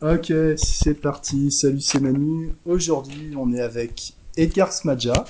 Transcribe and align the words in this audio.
Ok, 0.00 0.32
c'est 0.56 0.94
parti. 0.94 1.50
Salut, 1.50 1.80
c'est 1.80 1.98
Manu. 1.98 2.52
Aujourd'hui, 2.64 3.34
on 3.36 3.52
est 3.52 3.60
avec 3.60 4.12
Edgar 4.36 4.72
Smadja 4.72 5.24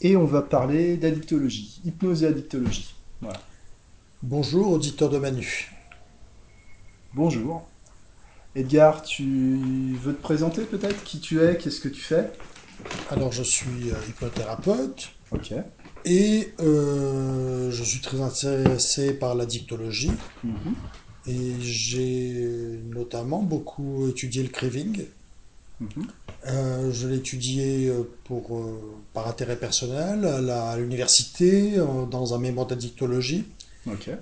et 0.00 0.16
on 0.16 0.24
va 0.24 0.40
parler 0.40 0.96
d'addictologie, 0.96 1.82
hypnose 1.84 2.22
et 2.22 2.26
addictologie. 2.26 2.94
Voilà. 3.20 3.38
Bonjour, 4.22 4.72
auditeur 4.72 5.10
de 5.10 5.18
Manu. 5.18 5.70
Bonjour. 7.12 7.68
Edgar, 8.54 9.02
tu 9.02 9.94
veux 10.00 10.14
te 10.14 10.22
présenter 10.22 10.62
peut-être? 10.62 11.04
Qui 11.04 11.20
tu 11.20 11.42
es? 11.42 11.58
Qu'est-ce 11.58 11.80
que 11.80 11.88
tu 11.88 12.00
fais? 12.00 12.32
Alors, 13.10 13.30
je 13.30 13.42
suis 13.42 13.90
euh, 13.90 13.94
hypnothérapeute 14.08 15.10
Ok. 15.32 15.52
et 16.06 16.48
euh, 16.60 17.70
je 17.70 17.84
suis 17.84 18.00
très 18.00 18.22
intéressé 18.22 19.12
par 19.12 19.34
la 19.34 19.44
dictologie. 19.44 20.12
Mhm. 20.44 20.74
Et 21.26 21.60
j'ai 21.60 22.80
notamment 22.84 23.42
beaucoup 23.42 24.08
étudié 24.08 24.42
le 24.42 24.48
craving. 24.50 25.04
Mhm. 25.80 26.12
Euh, 26.46 26.90
je 26.90 27.06
l'ai 27.06 27.16
étudié 27.16 27.88
euh, 27.88 28.02
pour, 28.24 28.56
euh, 28.58 28.80
par 29.12 29.28
intérêt 29.28 29.58
personnel 29.58 30.24
à 30.24 30.76
l'université, 30.78 31.76
dans 32.10 32.34
un 32.34 32.38
mémoire 32.38 32.66
d'addictologie, 32.66 33.44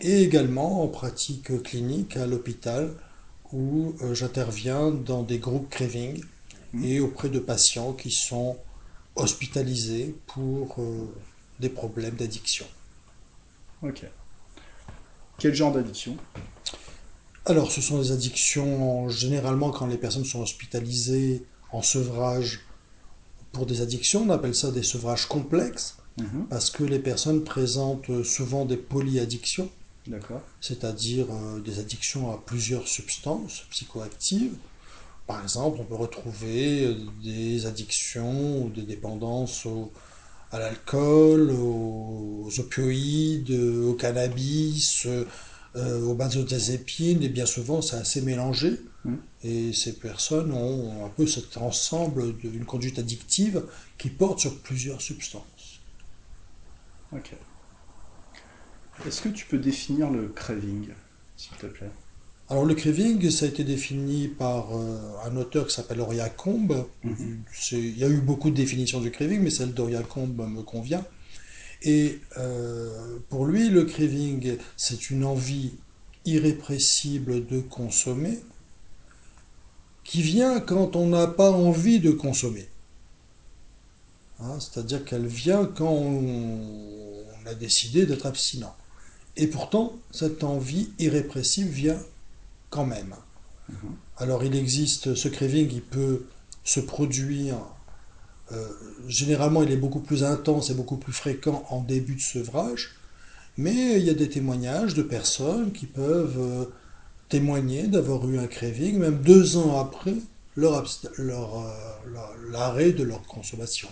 et 0.01 0.23
également 0.23 0.83
en 0.83 0.89
pratique 0.89 1.63
clinique 1.63 2.17
à 2.17 2.27
l'hôpital, 2.27 2.91
où 3.53 3.95
euh, 4.03 4.15
j'interviens 4.15 4.91
dans 4.91 5.23
des 5.23 5.39
groupes 5.39 5.71
craving 5.71 6.23
Mhm. 6.73 6.85
et 6.85 7.01
auprès 7.01 7.29
de 7.31 7.39
patients 7.39 7.93
qui 7.95 8.11
sont 8.11 8.59
hospitalisés 9.17 10.15
pour 10.27 10.77
des 11.61 11.69
problèmes 11.71 12.15
d'addiction. 12.17 12.67
Ok. 13.83 14.05
Quel 15.39 15.55
genre 15.55 15.73
d'addiction? 15.73 16.17
Alors, 17.49 17.73
ce 17.73 17.81
sont 17.81 17.99
des 17.99 18.13
addictions, 18.13 19.09
généralement, 19.09 19.71
quand 19.71 19.87
les 19.87 19.97
personnes 19.97 20.25
sont 20.27 20.43
hospitalisées 20.43 21.45
en 21.73 21.83
sevrage 21.83 22.61
pour 23.53 23.65
des 23.67 23.81
addictions, 23.81 24.23
on 24.27 24.31
appelle 24.31 24.55
ça 24.55 24.71
des 24.71 24.83
sevrages 24.83 25.27
complexes, 25.27 25.97
Mhm. 26.19 26.47
parce 26.51 26.71
que 26.71 26.85
les 26.85 26.99
personnes 26.99 27.45
présentent 27.45 28.23
souvent 28.23 28.65
des 28.67 28.77
polyaddictions, 28.77 29.71
c'est-à-dire 30.61 31.27
euh, 31.31 31.61
des 31.61 31.79
addictions 31.79 32.31
à 32.33 32.43
plusieurs 32.45 32.87
substances 32.89 33.63
psychoactives. 33.71 34.55
Par 35.27 35.43
exemple, 35.43 35.79
on 35.81 35.85
peut 35.85 35.95
retrouver 35.95 36.85
euh, 36.87 36.95
des 37.23 37.67
addictions 37.67 38.63
ou 38.65 38.69
des 38.71 38.83
dépendances 38.83 39.65
au- 39.67 39.91
à 40.51 40.59
l'alcool, 40.59 41.51
aux 41.53 42.49
opioïdes, 42.59 43.51
au 43.53 43.95
cannabis, 43.95 45.05
euh, 45.07 45.25
euh, 45.79 46.03
aux 46.03 46.15
benzodiazépines, 46.15 47.23
et 47.23 47.29
bien 47.29 47.47
souvent 47.47 47.83
c'est 47.83 47.97
assez 47.97 48.21
mélangé. 48.23 48.79
Mhm. 49.05 49.19
Et 49.45 49.73
ces 49.73 49.93
personnes 49.99 50.53
ont 50.53 51.05
un 51.07 51.09
peu 51.11 51.27
cet 51.27 51.57
ensemble 51.59 52.37
d'une 52.39 52.65
conduite 52.65 52.99
addictive 52.99 53.63
qui 53.97 54.11
porte 54.11 54.41
sur 54.41 54.59
plusieurs 54.63 55.01
substances. 55.01 55.81
Ok. 57.13 57.35
Est-ce 59.07 59.23
que 59.23 59.29
tu 59.29 59.47
peux 59.47 59.59
définir 59.59 60.11
le 60.11 60.29
craving, 60.29 60.89
s'il 61.37 61.57
te 61.57 61.67
plaît? 61.67 61.91
Alors 62.49 62.65
le 62.65 62.75
craving, 62.75 63.31
ça 63.31 63.45
a 63.45 63.49
été 63.49 63.63
défini 63.63 64.27
par 64.29 64.77
euh, 64.77 65.17
un 65.25 65.37
auteur 65.37 65.67
qui 65.67 65.75
s'appelle 65.75 66.01
Auria 66.01 66.29
Combe. 66.31 66.87
Mhm. 67.05 67.45
C'est- 67.53 67.79
Il 67.79 67.99
y 67.99 68.05
a 68.05 68.09
eu 68.09 68.21
beaucoup 68.21 68.51
de 68.51 68.57
définitions 68.57 69.01
du 69.01 69.11
craving, 69.11 69.41
mais 69.41 69.51
celle 69.51 69.73
d'Auria 69.75 70.03
Combe 70.03 70.49
me 70.49 70.63
convient. 70.63 71.05
Et 71.83 72.21
euh, 72.37 73.19
pour 73.29 73.47
lui, 73.47 73.69
le 73.69 73.85
craving, 73.85 74.57
c'est 74.77 75.11
une 75.11 75.25
envie 75.25 75.73
irrépressible 76.25 77.47
de 77.47 77.61
consommer 77.61 78.39
qui 80.05 80.23
vient 80.23 80.61
quand 80.61 80.97
on 80.97 81.07
n'a 81.07 81.27
pas 81.27 81.51
envie 81.51 82.01
de 82.01 82.11
consommer. 82.11 82.69
Hein, 84.41 84.59
C'est-à-dire 84.61 85.05
qu'elle 85.05 85.27
vient 85.27 85.65
quand 85.67 85.91
on, 85.91 87.25
on 87.43 87.47
a 87.47 87.55
décidé 87.55 88.07
d'être 88.07 88.27
abstinent. 88.27 88.75
Et 89.37 89.47
pourtant, 89.47 89.97
cette 90.11 90.43
envie 90.43 90.91
irrépressible 90.99 91.71
vient 91.71 92.01
quand 92.71 92.85
même. 92.87 93.15
Mhm. 93.69 93.97
Alors 94.17 94.45
il 94.45 94.55
existe, 94.57 95.15
ce 95.15 95.29
craving, 95.29 95.71
il 95.73 95.83
peut 95.83 96.27
se 96.65 96.81
produire, 96.81 97.57
généralement 99.09 99.63
il 99.63 99.71
est 99.71 99.77
beaucoup 99.77 100.01
plus 100.01 100.25
intense 100.25 100.71
et 100.71 100.75
beaucoup 100.75 100.97
plus 100.97 101.13
fréquent 101.13 101.65
en 101.71 101.81
début 101.83 102.15
de 102.17 102.21
sevrage, 102.21 102.91
mais 103.57 103.99
il 103.99 104.05
y 104.05 104.11
a 104.11 104.15
des 104.15 104.29
témoignages 104.29 104.95
de 104.95 105.03
personnes 105.03 105.73
qui 105.73 105.87
peuvent 105.87 106.39
euh, 106.39 106.65
témoigner 107.29 107.89
d'avoir 107.89 108.29
eu 108.29 108.39
un 108.39 108.47
craving, 108.47 108.99
même 108.99 109.21
deux 109.23 109.57
ans 109.57 109.81
après 109.81 110.15
leur, 110.57 110.83
abst- 110.83 111.11
leur, 111.19 111.59
euh, 111.59 111.71
leur- 112.13 112.35
l'arrêt 112.51 112.93
de 112.93 113.03
leur 113.03 113.23
consommation. 113.23 113.89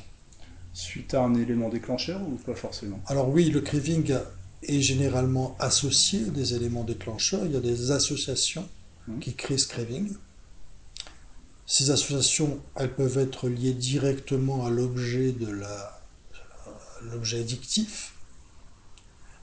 Suite 0.72 1.14
à 1.14 1.22
un 1.22 1.34
élément 1.34 1.68
déclencheur 1.68 2.20
ou 2.22 2.36
pas 2.36 2.54
forcément? 2.54 3.00
Alors 3.06 3.28
oui, 3.30 3.50
le 3.50 3.60
craving 3.60 4.14
est 4.62 4.80
généralement 4.80 5.56
associé 5.58 6.20
des 6.20 6.54
éléments 6.54 6.84
déclencheurs, 6.84 7.44
il 7.46 7.52
y 7.52 7.56
a 7.56 7.60
des 7.60 7.90
associations 7.90 8.66
Mhm. 9.08 9.20
qui 9.20 9.34
créent 9.34 9.58
ce 9.58 9.68
craving. 9.68 10.12
Ces 11.66 11.90
associations, 11.90 12.60
elles 12.76 12.94
peuvent 12.94 13.18
être 13.18 13.48
liées 13.48 13.72
directement 13.72 14.66
à 14.66 14.70
l'objet 14.70 15.32
de 15.32 15.48
l'objet 17.10 17.40
addictif. 17.40 18.12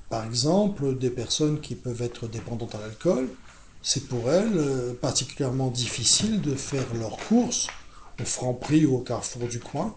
Par 0.10 0.26
exemple, 0.26 0.98
des 0.98 1.10
personnes 1.10 1.60
qui 1.60 1.76
peuvent 1.76 2.02
être 2.02 2.28
dépendantes 2.28 2.76
à 2.76 2.80
l'alcool, 2.80 3.28
c'est 3.82 4.08
pour 4.08 4.32
elles 4.32 4.58
euh, 4.58 4.94
particulièrement 4.94 5.70
difficile 5.70 6.40
de 6.40 6.56
faire 6.56 6.86
leurs 6.94 7.18
courses 7.18 7.68
au 8.22 8.24
Franprix 8.24 8.86
ou 8.86 8.96
au 8.96 9.00
Carrefour 9.00 9.48
du 9.48 9.60
coin, 9.60 9.94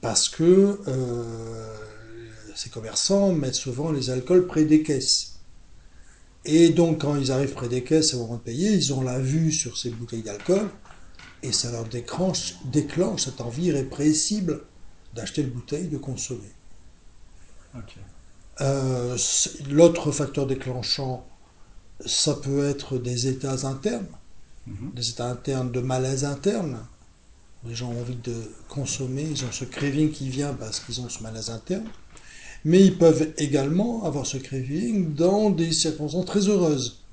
parce 0.00 0.28
que 0.28 0.78
euh, 0.86 1.76
ces 2.54 2.70
commerçants 2.70 3.32
mettent 3.32 3.56
souvent 3.56 3.90
les 3.90 4.10
alcools 4.10 4.46
près 4.46 4.64
des 4.64 4.84
caisses. 4.84 5.40
Et 6.44 6.68
donc, 6.68 7.00
quand 7.00 7.16
ils 7.16 7.32
arrivent 7.32 7.54
près 7.54 7.68
des 7.68 7.82
caisses 7.82 8.14
au 8.14 8.24
de 8.28 8.36
payer, 8.36 8.70
ils 8.70 8.92
ont 8.92 9.02
la 9.02 9.18
vue 9.18 9.50
sur 9.50 9.76
ces 9.76 9.90
bouteilles 9.90 10.22
d'alcool 10.22 10.70
et 11.42 11.52
ça 11.52 11.70
leur 11.70 11.84
déclenche, 11.84 12.54
déclenche 12.64 13.24
cette 13.24 13.40
envie 13.40 13.66
irrépressible 13.66 14.62
d'acheter 15.14 15.42
une 15.42 15.50
bouteille, 15.50 15.88
de 15.88 15.98
consommer. 15.98 16.52
Euh, 18.60 19.16
L'autre 19.70 20.10
facteur 20.12 20.46
déclenchant, 20.46 21.26
ça 22.04 22.34
peut 22.34 22.66
être 22.66 22.98
des 22.98 23.28
états 23.28 23.66
internes, 23.66 24.06
Mhm. 24.66 24.92
des 24.94 25.10
états 25.10 25.30
internes 25.30 25.70
de 25.72 25.80
malaise 25.80 26.24
interne. 26.24 26.78
Les 27.64 27.74
gens 27.74 27.90
ont 27.92 28.00
envie 28.00 28.16
de 28.16 28.34
consommer, 28.68 29.22
ils 29.22 29.44
ont 29.44 29.52
ce 29.52 29.64
craving 29.64 30.10
qui 30.10 30.28
vient 30.28 30.54
parce 30.54 30.80
qu'ils 30.80 31.00
ont 31.00 31.08
ce 31.08 31.22
malaise 31.22 31.50
interne. 31.50 31.86
Mais 32.64 32.84
ils 32.84 32.98
peuvent 32.98 33.32
également 33.38 34.04
avoir 34.04 34.26
ce 34.26 34.38
craving 34.38 35.14
dans 35.14 35.50
des 35.50 35.72
circonstances 35.72 36.26
très 36.26 36.48
heureuses. 36.48 37.04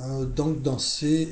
Euh, 0.00 0.24
donc 0.24 0.62
dans, 0.62 0.78
ces, 0.78 1.28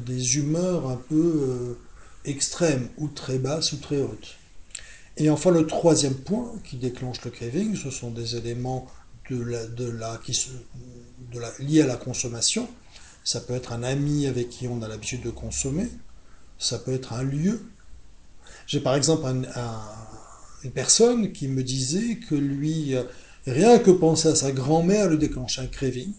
des 0.00 0.36
humeurs 0.36 0.88
un 0.88 0.96
peu 0.96 1.14
euh, 1.14 1.78
extrêmes, 2.24 2.88
ou 2.98 3.08
très 3.08 3.38
basses 3.38 3.72
ou 3.72 3.76
très 3.76 4.00
hautes. 4.00 4.36
Et 5.16 5.28
enfin, 5.30 5.50
le 5.50 5.66
troisième 5.66 6.14
point 6.14 6.52
qui 6.64 6.76
déclenche 6.76 7.22
le 7.24 7.30
craving, 7.30 7.76
ce 7.76 7.90
sont 7.90 8.10
des 8.10 8.36
éléments 8.36 8.86
liés 11.60 11.82
à 11.82 11.86
la 11.86 11.96
consommation. 11.96 12.68
Ça 13.24 13.40
peut 13.40 13.54
être 13.54 13.72
un 13.72 13.82
ami 13.82 14.26
avec 14.26 14.48
qui 14.48 14.68
on 14.68 14.82
a 14.82 14.88
l'habitude 14.88 15.22
de 15.22 15.30
consommer. 15.30 15.88
Ça 16.58 16.78
peut 16.78 16.92
être 16.92 17.12
un 17.12 17.22
lieu. 17.22 17.62
J'ai 18.66 18.80
par 18.80 18.94
exemple 18.94 19.26
un, 19.26 19.42
un, 19.54 19.80
une 20.64 20.72
personne 20.72 21.32
qui 21.32 21.48
me 21.48 21.62
disait 21.62 22.16
que 22.16 22.34
lui, 22.34 22.94
euh, 22.94 23.04
rien 23.46 23.78
que 23.78 23.90
penser 23.90 24.28
à 24.28 24.34
sa 24.34 24.52
grand-mère 24.52 25.08
le 25.08 25.16
déclenchait 25.18 25.62
un 25.62 25.66
craving. 25.66 26.12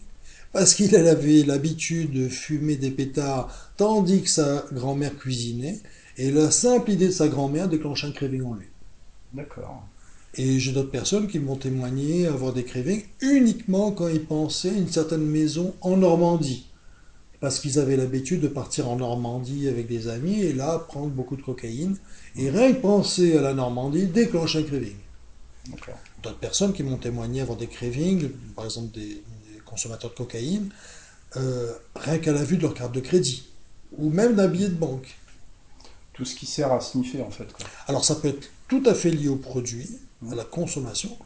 Parce 0.54 0.74
qu'il 0.74 0.94
avait 0.94 1.42
l'habitude 1.42 2.12
de 2.12 2.28
fumer 2.28 2.76
des 2.76 2.92
pétards 2.92 3.72
tandis 3.76 4.22
que 4.22 4.28
sa 4.28 4.64
grand-mère 4.72 5.18
cuisinait. 5.18 5.80
Et 6.16 6.30
la 6.30 6.52
simple 6.52 6.92
idée 6.92 7.08
de 7.08 7.12
sa 7.12 7.26
grand-mère 7.26 7.68
déclenchait 7.68 8.06
un 8.06 8.12
craving 8.12 8.44
en 8.44 8.54
lui. 8.54 8.66
D'accord. 9.32 9.84
Et 10.36 10.60
j'ai 10.60 10.70
d'autres 10.70 10.92
personnes 10.92 11.26
qui 11.26 11.40
m'ont 11.40 11.56
témoigné 11.56 12.28
avoir 12.28 12.52
des 12.52 12.62
cravings 12.62 13.02
uniquement 13.20 13.90
quand 13.90 14.06
ils 14.06 14.24
pensaient 14.24 14.70
à 14.70 14.74
une 14.74 14.88
certaine 14.88 15.26
maison 15.26 15.74
en 15.80 15.96
Normandie. 15.96 16.68
Parce 17.40 17.58
qu'ils 17.58 17.80
avaient 17.80 17.96
l'habitude 17.96 18.40
de 18.40 18.48
partir 18.48 18.88
en 18.88 18.94
Normandie 18.94 19.66
avec 19.66 19.88
des 19.88 20.06
amis 20.06 20.40
et 20.40 20.52
là 20.52 20.78
prendre 20.78 21.08
beaucoup 21.08 21.34
de 21.34 21.42
cocaïne. 21.42 21.96
Et 22.36 22.48
rien 22.48 22.72
que 22.72 22.80
penser 22.80 23.36
à 23.36 23.42
la 23.42 23.54
Normandie 23.54 24.06
déclenche 24.06 24.54
un 24.54 24.62
craving. 24.62 24.96
D'accord. 25.68 25.98
D'autres 26.22 26.38
personnes 26.38 26.72
qui 26.72 26.84
m'ont 26.84 26.96
témoigné 26.96 27.40
avoir 27.40 27.58
des 27.58 27.66
cravings, 27.66 28.28
par 28.54 28.66
exemple 28.66 28.94
des 28.94 29.20
consommateurs 29.74 30.10
de 30.10 30.16
cocaïne, 30.16 30.70
euh, 31.36 31.72
rien 31.96 32.18
qu'à 32.18 32.32
la 32.32 32.44
vue 32.44 32.56
de 32.56 32.62
leur 32.62 32.74
carte 32.74 32.92
de 32.92 33.00
crédit. 33.00 33.48
Ou 33.98 34.10
même 34.10 34.34
d'un 34.34 34.48
billet 34.48 34.68
de 34.68 34.74
banque. 34.74 35.16
Tout 36.12 36.24
ce 36.24 36.34
qui 36.34 36.46
sert 36.46 36.72
à 36.72 36.80
sniffer 36.80 37.22
en 37.22 37.30
fait. 37.30 37.52
Quoi. 37.52 37.66
Alors 37.86 38.04
ça 38.04 38.14
peut 38.16 38.28
être 38.28 38.48
tout 38.68 38.82
à 38.86 38.94
fait 38.94 39.10
lié 39.10 39.28
au 39.28 39.36
produit, 39.36 39.88
Mhm. 40.22 40.32
à 40.32 40.36
la 40.36 40.44
consommation, 40.44 41.16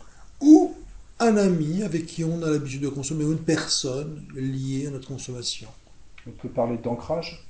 ou 0.40 0.74
un 1.20 1.36
ami 1.36 1.82
avec 1.82 2.06
qui 2.06 2.24
on 2.24 2.42
a 2.42 2.50
l'habitude 2.50 2.82
de 2.82 2.88
consommer, 2.88 3.24
ou 3.24 3.32
une 3.32 3.38
personne 3.38 4.24
liée 4.34 4.86
à 4.86 4.90
notre 4.90 5.08
consommation. 5.08 5.68
On 6.26 6.30
peut 6.30 6.48
parler 6.48 6.78
d'ancrage 6.78 7.44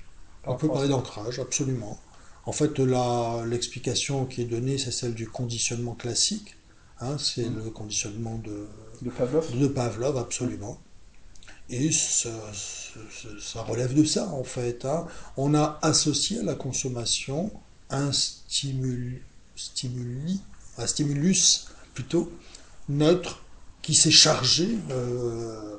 On 0.47 0.57
peut 0.57 0.69
parler 0.69 0.89
d'ancrage, 0.89 1.39
absolument. 1.39 1.99
En 2.47 2.53
fait, 2.53 2.79
l'explication 2.79 4.25
qui 4.25 4.41
est 4.43 4.47
donnée, 4.47 4.79
c'est 4.79 4.93
celle 4.93 5.15
du 5.15 5.29
conditionnement 5.29 5.95
classique. 5.95 6.57
Hein, 7.01 7.19
c'est 7.19 7.49
mmh. 7.49 7.57
le 7.65 7.71
conditionnement 7.71 8.39
de, 8.39 8.67
de 9.03 9.11
Pavlov. 9.11 9.59
De 9.59 9.69
Pavlov, 9.69 10.17
absolument. 10.17 10.79
Et 11.71 11.93
ça, 11.93 12.31
relève 13.63 13.95
de 13.95 14.05
ça, 14.05 14.29
en 14.29 14.45
fait. 14.45 14.85
Hein. 14.85 15.07
On 15.37 15.55
a 15.55 15.79
associé 15.83 16.41
à 16.41 16.43
la 16.43 16.55
consommation 16.55 17.53
un 17.91 18.11
stimuli, 18.13 19.21
un 20.79 20.87
stimulus 20.87 21.67
plutôt 21.93 22.33
neutre 22.89 23.43
qui 23.83 23.95
s'est 23.95 24.11
chargé 24.11 24.79
euh, 24.91 25.79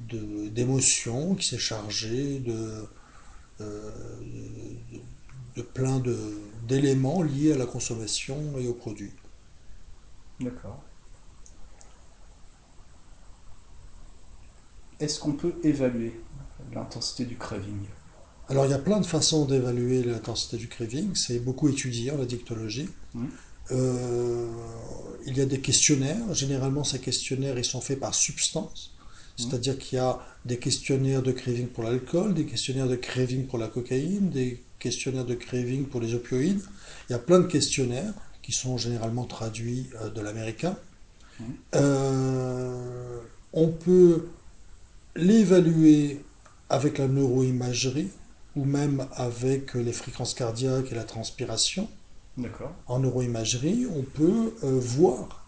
d'émotions, 0.00 1.34
qui 1.36 1.46
s'est 1.46 1.58
chargé 1.58 2.40
de, 2.40 2.84
euh, 3.60 3.90
de, 5.56 5.62
plein 5.62 6.02
d'éléments 6.66 7.22
liés 7.22 7.52
à 7.52 7.56
la 7.56 7.66
consommation 7.66 8.58
et 8.58 8.66
au 8.66 8.74
produit. 8.74 9.12
D'accord. 10.40 10.82
Est-ce 15.00 15.18
qu'on 15.18 15.32
peut 15.32 15.54
évaluer 15.64 16.12
l'intensité 16.74 17.24
du 17.24 17.36
craving? 17.36 17.86
Alors 18.48 18.66
il 18.66 18.70
y 18.70 18.74
a 18.74 18.78
plein 18.78 19.00
de 19.00 19.06
façons 19.06 19.46
d'évaluer 19.46 20.02
l'intensité 20.02 20.56
du 20.56 20.68
craving. 20.68 21.14
C'est 21.14 21.38
beaucoup 21.38 21.68
étudié 21.68 22.10
en 22.10 22.20
addictologie. 22.20 22.88
Mmh. 23.14 23.26
Euh, 23.72 24.48
il 25.26 25.38
y 25.38 25.40
a 25.40 25.46
des 25.46 25.60
questionnaires. 25.60 26.34
Généralement, 26.34 26.84
ces 26.84 26.98
questionnaires 26.98 27.58
ils 27.58 27.64
sont 27.64 27.80
faits 27.80 28.00
par 28.00 28.14
substance. 28.14 28.90
Mmh. 28.90 29.42
C'est-à-dire 29.42 29.78
qu'il 29.78 29.96
y 29.96 30.00
a 30.00 30.18
des 30.44 30.58
questionnaires 30.58 31.22
de 31.22 31.32
craving 31.32 31.68
pour 31.68 31.84
l'alcool, 31.84 32.34
des 32.34 32.44
questionnaires 32.44 32.88
de 32.88 32.96
craving 32.96 33.46
pour 33.46 33.58
la 33.58 33.68
cocaïne, 33.68 34.30
des 34.30 34.62
questionnaires 34.78 35.24
de 35.24 35.34
craving 35.34 35.86
pour 35.86 36.00
les 36.00 36.14
opioïdes. 36.14 36.60
Il 37.08 37.12
y 37.12 37.14
a 37.14 37.20
plein 37.20 37.38
de 37.38 37.46
questionnaires 37.46 38.12
qui 38.42 38.52
sont 38.52 38.76
généralement 38.76 39.24
traduits 39.24 39.88
euh, 40.02 40.10
de 40.10 40.20
l'américain. 40.20 40.76
Mmh. 41.38 41.44
Euh, 41.76 43.20
on 43.52 43.68
peut 43.68 44.26
l'évaluer 45.16 46.20
avec 46.68 46.98
la 46.98 47.08
neuroimagerie 47.08 48.08
ou 48.56 48.64
même 48.64 49.06
avec 49.12 49.74
les 49.74 49.92
fréquences 49.92 50.34
cardiaques 50.34 50.92
et 50.92 50.94
la 50.94 51.04
transpiration. 51.04 51.88
En 52.86 53.00
neuroimagerie, 53.00 53.86
on 53.94 54.02
peut 54.02 54.54
euh, 54.64 54.78
voir 54.80 55.46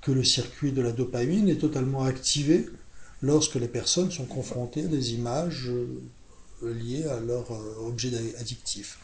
que 0.00 0.12
le 0.12 0.24
circuit 0.24 0.72
de 0.72 0.82
la 0.82 0.92
dopamine 0.92 1.48
est 1.48 1.60
totalement 1.60 2.04
activé 2.04 2.68
lorsque 3.22 3.54
les 3.56 3.68
personnes 3.68 4.10
sont 4.10 4.24
confrontées 4.24 4.84
à 4.84 4.88
des 4.88 5.14
images 5.14 5.68
euh, 5.68 6.72
liées 6.72 7.04
à 7.04 7.20
leur 7.20 7.50
euh, 7.52 7.86
objet 7.86 8.10
addictif. 8.38 8.98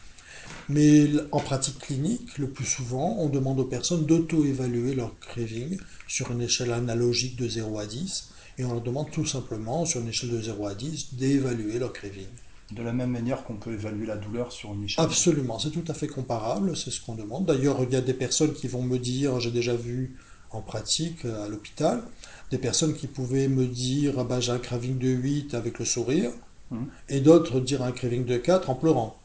Mais 0.68 1.08
en 1.30 1.40
pratique 1.40 1.78
clinique, 1.78 2.38
le 2.38 2.48
plus 2.48 2.64
souvent, 2.64 3.16
on 3.18 3.28
demande 3.28 3.60
aux 3.60 3.64
personnes 3.64 4.04
d'auto-évaluer 4.06 4.94
leur 4.94 5.16
craving 5.20 5.78
sur 6.08 6.32
une 6.32 6.42
échelle 6.42 6.72
analogique 6.72 7.36
de 7.36 7.48
0 7.48 7.78
à 7.78 7.86
10 7.86 8.32
et 8.58 8.64
on 8.64 8.72
leur 8.72 8.80
demande 8.80 9.10
tout 9.10 9.26
simplement, 9.26 9.84
sur 9.84 10.00
une 10.00 10.08
échelle 10.08 10.30
de 10.30 10.40
0 10.40 10.66
à 10.66 10.74
10, 10.74 11.14
d'évaluer 11.14 11.78
leur 11.78 11.92
craving. 11.92 12.26
De 12.72 12.82
la 12.82 12.92
même 12.92 13.10
manière 13.10 13.44
qu'on 13.44 13.56
peut 13.56 13.72
évaluer 13.72 14.06
la 14.06 14.16
douleur 14.16 14.50
sur 14.52 14.72
une 14.72 14.84
échelle 14.84 15.04
Absolument, 15.04 15.58
c'est 15.58 15.70
tout 15.70 15.84
à 15.88 15.94
fait 15.94 16.08
comparable, 16.08 16.76
c'est 16.76 16.90
ce 16.90 17.00
qu'on 17.00 17.14
demande. 17.14 17.46
D'ailleurs, 17.46 17.82
il 17.82 17.92
y 17.92 17.96
a 17.96 18.00
des 18.00 18.14
personnes 18.14 18.54
qui 18.54 18.68
vont 18.68 18.82
me 18.82 18.98
dire, 18.98 19.40
j'ai 19.40 19.50
déjà 19.50 19.74
vu 19.74 20.16
en 20.50 20.60
pratique 20.60 21.24
à 21.24 21.48
l'hôpital, 21.48 22.02
des 22.50 22.58
personnes 22.58 22.94
qui 22.94 23.06
pouvaient 23.06 23.48
me 23.48 23.66
dire 23.66 24.14
ah 24.18 24.24
ben, 24.24 24.40
j'ai 24.40 24.52
un 24.52 24.58
craving 24.58 24.98
de 24.98 25.08
8 25.08 25.54
avec 25.54 25.78
le 25.78 25.84
sourire, 25.84 26.30
hum. 26.70 26.86
et 27.08 27.20
d'autres 27.20 27.60
dire 27.60 27.82
un 27.82 27.92
craving 27.92 28.24
de 28.24 28.36
4 28.36 28.70
en 28.70 28.74
pleurant. 28.74 29.18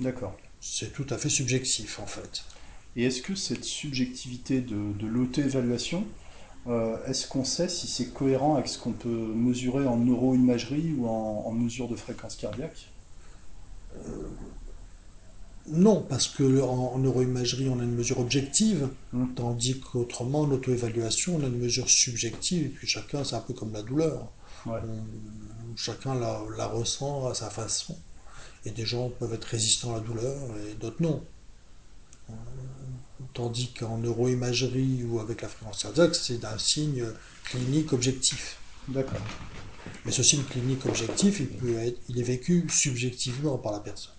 D'accord. 0.00 0.36
C'est 0.60 0.92
tout 0.92 1.06
à 1.10 1.18
fait 1.18 1.28
subjectif 1.28 2.00
en 2.00 2.06
fait. 2.06 2.44
Et 2.96 3.04
est-ce 3.04 3.22
que 3.22 3.34
cette 3.34 3.64
subjectivité 3.64 4.60
de, 4.60 4.92
de 4.98 5.06
l'auto-évaluation, 5.06 6.06
euh, 6.66 6.96
est-ce 7.06 7.28
qu'on 7.28 7.44
sait 7.44 7.68
si 7.68 7.86
c'est 7.86 8.06
cohérent 8.06 8.54
avec 8.54 8.68
ce 8.68 8.78
qu'on 8.78 8.92
peut 8.92 9.08
mesurer 9.08 9.86
en 9.86 9.98
neuroimagerie 9.98 10.94
ou 10.96 11.06
en, 11.06 11.50
mesure 11.52 11.88
de 11.88 11.96
fréquence 11.96 12.36
cardiaque? 12.36 12.88
Euh, 13.96 14.28
Non, 15.68 16.02
parce 16.08 16.26
que 16.28 16.62
en, 16.62 16.98
neuroimagerie, 16.98 17.68
on 17.68 17.80
a 17.80 17.84
une 17.84 17.94
mesure 17.94 18.18
objective, 18.18 18.88
hmm. 19.12 19.34
tandis 19.34 19.80
qu'autrement, 19.80 20.40
en 20.40 20.50
auto-évaluation, 20.50 21.36
on 21.36 21.44
a 21.44 21.46
une 21.46 21.58
mesure 21.58 21.88
subjective, 21.88 22.66
et 22.66 22.70
puis 22.70 22.86
chacun, 22.86 23.24
c'est 23.24 23.36
un 23.36 23.40
peu 23.40 23.52
comme 23.52 23.72
la 23.72 23.82
douleur. 23.82 24.30
chacun 25.76 26.14
la, 26.14 26.40
la, 26.56 26.66
ressent 26.66 27.26
à 27.26 27.34
sa 27.34 27.50
façon. 27.50 27.96
Et 28.64 28.70
des 28.70 28.86
gens 28.86 29.10
peuvent 29.10 29.34
être 29.34 29.44
résistants 29.44 29.92
à 29.92 29.98
la 29.98 30.00
douleur, 30.00 30.38
et 30.66 30.74
d'autres 30.74 31.02
non. 31.02 31.22
Tandis 33.34 33.72
qu'en 33.72 33.98
neuroimagerie 33.98 35.04
ou 35.04 35.18
avec 35.18 35.42
la 35.42 35.48
fréquence 35.48 35.82
cardiaque, 35.82 36.14
c'est 36.14 36.44
un 36.44 36.56
signe 36.56 37.04
clinique 37.44 37.92
objectif. 37.92 38.58
D'accord. 38.86 39.20
Mais 40.04 40.12
ce 40.12 40.22
signe 40.22 40.44
clinique 40.44 40.86
objectif, 40.86 41.40
il, 41.40 41.48
peut 41.48 41.76
être, 41.78 42.00
il 42.08 42.20
est 42.20 42.24
vécu 42.24 42.64
subjectivement 42.68 43.58
par 43.58 43.72
la 43.72 43.80
personne. 43.80 44.14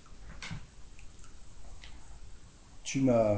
Tu 2.83 3.01
m'as, 3.01 3.37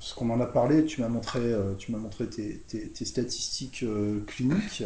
ce 0.00 0.14
qu'on 0.14 0.30
en 0.30 0.40
a 0.40 0.46
parlé, 0.46 0.84
tu 0.84 1.00
m'as 1.00 1.08
montré, 1.08 1.40
euh, 1.40 1.74
tu 1.74 1.92
m'as 1.92 1.98
montré 1.98 2.26
tes, 2.28 3.04
statistiques 3.04 3.82
euh, 3.82 4.20
cliniques. 4.26 4.82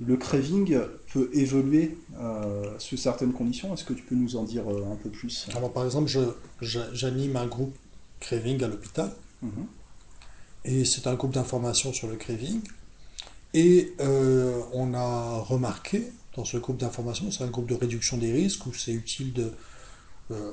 Le 0.00 0.16
craving 0.16 0.76
peut 1.12 1.30
évoluer 1.32 1.96
euh, 2.18 2.78
sous 2.78 2.96
certaines 2.96 3.32
conditions. 3.32 3.72
Est-ce 3.74 3.84
que 3.84 3.92
tu 3.92 4.02
peux 4.02 4.16
nous 4.16 4.36
en 4.36 4.42
dire 4.42 4.68
un 4.68 4.96
peu 4.96 5.08
plus? 5.08 5.46
Alors, 5.54 5.72
par 5.72 5.84
exemple, 5.84 6.10
j'anime 6.60 7.36
un 7.36 7.46
groupe 7.46 7.76
craving 8.24 8.62
à 8.62 8.68
l'hôpital. 8.68 9.10
Mhm. 9.42 9.66
Et 10.64 10.84
c'est 10.84 11.06
un 11.06 11.14
groupe 11.14 11.34
d'information 11.34 11.92
sur 11.92 12.08
le 12.08 12.16
craving. 12.16 12.60
Et 13.52 13.94
euh, 14.00 14.60
on 14.72 14.94
a 14.94 15.38
remarqué 15.38 16.10
dans 16.34 16.44
ce 16.44 16.56
groupe 16.56 16.78
d'information, 16.78 17.30
c'est 17.30 17.44
un 17.44 17.50
groupe 17.50 17.68
de 17.68 17.74
réduction 17.74 18.16
des 18.16 18.32
risques 18.32 18.66
où 18.66 18.72
c'est 18.72 18.92
utile 18.92 19.32
de, 19.32 19.52
euh, 20.32 20.52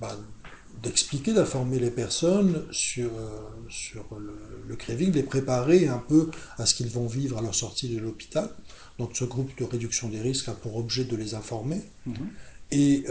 bah, 0.00 0.16
d'expliquer, 0.82 1.32
d'informer 1.32 1.78
les 1.78 1.92
personnes 1.92 2.66
sur, 2.72 3.10
euh, 3.14 3.38
sur 3.68 4.04
le, 4.18 4.74
craving, 4.74 5.10
de 5.12 5.16
les 5.16 5.22
préparer 5.22 5.86
un 5.86 5.98
peu 5.98 6.30
à 6.58 6.66
ce 6.66 6.74
qu'ils 6.74 6.88
vont 6.88 7.06
vivre 7.06 7.38
à 7.38 7.42
leur 7.42 7.54
sortie 7.54 7.88
de 7.94 8.00
l'hôpital. 8.00 8.48
Donc 8.98 9.10
ce 9.14 9.24
groupe 9.24 9.56
de 9.56 9.64
réduction 9.64 10.08
des 10.08 10.20
risques 10.20 10.48
a 10.48 10.52
pour 10.52 10.76
objet 10.76 11.04
de 11.04 11.14
les 11.14 11.34
informer 11.34 11.82
mhm. 12.06 12.14
et 12.72 13.04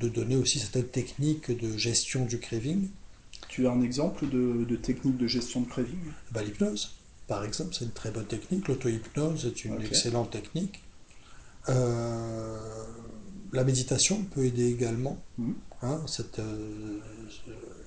de 0.00 0.08
donner 0.08 0.36
aussi 0.36 0.58
certaines 0.58 0.88
techniques 0.88 1.50
de 1.50 1.76
gestion 1.78 2.26
du 2.26 2.38
craving 2.38 2.88
tu 3.52 3.66
as 3.66 3.70
un 3.70 3.82
exemple 3.82 4.26
de, 4.30 4.76
technique 4.76 5.18
de 5.18 5.26
gestion 5.26 5.60
de 5.60 5.68
craving 5.68 6.00
bah, 6.30 6.42
L'hypnose, 6.42 6.94
par 7.26 7.44
exemple, 7.44 7.74
c'est 7.74 7.84
une 7.84 7.90
très 7.90 8.10
bonne 8.10 8.24
technique. 8.24 8.66
L'auto-hypnose 8.66 9.44
est 9.44 9.66
une 9.66 9.78
excellente 9.82 10.30
technique. 10.30 10.82
Euh, 11.68 12.58
la 13.52 13.62
méditation 13.64 14.22
peut 14.24 14.46
aider 14.46 14.70
également. 14.70 15.22
Hmm. 15.36 15.52
Hein, 15.82 16.00
euh, 16.38 17.00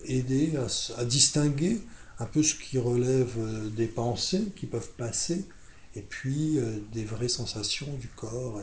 aider 0.05 0.53
à, 0.97 1.05
distinguer 1.05 1.81
un 2.19 2.25
peu 2.25 2.43
ce 2.43 2.53
qui 2.53 2.77
relève 2.77 3.33
euh, 3.39 3.67
des 3.69 3.87
pensées 3.87 4.43
qui 4.55 4.67
peuvent 4.67 4.91
passer 4.97 5.45
et 5.95 6.01
puis 6.01 6.59
des 6.93 7.05
vraies 7.05 7.27
sensations 7.27 7.91
du 7.99 8.09
corps. 8.09 8.61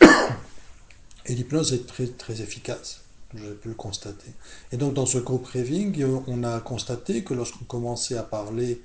Et, 0.00 0.06
et 1.26 1.34
l'hypnose 1.34 1.72
est 1.72 1.84
très, 1.84 2.06
très 2.06 2.42
efficace. 2.42 3.05
J'ai 3.42 3.54
pu 3.54 3.68
le 3.68 3.74
constater. 3.74 4.30
Et 4.72 4.76
donc, 4.76 4.94
dans 4.94 5.06
ce 5.06 5.18
groupe 5.18 5.46
craving, 5.46 6.04
on 6.26 6.44
a 6.44 6.60
constaté 6.60 7.24
que 7.24 7.34
lorsqu'on 7.34 7.64
commençait 7.64 8.16
à 8.16 8.22
parler 8.22 8.82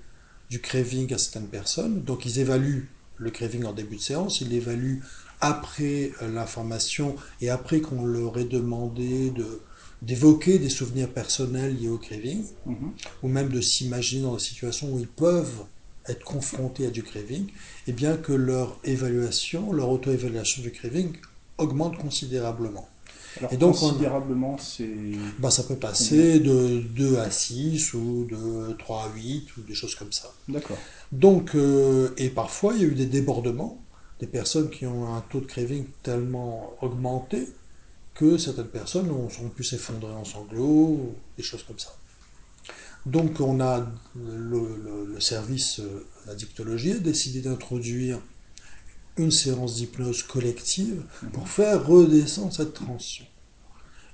du 0.49 0.59
craving 0.59 1.13
à 1.13 1.17
certaines 1.17 1.47
personnes, 1.47 2.01
donc 2.01 2.25
ils 2.25 2.39
évaluent 2.39 2.89
le 3.17 3.31
craving 3.31 3.65
en 3.65 3.73
début 3.73 3.97
de 3.97 4.01
séance, 4.01 4.41
ils 4.41 4.49
l'évaluent 4.49 5.01
après 5.39 6.11
euh, 6.21 6.31
l'information 6.33 7.15
et 7.39 7.49
après 7.49 7.81
qu'on 7.81 8.05
leur 8.05 8.37
ait 8.37 8.45
demandé 8.45 9.31
de 9.31 9.61
d'évoquer 10.01 10.57
des 10.57 10.69
souvenirs 10.69 11.09
personnels 11.09 11.77
liés 11.77 11.87
au 11.87 11.99
craving, 11.99 12.43
mm-hmm. 12.67 12.91
ou 13.21 13.27
même 13.27 13.49
de 13.49 13.61
s'imaginer 13.61 14.23
dans 14.23 14.33
des 14.33 14.39
situations 14.39 14.91
où 14.91 14.99
ils 14.99 15.07
peuvent 15.07 15.63
être 16.07 16.23
confrontés 16.23 16.87
à 16.87 16.89
du 16.89 17.03
craving, 17.03 17.45
et 17.45 17.51
eh 17.87 17.93
bien 17.93 18.17
que 18.17 18.33
leur 18.33 18.79
évaluation, 18.83 19.71
leur 19.71 19.89
auto-évaluation 19.89 20.63
du 20.63 20.71
craving 20.71 21.13
augmente 21.59 21.99
considérablement 21.99 22.89
et 23.51 23.57
donc, 23.57 23.77
considérablement, 23.77 24.57
c'est. 24.57 24.89
Bah, 25.39 25.51
ça 25.51 25.63
peut 25.63 25.75
passer 25.75 26.39
de 26.39 26.79
2 26.79 27.17
à 27.17 27.31
6 27.31 27.93
ou 27.93 28.27
de 28.29 28.73
3 28.73 29.03
à 29.03 29.15
8 29.15 29.57
ou 29.57 29.61
des 29.61 29.73
choses 29.73 29.95
comme 29.95 30.11
ça. 30.11 30.33
D'accord. 30.47 30.77
Donc, 31.11 31.55
euh, 31.55 32.13
et 32.17 32.29
parfois, 32.29 32.73
il 32.75 32.81
y 32.81 32.85
a 32.85 32.87
eu 32.87 32.95
des 32.95 33.05
débordements, 33.05 33.81
des 34.19 34.27
personnes 34.27 34.69
qui 34.69 34.85
ont 34.85 35.15
un 35.15 35.21
taux 35.21 35.39
de 35.39 35.45
craving 35.45 35.85
tellement 36.03 36.73
augmenté 36.81 37.47
que 38.13 38.37
certaines 38.37 38.67
personnes 38.67 39.09
ont, 39.09 39.27
pu 39.49 39.63
s'effondrer 39.63 40.13
en 40.13 40.25
sanglots, 40.25 41.15
des 41.37 41.43
choses 41.43 41.63
comme 41.63 41.79
ça. 41.79 41.95
Donc, 43.05 43.39
on 43.39 43.59
a 43.61 43.87
le, 44.15 44.59
le, 44.59 45.05
le 45.13 45.19
service 45.19 45.79
euh, 45.79 46.05
addictologie 46.29 46.91
a 46.91 46.99
décidé 46.99 47.41
d'introduire 47.41 48.19
une 49.17 49.31
séance 49.31 49.75
d'hypnose 49.75 50.23
collective 50.23 51.03
pour 51.33 51.47
faire 51.47 51.85
redescendre 51.85 52.53
cette 52.53 52.73
tension. 52.73 53.25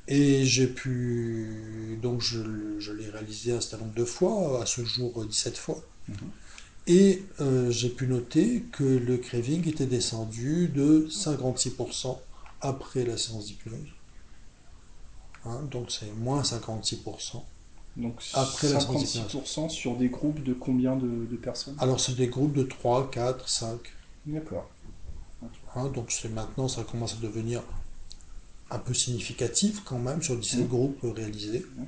Et 0.08 0.46
j'ai 0.46 0.68
pu, 0.68 2.00
donc 2.01 2.22
je, 2.22 2.39
je 2.80 2.94
l'ai 2.94 3.10
réalisé 3.10 3.51
un 3.51 3.60
certain 3.60 3.86
nombre 3.86 3.96
de 3.96 4.06
fois, 4.06 4.62
à 4.62 4.66
ce 4.66 4.84
jour 4.84 5.25
17 5.25 5.58
fois. 5.58 5.84
Mhm. 6.08 6.16
Et 6.88 7.25
euh, 7.42 7.70
j'ai 7.70 7.89
pu 7.89 8.08
noter 8.08 8.63
que 8.72 8.86
le 8.86 9.18
craving 9.18 9.68
était 9.68 9.86
descendu 9.86 10.70
de 10.70 11.08
56% 11.12 12.18
après 12.62 13.04
la 13.04 13.18
séance 13.18 13.48
d'hypnose. 13.48 13.89
Hein, 15.46 15.62
donc 15.70 15.92
c'est 15.92 16.12
moins 16.16 16.42
56%. 16.42 17.42
Donc 17.98 18.22
Après 18.34 18.70
la 18.70 18.80
séance 18.80 19.04
d'hypnose. 19.04 19.34
56% 19.34 19.70
sur 19.70 19.98
des 19.98 20.08
groupes 20.08 20.42
de 20.44 20.54
combien 20.54 20.96
de, 20.96 21.25
de 21.25 21.36
personnes? 21.36 21.75
Alors 21.80 22.00
c'est 22.00 22.16
des 22.16 22.27
groupes 22.27 22.54
de 22.54 22.63
3, 22.63 23.12
4, 23.12 23.50
5. 23.50 23.80
D'accord. 24.27 24.69
hein, 25.75 25.88
donc 25.89 26.12
c'est 26.12 26.29
maintenant, 26.29 26.67
ça 26.67 26.84
commence 26.84 27.13
à 27.13 27.17
devenir 27.17 27.62
un 28.69 28.79
peu 28.79 28.93
significatif 28.93 29.84
quand 29.86 30.00
même 30.00 30.22
sur 30.22 30.36
17 30.38 30.62
Mhm. 30.62 30.67
groupes 30.67 31.00
réalisés. 31.15 31.65
Mhm. 31.77 31.88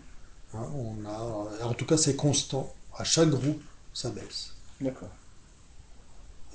Hein, 0.53 0.67
on 0.75 1.05
a, 1.05 1.65
en 1.65 1.73
tout 1.73 1.85
cas 1.85 1.97
c'est 1.97 2.15
constant. 2.15 2.73
À 2.97 3.03
chaque 3.03 3.29
groupe, 3.29 3.61
ça 3.93 4.09
baisse. 4.09 4.53
D'accord. 4.81 5.09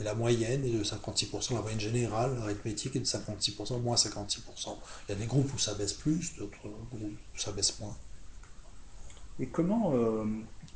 Et 0.00 0.02
la 0.02 0.14
moyenne 0.14 0.64
est 0.64 0.70
de 0.70 0.82
56%, 0.82 1.54
la 1.54 1.60
moyenne 1.60 1.78
générale 1.80 2.36
arithmétique 2.42 2.96
est 2.96 3.00
de 3.00 3.04
56%, 3.04 3.78
moins 3.80 3.94
56%. 3.96 4.76
Il 5.08 5.12
y 5.12 5.14
a 5.14 5.18
des 5.18 5.26
groupes 5.26 5.52
où 5.54 5.58
ça 5.58 5.74
baisse 5.74 5.92
plus, 5.92 6.34
d'autres 6.36 6.68
groupes 6.90 7.12
où 7.34 7.38
ça 7.38 7.52
baisse 7.52 7.78
moins. 7.78 7.96
Et 9.38 9.46
comment, 9.46 9.92
euh, 9.94 10.24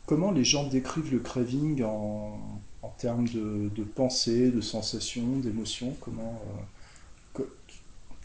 comment 0.07 0.31
les 0.31 0.45
gens 0.45 0.69
décrivent 0.69 1.11
le 1.13 1.19
craving 1.21 1.83
en, 1.83 2.61
en 2.83 2.91
termes 2.91 3.29
de, 3.29 3.71
de 3.75 3.85
pensée, 3.85 4.51
de 4.51 4.61
sensations, 4.61 5.39
d'émotions 5.39 5.97
Comment, 6.01 6.41
euh, 7.37 7.43
que- 7.43 7.49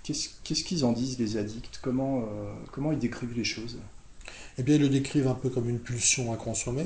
qu'est-ce, 0.03 0.63
qu'ils 0.63 0.85
en 0.85 0.91
disent 0.93 1.19
les 1.19 1.37
addicts? 1.37 1.79
Comment, 1.81 2.21
euh, 2.21 2.53
comment 2.71 2.91
ils 2.91 2.99
décrivent 2.99 3.35
les 3.35 3.43
choses? 3.43 3.77
Eh 4.57 4.63
bien, 4.63 4.75
ils 4.75 4.81
le 4.81 4.89
décrivent 4.89 5.27
un 5.27 5.35
peu 5.35 5.49
comme 5.49 5.69
une 5.69 5.79
pulsion 5.79 6.31
à 6.33 6.37
consommer. 6.37 6.85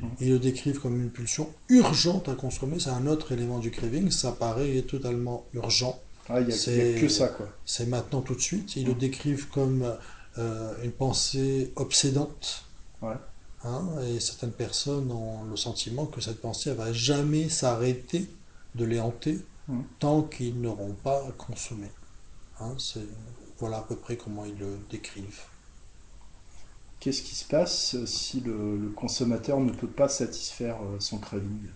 Mhm. 0.00 0.08
Ils 0.20 0.30
le 0.30 0.38
décrivent 0.38 0.78
comme 0.80 1.00
une 1.00 1.10
pulsion 1.10 1.48
urgente 1.68 2.28
à 2.28 2.34
consommer. 2.34 2.78
C'est 2.78 2.90
un 2.90 3.06
autre 3.06 3.32
élément 3.32 3.58
du 3.58 3.70
craving. 3.70 4.10
Ça 4.10 4.32
paraît 4.32 4.82
totalement 4.82 5.44
urgent. 5.54 5.98
Ah, 6.28 6.40
il 6.40 6.46
n'y 6.46 6.52
a, 6.52 7.00
que 7.00 7.08
ça, 7.08 7.28
quoi. 7.28 7.48
C'est 7.66 7.86
maintenant 7.86 8.20
tout 8.20 8.34
de 8.34 8.40
suite. 8.40 8.76
Ils 8.76 8.86
le 8.86 8.92
Mhm. 8.92 8.98
décrivent 8.98 9.48
comme 9.48 9.84
euh, 10.38 10.84
une 10.84 10.92
pensée 10.92 11.72
obsédante. 11.76 12.64
Ouais. 13.02 13.16
Hein, 13.64 13.98
et 14.02 14.20
certaines 14.20 14.52
personnes 14.52 15.10
ont 15.10 15.44
le 15.44 15.56
sentiment 15.56 16.06
que 16.06 16.20
cette 16.20 16.40
pensée 16.40 16.70
ne 16.70 16.74
va 16.74 16.92
jamais 16.92 17.48
s'arrêter 17.48 18.28
de 18.74 18.84
les 18.84 19.00
hanter 19.00 19.38
Mhm. 19.68 19.82
tant 20.00 20.22
qu'ils 20.22 20.60
n'auront 20.60 20.94
pas 20.94 21.32
consommé. 21.38 21.88
Hein, 22.60 22.76
voilà 23.58 23.78
à 23.78 23.82
peu 23.82 23.96
près 23.96 24.16
comment 24.16 24.44
ils 24.44 24.58
le 24.58 24.78
décrivent. 24.90 25.42
Qu'est-ce 27.00 27.20
qui 27.20 27.34
se 27.34 27.44
passe 27.44 28.02
si 28.06 28.40
le, 28.40 28.78
le 28.78 28.88
consommateur 28.88 29.60
ne 29.60 29.72
peut 29.72 29.90
pas 29.90 30.08
satisfaire 30.08 30.82
euh, 30.82 30.98
son 31.00 31.18
craving? 31.18 31.68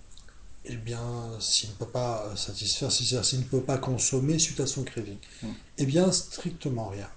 Eh 0.64 0.76
bien, 0.76 1.38
s'il 1.40 1.70
ne 1.70 1.74
peut 1.76 1.90
pas 1.90 2.34
satisfaire, 2.36 2.90
c'est-à-dire 2.90 3.24
s'il 3.24 3.40
ne 3.40 3.44
peut 3.44 3.62
pas 3.64 3.78
consommer 3.78 4.38
suite 4.38 4.60
à 4.60 4.66
son 4.66 4.82
craving, 4.84 5.18
Mhm. 5.42 5.56
eh 5.78 5.86
bien, 5.86 6.12
strictement 6.12 6.88
rien. 6.88 7.10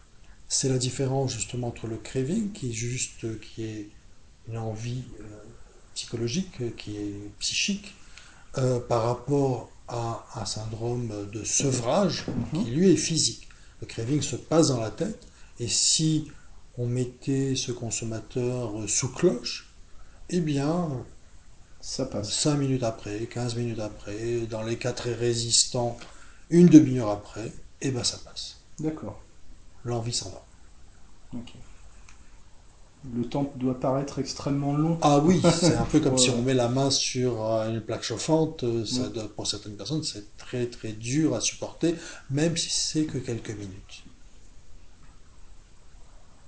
C'est 0.48 0.70
la 0.70 0.78
différence 0.80 1.34
justement 1.34 1.70
entre 1.70 1.88
le 1.88 1.98
craving, 1.98 2.54
qui 2.54 2.70
est 2.72 2.74
juste, 2.74 3.40
qui 3.42 3.64
est 3.64 3.92
une 4.50 4.58
envie 4.58 5.04
euh, 5.22 5.24
psychologique, 5.94 6.62
euh, 6.62 6.70
qui 6.78 6.98
est 6.98 7.32
psychique, 7.40 7.94
euh, 8.58 8.80
par 8.80 9.04
rapport 9.04 9.70
à 9.88 10.26
un 10.36 10.46
syndrome 10.46 11.30
de 11.32 11.44
sevrage 11.44 12.26
Mhm. 12.54 12.64
qui 12.64 12.72
lui 12.72 12.92
est 12.92 12.98
physique. 12.98 13.48
Le 13.82 13.88
craving 13.88 14.22
se 14.22 14.36
passe 14.36 14.68
dans 14.70 14.80
la 14.80 14.92
tête 14.92 15.28
et 15.60 15.68
si 15.68 16.32
on 16.78 16.86
mettait 16.86 17.56
ce 17.56 17.72
consommateur 17.72 18.74
sous 18.88 19.10
cloche, 19.10 19.74
eh 20.30 20.42
bien, 20.42 20.90
Ça 21.82 22.06
passe. 22.06 22.32
5 22.34 22.56
minutes 22.58 22.84
après, 22.84 23.26
15 23.26 23.56
minutes 23.56 23.80
après, 23.80 24.42
dans 24.48 24.64
les 24.64 24.78
cas 24.78 24.92
très 24.92 25.14
résistants, 25.14 25.98
une 26.50 26.68
demi-heure 26.68 27.10
après, 27.10 27.54
eh 27.82 27.92
ben 27.92 28.04
ça 28.04 28.18
passe. 28.18 28.58
D'accord. 28.80 29.18
L'envie 29.86 30.12
s'en 30.14 30.30
va. 30.30 30.46
Le 33.04 33.24
temps 33.28 33.52
doit 33.56 33.80
paraître 33.80 34.20
extrêmement 34.20 34.74
long. 34.74 34.98
Ah 35.02 35.20
oui, 35.20 35.42
c'est 35.62 35.76
un 35.76 35.86
peu 35.86 36.00
comme 36.00 36.18
si 36.18 36.30
on 36.30 36.42
met 36.42 36.54
la 36.54 36.68
main 36.70 36.90
sur 36.92 37.46
euh, 37.46 37.70
une 37.70 37.82
plaque 37.82 38.04
chauffante. 38.04 38.64
euh, 38.64 38.86
Ça 38.86 39.10
doit- 39.10 39.34
pour 39.36 39.48
certaines 39.48 39.78
personnes, 39.78 40.04
c'est 40.04 40.36
très 40.38 40.68
très 40.70 40.92
dur 40.94 41.34
à 41.36 41.42
supporter, 41.42 41.96
même 42.30 42.58
si 42.58 42.70
c'est 42.70 43.06
que 43.06 43.18
quelques 43.18 43.52
minutes. 43.52 44.04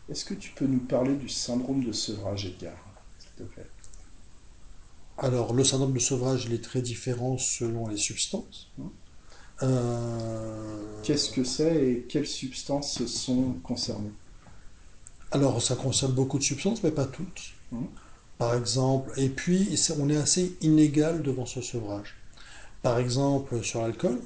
Est-ce 0.07 0.25
que 0.25 0.35
tu 0.35 0.51
peux 0.51 0.67
nous 0.67 0.85
parler 0.85 1.15
du 1.15 1.27
syndrome 1.27 1.83
de 1.83 1.91
sevrage, 1.91 2.45
Edgar 2.45 2.77
S'il 3.17 3.31
te 3.33 3.43
plaît? 3.51 3.71
Alors, 5.17 5.53
le 5.53 5.63
syndrome 5.63 5.93
de 5.93 5.99
sevrage, 5.99 6.45
il 6.47 6.53
est 6.53 6.61
très 6.63 6.81
différent 6.81 7.37
selon 7.37 7.87
les 7.87 7.95
substances. 7.95 8.73
Mm. 8.77 8.87
Euh, 9.63 11.03
Qu'est-ce 11.03 11.29
que 11.31 11.43
c'est 11.43 11.85
et 11.91 12.07
quelles 12.07 12.25
substances 12.25 13.05
sont 13.05 13.53
concernées? 13.61 14.13
Alors, 15.31 15.61
ça 15.61 15.75
concerne 15.75 16.11
beaucoup 16.11 16.37
de 16.37 16.43
substances, 16.43 16.83
mais 16.83 16.91
pas 16.91 17.05
toutes. 17.05 17.53
Mhm. 17.71 17.87
Par 18.37 18.55
exemple, 18.55 19.11
et 19.17 19.29
puis 19.29 19.77
on 19.99 20.09
est 20.09 20.17
assez 20.17 20.57
inégal 20.61 21.21
devant 21.21 21.45
ce 21.45 21.61
sevrage. 21.61 22.17
Par 22.81 22.97
exemple, 22.97 23.63
sur 23.63 23.81
l'alcool, 23.81 24.19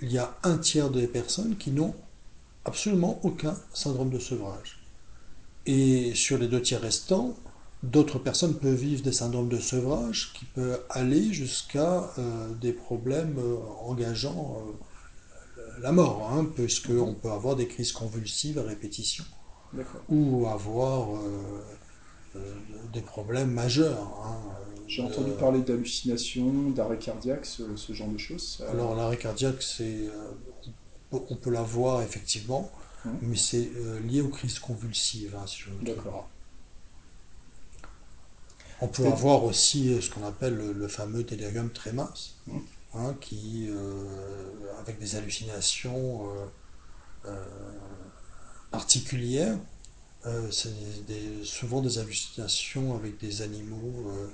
il 0.00 0.10
y 0.10 0.18
a 0.18 0.36
un 0.42 0.58
tiers 0.58 0.90
des 0.90 1.06
personnes 1.06 1.56
qui 1.56 1.70
n'ont 1.70 1.94
absolument 2.64 3.20
aucun 3.22 3.56
syndrome 3.72 4.10
de 4.10 4.18
sevrage. 4.18 4.80
Et 5.66 6.14
sur 6.14 6.38
les 6.38 6.48
deux 6.48 6.60
tiers 6.60 6.80
restants, 6.80 7.36
d'autres 7.82 8.18
personnes 8.18 8.54
peuvent 8.54 8.74
vivre 8.74 9.02
des 9.02 9.12
syndromes 9.12 9.48
de 9.48 9.58
sevrage 9.58 10.32
qui 10.34 10.44
peuvent 10.44 10.82
aller 10.90 11.32
jusqu'à 11.32 12.10
euh, 12.18 12.52
des 12.54 12.72
problèmes 12.72 13.38
euh, 13.38 13.56
engageant 13.84 14.58
euh, 14.58 15.62
la 15.80 15.92
mort, 15.92 16.30
hein, 16.32 16.44
puisqu'on 16.56 17.14
peut 17.14 17.30
avoir 17.30 17.56
des 17.56 17.68
crises 17.68 17.92
convulsives 17.92 18.58
à 18.58 18.62
répétition. 18.62 19.24
Ou 20.08 20.46
avoir 20.46 21.16
euh, 21.16 21.62
euh, 22.36 22.54
des 22.92 23.00
problèmes 23.00 23.50
majeurs. 23.50 24.20
hein, 24.24 24.40
J'ai 24.86 25.02
entendu 25.02 25.30
parler 25.32 25.62
d'hallucinations, 25.62 26.70
d'arrêt 26.70 26.98
cardiaque, 26.98 27.46
ce, 27.46 27.76
ce 27.76 27.92
genre 27.92 28.08
de 28.08 28.18
choses. 28.18 28.62
Alors 28.68 28.94
l'arrêt 28.94 29.16
cardiaque, 29.16 29.62
c'est, 29.62 30.06
euh, 30.08 30.32
on 31.12 31.36
peut- 31.36 31.50
l'avoir 31.50 32.02
effectivement, 32.02 32.70
Mhm. 33.04 33.18
mais 33.22 33.36
c'est 33.36 33.70
lié 34.06 34.20
aux 34.20 34.28
crises 34.28 34.58
convulsives, 34.58 35.34
hein, 35.36 35.46
si 35.46 35.60
je 35.62 35.70
me 35.70 35.84
trompe 35.84 36.04
pas. 36.04 36.28
On 38.80 38.88
peut 38.88 39.06
avoir 39.06 39.44
aussi 39.44 40.00
ce 40.02 40.10
qu'on 40.10 40.26
appelle 40.26 40.54
le, 40.56 40.72
le 40.72 40.88
fameux 40.88 41.22
délirium 41.24 41.70
tremens, 41.70 42.12
Mhm. 42.46 42.62
hein, 42.94 43.14
qui, 43.20 43.68
euh, 43.70 44.74
avec 44.80 44.98
des 44.98 45.16
hallucinations 45.16 46.28
euh, 46.30 46.46
euh, 47.26 47.46
particulières, 48.72 49.58
euh, 50.26 50.50
c'est 50.52 51.06
des- 51.06 51.44
souvent 51.44 51.82
des 51.82 51.98
hallucinations 51.98 52.96
avec 52.96 53.18
des 53.20 53.42
animaux 53.42 54.10
euh, 54.10 54.28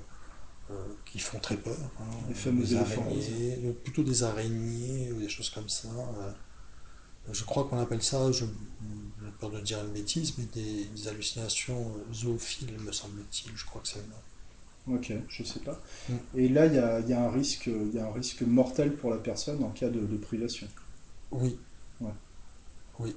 euh, 0.71 0.75
qui 1.05 1.19
font 1.19 1.39
très 1.39 1.57
peur. 1.57 1.77
hein, 2.01 2.05
Les 2.29 2.35
fameux 2.35 2.63
des 2.65 2.75
araignées, 2.77 3.57
plutôt 3.83 4.03
des 4.03 4.23
araignées 4.23 5.11
ou 5.13 5.19
des 5.21 5.29
choses 5.29 5.49
comme 5.51 5.69
ça. 5.69 5.89
Je 7.31 7.43
crois 7.45 7.65
qu'on 7.65 7.77
appelle 7.79 8.01
ça, 8.01 8.31
je- 8.31 8.45
j'ai 8.45 9.31
peur 9.39 9.51
de 9.51 9.59
dire 9.61 9.79
une 9.85 9.91
bêtise, 9.93 10.37
mais 10.37 10.45
des, 10.45 10.85
des 10.85 11.07
hallucinations 11.07 11.93
zoophiles, 12.13 12.77
me 12.79 12.91
semble-t-il. 12.91 13.55
Je 13.55 13.65
crois 13.65 13.81
que 13.81 13.87
c'est 13.87 13.99
le 14.01 14.07
nom. 14.07 14.95
Ok, 14.97 15.13
je 15.27 15.43
sais 15.43 15.59
pas. 15.59 15.81
Mm. 16.09 16.15
Et 16.35 16.49
là, 16.49 16.65
il 16.65 16.73
y 16.73 16.79
a, 16.79 16.99
il 17.01 17.09
y 17.09 17.13
a 17.13 17.23
un 17.23 17.31
risque, 17.31 17.67
il 17.67 17.93
y 17.93 17.99
a 17.99 18.07
un 18.07 18.11
risque 18.13 18.41
mortel 18.41 18.95
pour 18.95 19.11
la 19.11 19.17
personne 19.17 19.63
en 19.63 19.69
cas 19.71 19.89
de, 19.89 19.99
de 19.99 20.17
privation. 20.17 20.67
Oui. 21.31 21.57
Ouais. 22.01 22.11
Oui. 22.99 23.15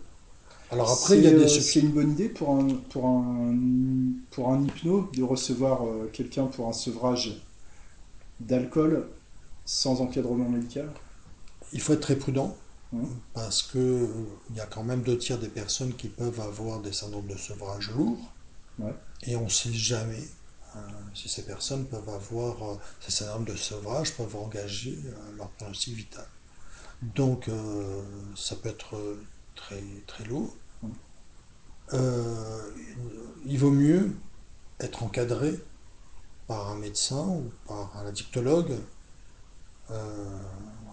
Alors 0.73 0.91
après, 0.91 1.19
il 1.19 1.23
y 1.25 1.27
a 1.29 1.31
des 1.31 1.45
euh. 1.45 1.49
C'est 1.61 1.81
une 1.81 1.93
bonne 1.93 2.11
idée 2.13 2.29
pour 2.29 2.51
un, 2.51 2.67
pour 2.91 3.07
un, 3.07 3.55
pour 4.31 4.49
un 4.51 4.65
hypno 4.65 5.09
de 5.15 5.23
recevoir 5.23 5.87
euh, 5.87 6.11
quelqu'un 6.13 6.47
pour 6.47 6.67
un 6.69 6.73
sevrage 6.73 7.47
d'alcool 8.41 9.09
sans 9.65 10.01
encadrement 10.03 10.49
médical? 10.49 10.91
Il 11.73 11.81
faut 11.81 11.93
être 11.95 12.01
très 12.03 12.17
prudent 12.17 12.57
Mhm. 12.93 13.23
parce 13.35 13.63
que 13.63 13.79
euh, 13.79 14.09
il 14.51 14.57
y 14.57 14.61
a 14.61 14.67
quand 14.67 14.85
même 14.85 15.03
deux 15.03 15.19
tiers 15.19 15.39
des 15.39 15.49
personnes 15.51 15.95
qui 15.97 16.09
peuvent 16.09 16.41
avoir 16.41 16.81
des 16.81 16.93
syndromes 16.93 17.29
de 17.29 17.37
sevrage 17.37 17.91
lourds 17.93 18.35
Ouais. 18.79 18.95
et 19.25 19.37
on 19.37 19.45
ne 19.45 19.51
sait 19.51 19.73
jamais 19.73 20.29
euh, 20.77 20.81
si 21.15 21.29
ces 21.29 21.45
personnes 21.45 21.87
peuvent 21.87 22.09
avoir 22.09 22.79
ces 23.01 23.13
syndromes 23.13 23.45
de 23.45 23.57
sevrage 23.57 24.17
peuvent 24.17 24.37
engager 24.37 24.99
leur 25.37 25.51
pronostic 25.53 25.95
vital. 25.97 26.27
Donc 27.03 27.51
ça 28.37 28.57
peut 28.57 28.71
être 28.71 28.97
très 29.57 29.83
très 30.07 30.25
lourd. 30.25 30.57
Euh, 31.95 32.71
il 33.45 33.59
vaut 33.59 33.71
mieux 33.71 34.13
être 34.81 35.03
encadré 35.03 35.59
par 36.47 36.71
un 36.71 36.77
médecin 36.77 37.27
ou 37.27 37.53
par 37.67 37.97
un 37.97 38.07
addictologue 38.07 38.75
euh, 39.91 40.39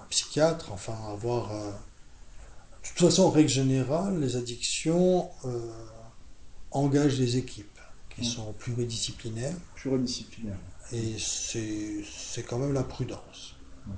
psychiatre, 0.09 0.71
enfin 0.71 0.95
avoir... 1.11 1.51
euh, 1.51 1.71
De 1.71 2.87
toute 2.89 2.99
façon, 2.99 3.23
en 3.23 3.29
règle 3.29 3.49
générale, 3.49 4.19
les 4.19 4.35
addictions 4.35 5.29
engagent 6.71 7.17
des 7.17 7.37
équipes 7.37 7.79
qui 8.09 8.21
Mm. 8.21 8.23
sont 8.23 8.53
pluridisciplinaires 8.53 9.55
Pluridisciplinaire. 9.75 10.57
et 10.91 11.15
c'est 11.19 12.43
quand 12.43 12.57
même 12.57 12.73
la 12.73 12.83
prudence. 12.83 13.55
Mm. 13.85 13.91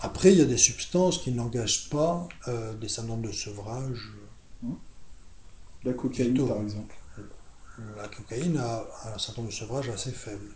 Après, 0.00 0.32
il 0.32 0.38
y 0.38 0.42
a 0.42 0.46
des 0.46 0.56
substances 0.56 1.18
qui 1.18 1.30
n'engagent 1.32 1.88
pas 1.90 2.26
des 2.80 2.88
syndromes 2.88 3.22
de 3.22 3.32
sevrage. 3.32 4.10
La 5.84 5.92
cocaïne, 5.92 6.46
par 6.46 6.60
exemple. 6.62 6.94
La 7.96 8.08
cocaïne 8.08 8.58
a 8.58 8.84
un 9.14 9.18
syndrome 9.18 9.46
de 9.46 9.52
sevrage 9.52 9.88
assez 9.88 10.12
faible. 10.12 10.50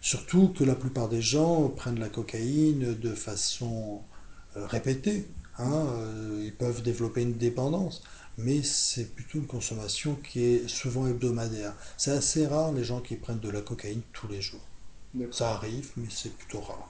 Surtout 0.00 0.48
que 0.48 0.62
la 0.64 0.74
plupart 0.74 1.08
des 1.08 1.22
gens 1.22 1.68
prennent 1.68 1.98
la 1.98 2.08
cocaïne 2.08 2.94
de 2.98 3.14
façon 3.14 4.02
euh, 4.56 4.66
répétée. 4.66 5.26
hein, 5.58 5.72
euh, 5.72 6.42
ils 6.44 6.54
peuvent 6.54 6.82
développer 6.82 7.22
une 7.22 7.36
dépendance, 7.38 8.02
mais 8.36 8.62
c'est 8.62 9.06
plutôt 9.14 9.38
une 9.38 9.46
consommation 9.46 10.16
qui 10.16 10.44
est 10.44 10.68
souvent 10.68 11.06
hebdomadaire. 11.06 11.74
C'est 11.96 12.10
assez 12.12 12.46
rare 12.46 12.72
les 12.72 12.84
gens 12.84 13.00
qui 13.00 13.16
prennent 13.16 13.40
de 13.40 13.50
la 13.50 13.62
cocaïne 13.62 14.02
tous 14.12 14.28
les 14.28 14.40
jours. 14.42 14.60
Ça 15.32 15.52
arrive, 15.52 15.90
mais 15.96 16.08
c'est 16.10 16.34
plutôt 16.36 16.60
rare. 16.60 16.88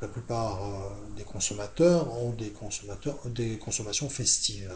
La 0.00 0.08
plupart 0.08 0.64
euh, 0.64 0.90
des 1.16 1.22
consommateurs 1.24 2.12
ont 2.18 2.32
des, 2.32 2.50
consommateurs, 2.50 3.18
des 3.26 3.58
consommations 3.58 4.08
festives. 4.08 4.72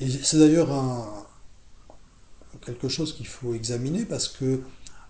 Et 0.00 0.10
c'est 0.10 0.38
d'ailleurs 0.38 0.72
un, 0.72 1.15
quelque 2.66 2.88
chose 2.88 3.14
qu'il 3.14 3.26
faut 3.26 3.54
examiner 3.54 4.04
parce 4.04 4.28
que 4.28 4.60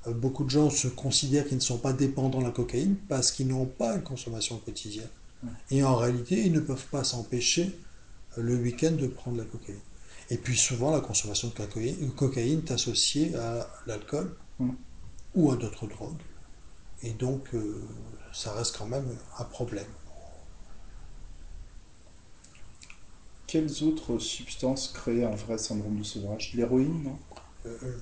euh, 0.06 0.12
beaucoup 0.12 0.44
de 0.44 0.50
gens 0.50 0.70
se 0.70 0.88
considèrent 0.88 1.46
qu'ils 1.46 1.56
ne 1.56 1.62
sont 1.62 1.78
pas 1.78 1.92
dépendants 1.92 2.40
de 2.40 2.44
la 2.44 2.50
cocaïne 2.50 2.96
parce 3.08 3.32
qu'ils 3.32 3.48
n'ont 3.48 3.66
pas 3.66 3.96
une 3.96 4.02
consommation 4.02 4.58
quotidienne. 4.58 5.08
Et 5.70 5.82
en 5.82 5.94
réalité, 5.96 6.44
ils 6.44 6.52
ne 6.52 6.60
peuvent 6.60 6.86
pas 6.90 7.04
s'empêcher 7.04 7.78
euh, 8.36 8.42
le 8.42 8.56
week-end 8.56 8.92
de 8.92 9.06
prendre 9.06 9.38
la 9.38 9.44
cocaïne. 9.44 9.80
Et 10.30 10.38
puis 10.38 10.56
souvent, 10.56 10.90
la 10.90 11.00
consommation 11.00 11.48
de 11.48 11.54
cocaïne, 11.54 11.96
de 12.00 12.10
cocaïne 12.10 12.62
est 12.66 12.72
associée 12.72 13.34
à 13.36 13.68
l'alcool 13.86 14.34
Mm. 14.58 14.70
ou 15.34 15.50
à 15.52 15.56
d'autres 15.56 15.86
drogues. 15.86 16.22
Et 17.02 17.12
donc, 17.12 17.54
euh, 17.54 17.82
ça 18.32 18.52
reste 18.52 18.76
quand 18.78 18.86
même 18.86 19.06
un 19.38 19.44
problème. 19.44 19.86
Quelles 23.46 23.84
autres 23.84 24.18
substances 24.18 24.88
créent 24.88 25.24
un 25.24 25.34
vrai 25.34 25.58
syndrome 25.58 25.98
de 25.98 26.02
sevrage 26.04 26.52
L'héroïne, 26.54 27.02
non? 27.04 27.18
Euh, 27.32 27.35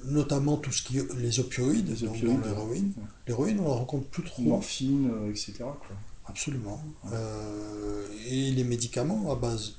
notamment 0.05 0.57
tout 0.57 0.73
ce 0.73 0.83
qui 0.83 0.99
est 0.99 1.15
les 1.15 1.41
opioïdes, 1.41 1.89
Les 1.89 2.07
donc 2.07 2.17
opioïdes, 2.17 2.41
dans 2.41 2.47
l'héroïne. 2.49 2.93
ouais. 2.97 3.03
L'héroïne, 3.27 3.61
on 3.61 3.65
ne 3.65 3.69
la 3.69 3.75
rencontre 3.75 4.07
plus 4.09 4.23
trop. 4.25 4.43
Morphine, 4.43 5.11
euh, 5.11 5.31
etc. 5.31 5.55
Quoi. 5.59 5.79
Absolument. 6.27 6.83
Ouais. 7.05 7.11
Euh, 7.15 8.07
et 8.27 8.51
les 8.53 8.65
médicaments 8.65 9.31
à 9.33 9.37
base 9.37 9.75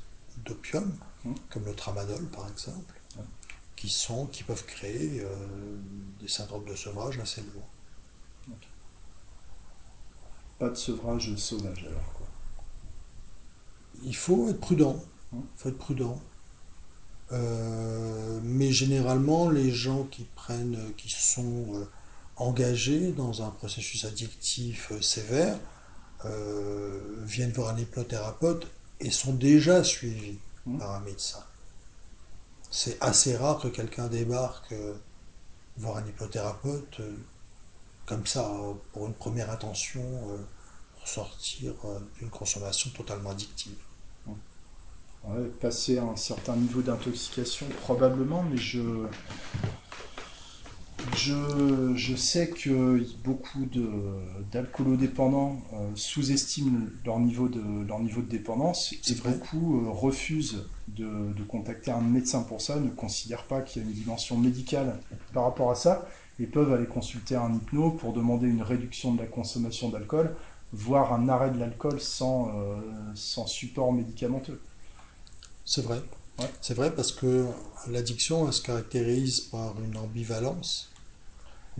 d'opium, 0.45 0.91
Mm. 1.23 1.33
comme 1.49 1.65
le 1.65 1.73
tramadol 1.73 2.23
par 2.27 2.47
exemple, 2.49 2.93
qui, 3.75 3.89
sont, 3.89 4.27
qui 4.27 4.43
peuvent 4.43 4.65
créer 4.65 5.21
euh, 5.21 5.27
des 6.21 6.27
syndromes 6.27 6.65
de 6.65 6.75
sevrage 6.75 7.17
assez 7.19 7.41
lourds. 7.41 7.67
Pas 10.59 10.69
de 10.69 10.75
sevrage 10.75 11.35
sauvage, 11.35 11.85
alors. 11.89 12.13
Quoi. 12.13 12.27
Il 14.03 14.15
faut 14.15 14.49
être 14.49 14.59
prudent. 14.59 14.97
Il 15.33 15.39
faut 15.57 15.69
être 15.69 15.77
prudent. 15.77 16.21
Euh, 17.31 18.39
mais 18.43 18.71
généralement, 18.71 19.49
les 19.49 19.71
gens 19.71 20.03
qui 20.05 20.25
prennent, 20.35 20.93
qui 20.97 21.09
sont 21.09 21.65
euh, 21.75 21.85
engagés 22.35 23.11
dans 23.11 23.41
un 23.41 23.49
processus 23.49 24.05
addictif 24.05 24.91
euh, 24.91 25.01
sévère, 25.01 25.59
euh, 26.25 26.99
viennent 27.23 27.51
voir 27.51 27.69
un 27.75 27.77
hypnothérapeute 27.79 28.67
et 28.99 29.11
sont 29.11 29.33
déjà 29.33 29.83
suivis 29.83 30.39
Mm. 30.65 30.79
par 30.79 30.91
un 30.95 30.99
médecin. 31.01 31.43
C'est 32.71 32.97
assez 33.01 33.35
rare 33.37 33.59
que 33.59 33.67
quelqu'un 33.67 34.07
débarque 34.07 34.71
euh, 34.71 34.95
voir 35.77 35.97
un 35.97 36.07
hypnothérapeute 36.07 36.99
euh, 36.99 37.15
comme 38.05 38.25
ça, 38.25 38.49
euh, 38.49 38.73
pour 38.91 39.07
une 39.07 39.13
première 39.13 39.49
intention, 39.51 40.01
euh, 40.29 40.37
pour 40.93 41.07
sortir 41.07 41.73
euh, 41.85 41.99
d'une 42.17 42.29
consommation 42.29 42.89
totalement 42.91 43.31
addictive. 43.31 43.77
Ouais, 45.27 45.47
passer 45.59 45.97
à 45.97 46.03
un 46.03 46.15
certain 46.15 46.55
niveau 46.55 46.81
d'intoxication, 46.81 47.65
probablement, 47.81 48.43
mais 48.43 48.57
je, 48.57 49.07
je, 51.15 51.93
je 51.95 52.15
sais 52.15 52.49
que 52.49 53.03
beaucoup 53.23 53.65
d'alcoolodépendants 54.51 55.61
euh, 55.73 55.89
sous-estiment 55.95 56.87
leur 57.03 57.19
niveau 57.19 57.47
de, 57.47 57.61
leur 57.87 57.99
niveau 58.01 58.21
de 58.21 58.27
dépendance 58.27 58.93
et 58.93 59.15
beaucoup 59.15 59.79
euh, 59.79 59.89
refusent 59.89 60.67
de, 60.89 61.33
de 61.33 61.43
contacter 61.43 61.89
un 61.89 62.01
médecin 62.01 62.43
pour 62.43 62.61
ça, 62.61 62.79
ne 62.79 62.89
considèrent 62.89 63.45
pas 63.45 63.61
qu'il 63.61 63.81
y 63.81 63.85
a 63.85 63.87
une 63.87 63.95
dimension 63.95 64.37
médicale 64.37 64.99
par 65.33 65.45
rapport 65.45 65.71
à 65.71 65.75
ça 65.75 66.07
et 66.39 66.45
peuvent 66.45 66.71
aller 66.71 66.85
consulter 66.85 67.35
un 67.35 67.51
hypno 67.53 67.91
pour 67.91 68.13
demander 68.13 68.47
une 68.47 68.61
réduction 68.61 69.13
de 69.13 69.19
la 69.19 69.25
consommation 69.25 69.89
d'alcool, 69.89 70.35
voire 70.71 71.13
un 71.13 71.29
arrêt 71.29 71.49
de 71.49 71.57
l'alcool 71.57 71.99
sans, 71.99 72.49
euh, 72.49 72.75
sans 73.15 73.47
support 73.47 73.91
médicamenteux. 73.91 74.61
C'est 75.65 75.81
vrai. 75.81 76.01
Ouais. 76.39 76.45
C'est 76.61 76.73
vrai 76.73 76.93
parce 76.93 77.11
que 77.11 77.45
l'addiction, 77.87 78.47
elle 78.47 78.53
se 78.53 78.61
caractérise 78.61 79.41
par 79.41 79.79
une 79.81 79.97
ambivalence. 79.97 80.89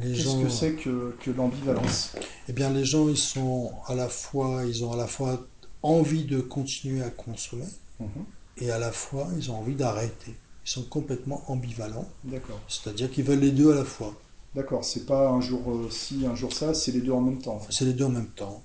Qu'est-ce 0.02 0.14
gens, 0.24 0.44
que 0.44 0.50
c'est 0.50 0.74
que, 0.76 1.16
que 1.22 1.32
l'ambivalence? 1.32 2.12
Eh 2.50 2.54
bien, 2.54 2.70
les 2.70 2.84
gens, 2.84 3.08
ils 3.08 3.18
sont 3.18 3.72
à 3.88 3.96
la 3.96 4.10
fois, 4.10 4.64
ils 4.66 4.84
ont 4.84 4.92
à 4.92 4.98
la 4.98 5.08
fois 5.08 5.48
envie 5.84 6.26
de 6.26 6.42
continuer 6.42 7.02
à 7.04 7.10
consommer 7.10 7.66
Mhm. 8.00 8.26
et 8.58 8.72
à 8.72 8.80
la 8.80 8.92
fois, 8.92 9.28
ils 9.38 9.52
ont 9.52 9.58
envie 9.58 9.76
d'arrêter. 9.76 10.36
Ils 10.66 10.70
sont 10.70 10.84
complètement 10.84 11.50
ambivalents, 11.50 12.08
D'accord. 12.24 12.60
c'est-à-dire 12.68 13.10
qu'ils 13.12 13.24
veulent 13.24 13.40
les 13.40 13.52
deux 13.52 13.72
à 13.72 13.76
la 13.76 13.86
fois. 13.86 14.14
D'accord, 14.54 14.84
c'est 14.84 15.06
pas 15.06 15.30
un 15.30 15.40
jour 15.42 15.62
euh, 15.72 15.90
ci, 15.90 16.26
un 16.26 16.36
jour 16.36 16.52
ça, 16.52 16.74
c'est 16.74 16.92
les 16.92 17.02
deux 17.02 17.12
en 17.12 17.22
même 17.22 17.42
temps. 17.42 17.56
en 17.56 17.60
fait. 17.60 17.72
C'est 17.72 17.86
les 17.86 17.94
deux 17.94 18.06
en 18.06 18.10
même 18.10 18.32
temps. 18.32 18.64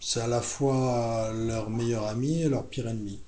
C'est 0.00 0.20
à 0.20 0.26
la 0.26 0.40
fois 0.40 1.32
leur 1.32 1.70
meilleur 1.70 2.06
ami 2.06 2.42
et 2.42 2.48
leur 2.48 2.68
pire 2.68 2.88
ennemi. 2.88 3.20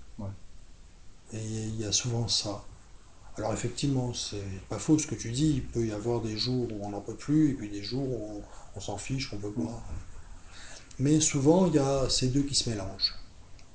Et 1.32 1.44
il 1.44 1.80
y 1.80 1.84
a 1.84 1.92
souvent 1.92 2.28
ça. 2.28 2.64
Alors 3.36 3.52
effectivement, 3.52 4.14
c'est 4.14 4.42
pas 4.68 4.78
faux 4.78 4.98
ce 4.98 5.06
que 5.06 5.14
tu 5.14 5.30
dis, 5.30 5.50
il 5.56 5.62
peut 5.62 5.86
y 5.86 5.92
avoir 5.92 6.22
des 6.22 6.38
jours 6.38 6.68
où 6.72 6.84
on 6.84 6.90
n'en 6.90 7.02
peut 7.02 7.16
plus, 7.16 7.50
et 7.50 7.54
puis 7.54 7.68
des 7.68 7.82
jours 7.82 8.08
où 8.08 8.38
on, 8.38 8.42
on 8.76 8.80
s'en 8.80 8.96
fiche, 8.96 9.32
on 9.32 9.36
peut 9.36 9.50
boire. 9.50 9.82
Mais 10.98 11.20
souvent, 11.20 11.66
il 11.66 11.74
y 11.74 11.78
a 11.78 12.08
ces 12.08 12.28
deux 12.28 12.42
qui 12.42 12.54
se 12.54 12.70
mélangent. 12.70 13.14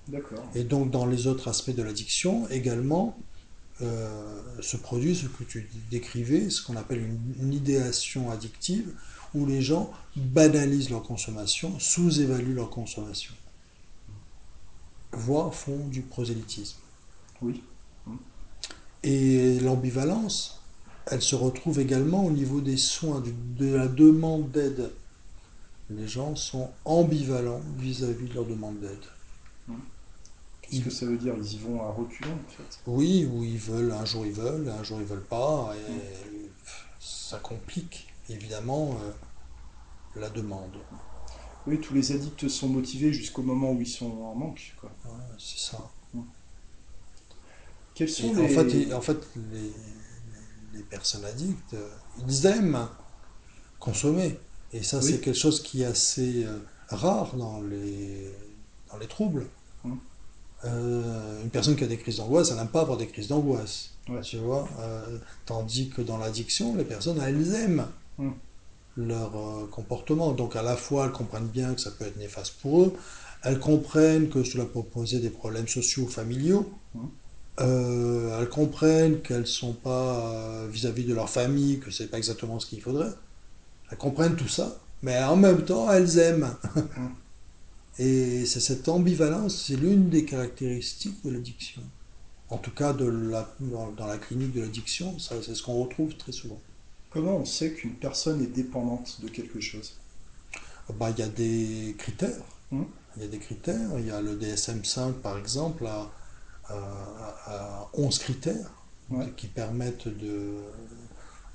D'accord. 0.08 0.44
Et 0.56 0.64
donc, 0.64 0.90
dans 0.90 1.06
les 1.06 1.28
autres 1.28 1.48
aspects 1.48 1.76
de 1.76 1.84
l'addiction, 1.84 2.50
également, 2.50 3.16
euh, 3.82 4.42
se 4.62 4.78
produit 4.78 5.16
ce 5.16 5.28
que 5.28 5.44
tu 5.44 5.70
décrivais, 5.92 6.50
ce 6.50 6.64
qu'on 6.64 6.76
appelle 6.76 7.02
une, 7.02 7.20
une 7.40 7.54
idéation 7.54 8.32
addictive, 8.32 8.94
où 9.34 9.46
les 9.46 9.62
gens 9.62 9.92
banalisent 10.16 10.90
leur 10.90 11.04
consommation, 11.04 11.80
sous-évaluent 11.80 12.56
leur 12.56 12.70
consommation, 12.70 13.34
voire 15.14 15.54
font 15.54 15.88
du 15.88 16.02
prosélytisme. 16.02 16.81
Oui. 17.42 17.64
Et 19.04 19.60
l'ambivalence, 19.62 20.62
elle 21.08 21.22
se 21.22 21.36
retrouve 21.36 21.80
également 21.80 22.26
au 22.26 22.32
niveau 22.32 22.62
des 22.62 22.78
soins, 22.78 23.24
de 23.26 23.76
la 23.76 23.88
demande 23.88 24.52
d'aide. 24.52 24.92
Les 25.90 26.08
gens 26.08 26.36
sont 26.36 26.70
ambivalents 26.86 27.62
vis-à-vis 27.78 28.28
de 28.28 28.34
leur 28.36 28.46
demande 28.46 28.80
d'aide. 28.80 29.06
Qu'est-ce 30.62 30.84
que 30.84 30.90
ça 30.90 31.06
veut 31.06 31.18
dire 31.18 31.34
Ils 31.38 31.54
y 31.54 31.58
vont 31.58 31.82
à 31.82 31.92
reculons, 31.92 32.32
en 32.32 32.50
fait? 32.50 32.80
Oui, 32.88 33.26
ou 33.26 33.44
ils 33.44 33.58
veulent, 33.58 33.92
un 33.92 34.06
jour 34.06 34.26
ils 34.26 34.32
veulent, 34.32 34.70
un 34.70 34.84
jour 34.84 35.00
ils 35.02 35.06
veulent 35.06 35.26
pas, 35.26 35.74
et 35.76 36.50
ça 37.00 37.40
complique 37.40 38.08
évidemment 38.30 38.98
euh, 39.02 40.20
la 40.20 40.30
demande. 40.30 40.78
Oui, 41.68 41.80
tous 41.82 41.94
les 41.94 42.12
addicts 42.12 42.48
sont 42.48 42.70
motivés 42.70 43.12
jusqu'au 43.12 43.42
moment 43.42 43.72
où 43.72 43.82
ils 43.82 43.88
sont 43.88 44.12
en 44.12 44.36
manque. 44.36 44.76
Ouais, 44.84 45.12
c'est 45.38 45.60
ça. 45.60 45.92
Quels 48.06 48.40
en 48.40 48.48
fait, 48.48 48.94
en 48.94 49.02
fait 49.02 49.18
les, 49.54 49.72
les 50.78 50.84
personnes 50.84 51.26
addictes, 51.26 51.76
ils 52.28 52.46
aiment 52.46 52.88
consommer. 53.80 54.38
Et 54.74 54.84
ça, 54.84 55.00
Oui. 55.00 55.04
c'est 55.12 55.20
quelque 55.22 55.38
chose 55.38 55.62
qui 55.62 55.82
est 55.82 55.86
assez 55.86 56.46
euh, 56.46 56.58
rare 56.90 57.36
dans 57.36 57.62
les, 57.62 58.32
dans 58.90 58.98
les 58.98 59.08
troubles. 59.08 59.46
Hum. 59.84 59.98
Euh, 60.64 61.42
une 61.44 61.50
personne 61.50 61.76
qui 61.76 61.84
a 61.84 61.88
des 61.88 61.98
crises 61.98 62.18
d'angoisse, 62.18 62.52
elle 62.52 62.58
n'aime 62.58 62.68
pas 62.70 62.82
avoir 62.82 62.98
des 62.98 63.08
crises 63.08 63.28
d'angoisse. 63.28 63.90
Ouais. 64.08 64.22
Tu 64.22 64.38
vois 64.38 64.68
Euh, 64.80 65.18
Tandis 65.46 65.90
que 65.90 66.02
dans 66.02 66.18
l'addiction, 66.18 66.76
les 66.76 66.86
personnes, 66.86 67.20
elles 67.22 67.54
aiment 67.56 67.88
Hum. 68.20 68.34
leur 68.98 69.36
euh, 69.36 69.68
comportement. 69.68 70.32
Donc 70.34 70.56
à 70.56 70.62
la 70.64 70.76
fois, 70.78 71.06
elles 71.06 71.12
comprennent 71.12 71.48
bien 71.48 71.74
que 71.74 71.82
ça 71.82 71.92
peut 71.92 72.06
être 72.06 72.18
néfaste 72.18 72.56
pour 72.62 72.84
eux, 72.84 72.94
elles 73.44 73.60
comprennent 73.60 74.30
que 74.30 74.44
cela 74.44 74.66
peut 74.66 74.84
poser 74.84 75.20
des 75.20 75.32
problèmes 75.32 75.68
sociaux 75.68 76.04
ou 76.04 76.08
familiaux, 76.08 76.72
Hum. 76.96 77.10
Euh, 77.62 78.40
elles 78.40 78.50
comprennent 78.50 79.22
qu'elles 79.22 79.48
sont 79.48 79.74
pas 79.74 80.34
euh, 80.36 80.68
vis-à-vis 80.72 81.06
de 81.06 81.14
leur 81.14 81.30
famille, 81.30 81.80
que 81.80 81.92
c'est 81.92 82.08
pas 82.08 82.18
exactement 82.18 82.60
ce 82.60 82.66
qu'il 82.66 82.82
faudrait. 82.82 83.12
Elles 83.92 83.98
comprennent 83.98 84.36
tout 84.36 84.48
ça, 84.48 84.80
mais 85.04 85.22
en 85.24 85.36
même 85.36 85.64
temps, 85.64 85.92
elles 85.92 86.18
aiment. 86.18 86.56
Hum. 86.76 87.16
Et 88.00 88.46
c'est 88.46 88.62
cette 88.62 88.88
ambivalence, 88.88 89.66
c'est 89.68 89.76
l'une 89.76 90.10
des 90.10 90.26
caractéristiques 90.26 91.24
de 91.26 91.30
l'addiction. 91.30 91.82
En 92.50 92.58
tout 92.58 92.72
cas, 92.72 92.94
de 92.94 93.06
la, 93.06 93.54
dans 93.60 94.08
la 94.08 94.18
clinique 94.18 94.54
de 94.54 94.62
l'addiction, 94.62 95.20
c'est 95.20 95.44
ce 95.44 95.62
qu'on 95.62 95.84
retrouve 95.84 96.16
très 96.16 96.32
souvent. 96.32 96.60
Comment 97.12 97.38
on 97.38 97.46
sait 97.46 97.74
qu'une 97.74 97.96
personne 97.96 98.42
est 98.42 98.48
dépendante 98.48 99.20
de 99.22 99.28
quelque 99.28 99.60
chose? 99.60 99.98
Bah, 100.98 101.10
Il 101.12 101.20
y 101.20 101.22
a 101.22 101.28
des 101.28 101.96
critères. 101.98 102.44
Hmm. 102.72 102.84
Il 103.18 103.24
y 103.24 103.26
a 103.26 103.28
des 103.28 103.40
critères. 103.40 103.90
Il 104.00 104.08
y 104.08 104.12
a 104.12 104.22
le 104.22 104.38
DSM-5, 104.38 105.14
par 105.14 105.38
exemple, 105.38 105.86
à, 105.86 106.10
à, 106.70 107.90
11 107.94 108.20
critères 108.20 108.72
qui 109.36 109.48
permettent 109.48 110.08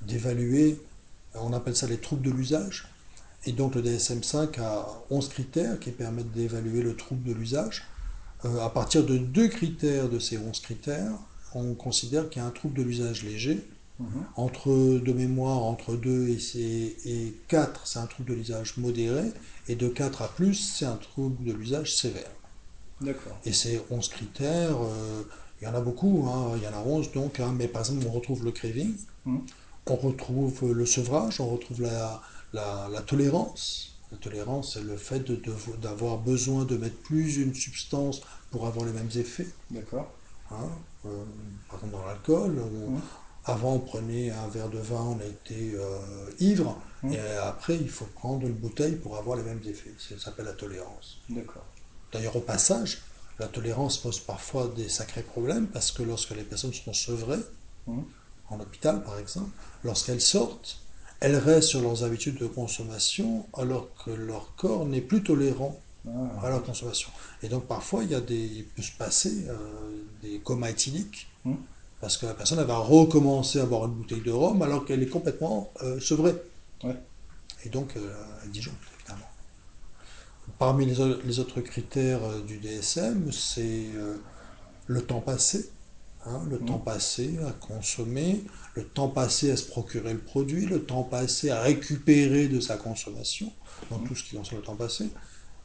d'évaluer, 0.02 0.78
on 1.34 1.52
appelle 1.52 1.76
ça 1.76 1.86
les 1.86 1.98
troubles 1.98 2.22
de 2.22 2.30
l'usage. 2.30 2.88
Et 3.46 3.52
donc 3.52 3.76
le 3.76 3.82
DSM-5 3.82 4.60
a 4.60 4.86
11 5.10 5.28
critères 5.28 5.78
qui 5.78 5.92
permettent 5.92 6.32
d'évaluer 6.32 6.82
le 6.82 6.96
trouble 6.96 7.22
de 7.22 7.32
l'usage. 7.32 7.84
Euh, 8.44 8.60
à 8.60 8.70
partir 8.70 9.04
de 9.04 9.16
deux 9.16 9.48
critères 9.48 10.08
de 10.08 10.18
ces 10.18 10.36
11 10.36 10.60
critères, 10.60 11.12
on 11.54 11.74
considère 11.74 12.28
qu'il 12.28 12.42
y 12.42 12.44
a 12.44 12.48
un 12.48 12.50
trouble 12.50 12.74
de 12.74 12.82
l'usage 12.82 13.22
léger. 13.22 13.64
Mhm. 13.98 14.08
Entre 14.36 14.68
de 14.98 15.12
mémoire, 15.12 15.62
entre 15.62 15.96
2 15.96 16.28
et, 16.28 16.96
et 17.06 17.34
4, 17.48 17.86
c'est 17.86 17.98
un 17.98 18.06
trouble 18.06 18.30
de 18.30 18.34
l'usage 18.34 18.76
modéré. 18.76 19.32
Et 19.68 19.76
de 19.76 19.88
4 19.88 20.22
à 20.22 20.28
plus, 20.28 20.54
c'est 20.54 20.84
un 20.84 20.96
trouble 20.96 21.44
de 21.44 21.52
l'usage 21.52 21.96
sévère. 21.96 22.30
D'accord. 23.00 23.36
Et 23.44 23.52
ces 23.52 23.80
11 23.90 24.08
critères, 24.08 24.76
euh, 24.80 25.22
il 25.60 25.64
y 25.64 25.68
en 25.68 25.74
a 25.74 25.80
beaucoup, 25.80 26.26
hein, 26.28 26.52
il 26.56 26.62
y 26.62 26.68
en 26.68 26.72
a 26.72 26.82
11 26.82 27.12
donc, 27.12 27.40
hein, 27.40 27.54
mais 27.56 27.68
par 27.68 27.82
exemple, 27.82 28.04
on 28.06 28.12
retrouve 28.12 28.44
le 28.44 28.52
craving, 28.52 28.94
Mhm. 29.26 29.40
on 29.86 29.96
retrouve 29.96 30.72
le 30.72 30.86
sevrage, 30.86 31.40
on 31.40 31.48
retrouve 31.48 31.82
la, 31.82 32.22
la, 32.52 33.02
tolérance. 33.06 33.92
La 34.12 34.18
tolérance, 34.18 34.74
c'est 34.74 34.84
le 34.84 34.96
fait 34.96 35.24
d'avoir 35.80 36.18
besoin 36.18 36.64
de 36.64 36.76
mettre 36.76 36.96
plus 36.96 37.36
une 37.38 37.54
substance 37.54 38.20
pour 38.50 38.66
avoir 38.66 38.86
les 38.86 38.92
mêmes 38.92 39.10
effets. 39.16 39.48
D'accord. 39.70 40.10
Hein, 40.50 40.68
euh, 41.06 41.24
par 41.68 41.80
exemple, 41.80 41.92
dans 41.94 42.06
l'alcool, 42.06 42.52
mmh. 42.52 43.00
avant 43.46 43.74
on 43.74 43.78
prenait 43.80 44.30
un 44.30 44.46
verre 44.48 44.68
de 44.68 44.78
vin, 44.78 45.16
on 45.18 45.18
était 45.18 45.72
euh, 45.74 45.98
ivre, 46.38 46.80
mmh. 47.02 47.12
et 47.12 47.20
après 47.42 47.76
il 47.76 47.88
faut 47.88 48.06
prendre 48.06 48.46
une 48.46 48.54
bouteille 48.54 48.94
pour 48.94 49.16
avoir 49.16 49.36
les 49.36 49.42
mêmes 49.42 49.62
effets. 49.66 49.92
Ça 49.98 50.16
s'appelle 50.18 50.46
la 50.46 50.52
tolérance. 50.52 51.18
D'accord. 51.28 51.64
D'ailleurs, 52.12 52.36
au 52.36 52.40
passage, 52.40 53.02
la 53.38 53.46
tolérance 53.46 53.98
pose 53.98 54.20
parfois 54.20 54.72
des 54.76 54.88
sacrés 54.88 55.22
problèmes 55.22 55.66
parce 55.66 55.92
que 55.92 56.02
lorsque 56.02 56.30
les 56.30 56.42
personnes 56.42 56.72
sont 56.72 56.92
sevrées, 56.92 57.42
mmh. 57.86 58.00
en 58.50 58.60
hôpital 58.60 59.02
par 59.02 59.18
exemple, 59.18 59.50
lorsqu'elles 59.84 60.20
sortent, 60.20 60.78
elles 61.20 61.36
restent 61.36 61.68
sur 61.68 61.82
leurs 61.82 62.04
habitudes 62.04 62.38
de 62.38 62.46
consommation 62.46 63.46
alors 63.54 63.88
que 64.04 64.10
leur 64.10 64.54
corps 64.56 64.86
n'est 64.86 65.00
plus 65.00 65.22
tolérant 65.22 65.80
ah. 66.06 66.46
à 66.46 66.50
la 66.50 66.58
consommation. 66.60 67.10
Et 67.42 67.48
donc 67.48 67.66
parfois, 67.66 68.04
il, 68.04 68.10
y 68.10 68.14
a 68.14 68.20
des, 68.20 68.36
il 68.36 68.64
peut 68.64 68.82
se 68.82 68.92
passer 68.92 69.46
euh, 69.48 69.56
des 70.22 70.38
comas 70.38 70.70
éthyliques 70.70 71.28
hmm. 71.44 71.54
parce 72.00 72.16
que 72.16 72.26
la 72.26 72.34
personne 72.34 72.58
elle 72.58 72.66
va 72.66 72.78
recommencer 72.78 73.60
à 73.60 73.66
boire 73.66 73.86
une 73.86 73.94
bouteille 73.94 74.22
de 74.22 74.32
rhum 74.32 74.62
alors 74.62 74.84
qu'elle 74.84 75.02
est 75.02 75.08
complètement 75.08 75.72
euh, 75.82 76.00
sevrée. 76.00 76.34
Et 77.64 77.68
donc, 77.68 77.96
euh, 77.96 78.14
elle 78.44 78.50
disjoncte. 78.50 78.78
Parmi 80.58 80.86
les, 80.86 81.38
autres 81.38 81.60
critères 81.60 82.22
euh, 82.24 82.42
du 82.42 82.58
DSM, 82.58 83.30
c'est 83.32 83.86
le 84.86 85.02
temps 85.02 85.20
passé. 85.20 85.70
Hein, 86.28 86.42
le 86.50 86.58
temps 86.58 86.78
passé 86.78 87.38
à 87.46 87.52
consommer, 87.52 88.42
le 88.74 88.84
temps 88.84 89.08
passé 89.08 89.52
à 89.52 89.56
se 89.56 89.64
procurer 89.64 90.12
le 90.12 90.18
produit, 90.18 90.66
le 90.66 90.82
temps 90.82 91.04
passé 91.04 91.50
à 91.50 91.60
récupérer 91.60 92.48
de 92.48 92.58
sa 92.58 92.76
consommation, 92.76 93.52
dans 93.90 94.00
tout 94.00 94.16
ce 94.16 94.24
qui 94.24 94.34
concerne 94.34 94.60
le 94.60 94.66
temps 94.66 94.74
passé. 94.74 95.08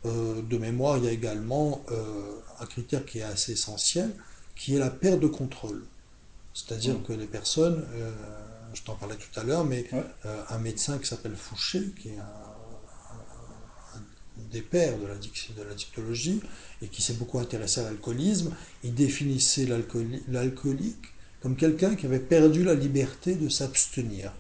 Euh, 0.06 0.42
de 0.44 0.58
mémoire, 0.60 0.98
il 0.98 1.06
y 1.06 1.08
a 1.08 1.12
également 1.12 1.84
euh, 1.92 2.36
un 2.60 2.66
critère 2.68 3.06
qui 3.06 3.20
est 3.20 3.24
assez 3.24 3.54
essentiel, 3.54 4.12
qui 4.56 4.76
est 4.76 4.80
la 4.80 4.92
perte 4.92 5.20
de 5.20 5.28
contrôle. 5.28 5.84
C'est-à-dire 6.54 7.02
que 7.08 7.14
les 7.14 7.26
personnes, 7.26 7.84
euh, 7.96 8.12
je 8.76 8.84
t'en 8.84 8.96
parlais 8.96 9.16
tout 9.16 9.40
à 9.40 9.44
l'heure, 9.44 9.66
mais 9.66 9.90
un 10.50 10.58
médecin 10.60 10.98
qui 11.00 11.08
s'appelle 11.08 11.36
Fouché, 11.36 11.92
qui 12.00 12.10
est 12.10 12.20
un, 12.20 12.51
des 14.52 14.62
pères 14.62 14.98
de 14.98 15.06
la 15.06 15.74
dictologie 15.76 16.42
et 16.82 16.88
qui 16.88 17.02
s'est 17.02 17.14
beaucoup 17.14 17.40
intéressé 17.40 17.82
à 17.82 17.84
l'alcoolisme, 17.84 18.54
il 18.84 18.94
définissait 18.94 19.68
l'alcoolique 20.28 21.14
comme 21.42 21.56
quelqu'un 21.56 21.96
qui 21.96 22.06
avait 22.06 22.20
perdu 22.20 22.64
la 22.64 22.76
liberté 22.76 23.36
de 23.36 23.50
s'abstenir. 23.50 24.34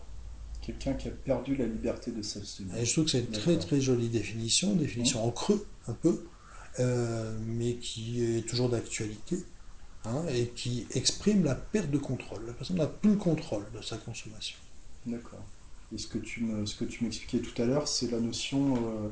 Quelqu'un 0.61 0.93
qui 0.93 1.07
a 1.07 1.11
perdu 1.11 1.55
la 1.55 1.65
liberté 1.65 2.11
de 2.11 2.21
s'abstenir. 2.21 2.75
Et 2.77 2.85
je 2.85 2.91
trouve 2.91 3.05
que 3.05 3.11
c'est 3.11 3.21
une 3.21 3.31
très 3.31 3.57
très 3.57 3.81
jolie 3.81 4.09
définition, 4.09 4.75
définition 4.75 5.25
en 5.25 5.31
creux 5.31 5.65
un 5.87 5.93
peu, 5.93 6.25
euh, 6.79 7.35
mais 7.47 7.75
qui 7.75 8.23
est 8.23 8.47
toujours 8.47 8.69
d'actualité 8.69 9.37
hein, 10.05 10.23
et 10.31 10.47
qui 10.49 10.85
exprime 10.91 11.43
la 11.43 11.55
perte 11.55 11.89
de 11.89 11.97
contrôle. 11.97 12.45
La 12.45 12.53
personne 12.53 12.77
n'a 12.77 12.87
plus 12.87 13.11
le 13.11 13.17
contrôle 13.17 13.65
de 13.75 13.81
sa 13.81 13.97
consommation. 13.97 14.57
D'accord. 15.07 15.43
Et 15.93 15.97
ce 15.97 16.07
que 16.07 16.19
tu 16.19 16.43
m'expliquais 17.03 17.39
tout 17.39 17.59
à 17.61 17.65
l'heure, 17.65 17.87
c'est 17.87 18.11
la 18.11 18.19
notion 18.19 18.75
euh, 18.75 19.09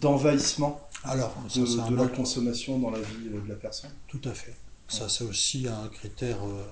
d'envahissement 0.00 0.80
Alors, 1.04 1.34
de, 1.54 1.96
la 1.96 2.08
consommation 2.08 2.78
dans 2.78 2.90
la 2.90 3.00
vie 3.00 3.28
de 3.28 3.48
la 3.48 3.54
personne. 3.54 3.90
Tout 4.08 4.20
à 4.24 4.32
fait. 4.32 4.54
Ça, 4.88 5.08
c'est 5.08 5.24
aussi 5.24 5.66
un 5.68 5.88
critère 5.88 6.38
euh, 6.44 6.64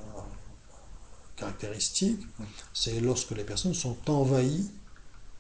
caractéristique. 1.36 2.20
C'est 2.74 3.00
lorsque 3.00 3.30
les 3.30 3.44
personnes 3.44 3.74
sont 3.74 3.96
envahies 4.10 4.70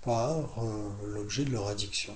par 0.02 0.64
euh, 0.64 0.88
l'objet 1.14 1.44
de 1.44 1.50
leur 1.50 1.68
addiction. 1.68 2.14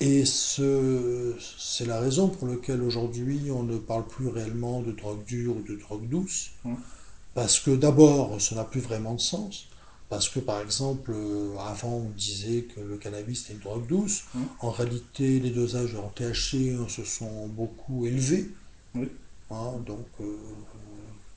Et 0.00 0.24
c'est 0.24 1.86
la 1.86 1.98
raison 1.98 2.28
pour 2.28 2.46
laquelle 2.46 2.80
aujourd'hui 2.82 3.50
on 3.50 3.64
ne 3.64 3.76
parle 3.76 4.06
plus 4.06 4.28
réellement 4.28 4.80
de 4.80 4.92
drogue 4.92 5.24
dure 5.24 5.56
ou 5.56 5.62
de 5.62 5.74
drogue 5.74 6.08
douce. 6.08 6.50
Parce 7.34 7.58
que 7.58 7.72
d'abord, 7.72 8.40
ça 8.40 8.54
n'a 8.54 8.64
plus 8.64 8.80
vraiment 8.80 9.14
de 9.14 9.20
sens. 9.20 9.66
Parce 10.14 10.28
que 10.28 10.38
par 10.38 10.60
exemple, 10.60 11.10
euh, 11.12 11.58
avant 11.58 11.94
on 11.94 12.10
disait 12.10 12.68
que 12.72 12.78
le 12.78 12.98
cannabis 12.98 13.42
était 13.42 13.54
une 13.54 13.58
drogue 13.58 13.84
douce. 13.88 14.22
Mmh. 14.32 14.42
En 14.60 14.70
réalité, 14.70 15.40
les 15.40 15.50
dosages 15.50 15.96
en 15.96 16.08
THC 16.08 16.76
hein, 16.78 16.86
se 16.88 17.02
sont 17.02 17.48
beaucoup 17.48 18.06
élevés. 18.06 18.48
Oui. 18.94 19.08
Hein, 19.50 19.72
donc, 19.84 20.06
euh, 20.20 20.36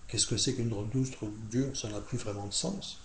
qu'est-ce 0.07 0.27
que 0.27 0.37
c'est 0.37 0.53
qu'une 0.53 0.69
drogue 0.69 0.91
douce, 0.93 1.09
drogue 1.09 1.33
dure? 1.49 1.75
Ça 1.75 1.89
n'a 1.89 1.99
plus 1.99 2.19
vraiment 2.19 2.45
de 2.45 2.53
sens. 2.53 2.99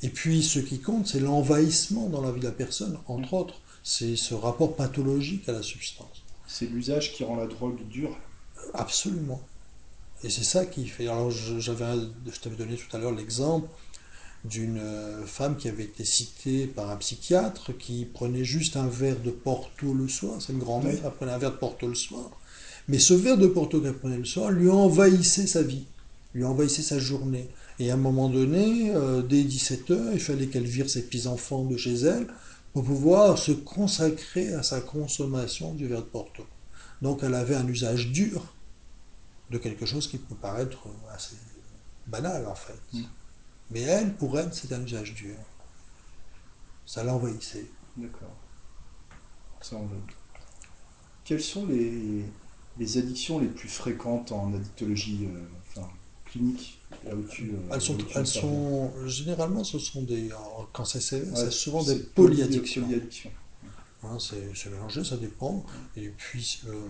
Et 0.00 0.10
puis, 0.10 0.44
ce 0.44 0.60
qui 0.60 0.78
compte, 0.78 1.08
c'est 1.08 1.18
l'envahissement 1.18 2.08
dans 2.08 2.22
la 2.22 2.30
vie 2.30 2.38
de 2.38 2.46
la 2.46 2.52
personne, 2.52 2.96
entre 3.08 3.34
mmh. 3.34 3.38
autres. 3.38 3.60
C'est 3.82 4.14
ce 4.14 4.32
rapport 4.32 4.76
pathologique 4.76 5.48
à 5.48 5.52
la 5.52 5.62
substance. 5.64 6.22
C'est 6.46 6.66
l'usage 6.66 7.14
qui 7.14 7.24
rend 7.24 7.34
la 7.34 7.48
drogue 7.48 7.84
dure 7.88 8.16
Absolument. 8.74 9.40
Et 10.22 10.30
c'est 10.30 10.44
ça 10.44 10.66
qui 10.66 10.86
fait. 10.86 11.08
Alors, 11.08 11.32
j'avais, 11.32 11.84
je 12.32 12.40
t'avais 12.40 12.56
donné 12.56 12.76
tout 12.76 12.96
à 12.96 13.00
l'heure 13.00 13.12
l'exemple 13.12 13.68
d'une 14.48 14.78
euh, 14.78 15.26
femme 15.26 15.56
qui 15.56 15.68
avait 15.68 15.84
été 15.84 16.04
citée 16.04 16.66
par 16.66 16.90
un 16.90 16.96
psychiatre 16.96 17.76
qui 17.76 18.04
prenait 18.04 18.44
juste 18.44 18.76
un 18.76 18.86
verre 18.86 19.20
de 19.20 19.30
Porto 19.30 19.92
le 19.94 20.08
soir. 20.08 20.34
C'est 20.40 20.52
une 20.52 20.58
grand-mère, 20.58 20.98
elle 21.04 21.10
prenait 21.10 21.32
un 21.32 21.38
verre 21.38 21.52
de 21.52 21.56
Porto 21.56 21.86
le 21.86 21.94
soir. 21.94 22.30
Mais 22.88 22.98
ce 22.98 23.14
verre 23.14 23.38
de 23.38 23.46
Porto 23.46 23.80
qu'elle 23.80 23.94
prenait 23.94 24.18
le 24.18 24.24
soir 24.24 24.50
lui 24.50 24.70
envahissait 24.70 25.46
sa 25.46 25.62
vie, 25.62 25.84
lui 26.34 26.44
envahissait 26.44 26.82
sa 26.82 26.98
journée. 26.98 27.48
Et 27.78 27.90
à 27.90 27.94
un 27.94 27.98
moment 27.98 28.28
donné, 28.28 28.94
euh, 28.94 29.22
dès 29.22 29.42
17h, 29.42 30.10
il 30.12 30.20
fallait 30.20 30.46
qu'elle 30.46 30.66
vire 30.66 30.88
ses 30.88 31.02
petits-enfants 31.02 31.64
de 31.64 31.76
chez 31.76 31.94
elle 31.94 32.26
pour 32.72 32.84
pouvoir 32.84 33.38
se 33.38 33.52
consacrer 33.52 34.52
à 34.54 34.62
sa 34.62 34.80
consommation 34.80 35.74
du 35.74 35.86
verre 35.86 36.02
de 36.02 36.06
Porto. 36.06 36.44
Donc 37.02 37.20
elle 37.22 37.34
avait 37.34 37.56
un 37.56 37.66
usage 37.66 38.08
dur 38.08 38.52
de 39.50 39.58
quelque 39.58 39.86
chose 39.86 40.08
qui 40.08 40.18
peut 40.18 40.34
paraître 40.34 40.78
assez 41.14 41.36
banal 42.06 42.46
en 42.46 42.54
fait. 42.54 42.78
Mm. 42.92 43.02
Mais 43.70 43.80
elle, 43.80 44.14
pour 44.14 44.38
elle, 44.38 44.52
c'est 44.52 44.72
un 44.72 44.82
usage 44.84 45.14
dur. 45.14 45.36
Ça 46.84 47.02
l'envahissait. 47.02 47.66
D'accord. 47.96 48.34
Ça 49.60 49.76
Quelles 51.24 51.42
sont 51.42 51.66
les, 51.66 52.24
les, 52.78 52.98
addictions 52.98 53.40
les 53.40 53.48
plus 53.48 53.68
fréquentes 53.68 54.30
en 54.30 54.54
addictologie 54.54 55.26
euh, 55.26 55.42
enfin, 55.68 55.88
clinique 56.24 56.78
là 57.04 57.14
où 57.14 57.22
tu, 57.24 57.50
euh, 57.50 57.72
Elles 57.72 57.80
sont, 57.80 57.98
elles 58.14 58.26
sont 58.26 58.92
généralement, 59.06 59.64
ce 59.64 59.78
sont 59.78 60.02
des. 60.02 60.28
Quand 60.72 60.84
c'est 60.84 61.00
c'est 61.00 61.50
souvent 61.50 61.82
des 61.82 61.98
polyaddictions. 61.98 62.82
polyaddictions. 62.82 63.32
Hein, 64.04 64.18
c'est 64.20 64.70
mélangé, 64.70 65.02
ça 65.02 65.16
dépend. 65.16 65.64
Et 65.96 66.10
puis. 66.10 66.60
Euh, 66.68 66.86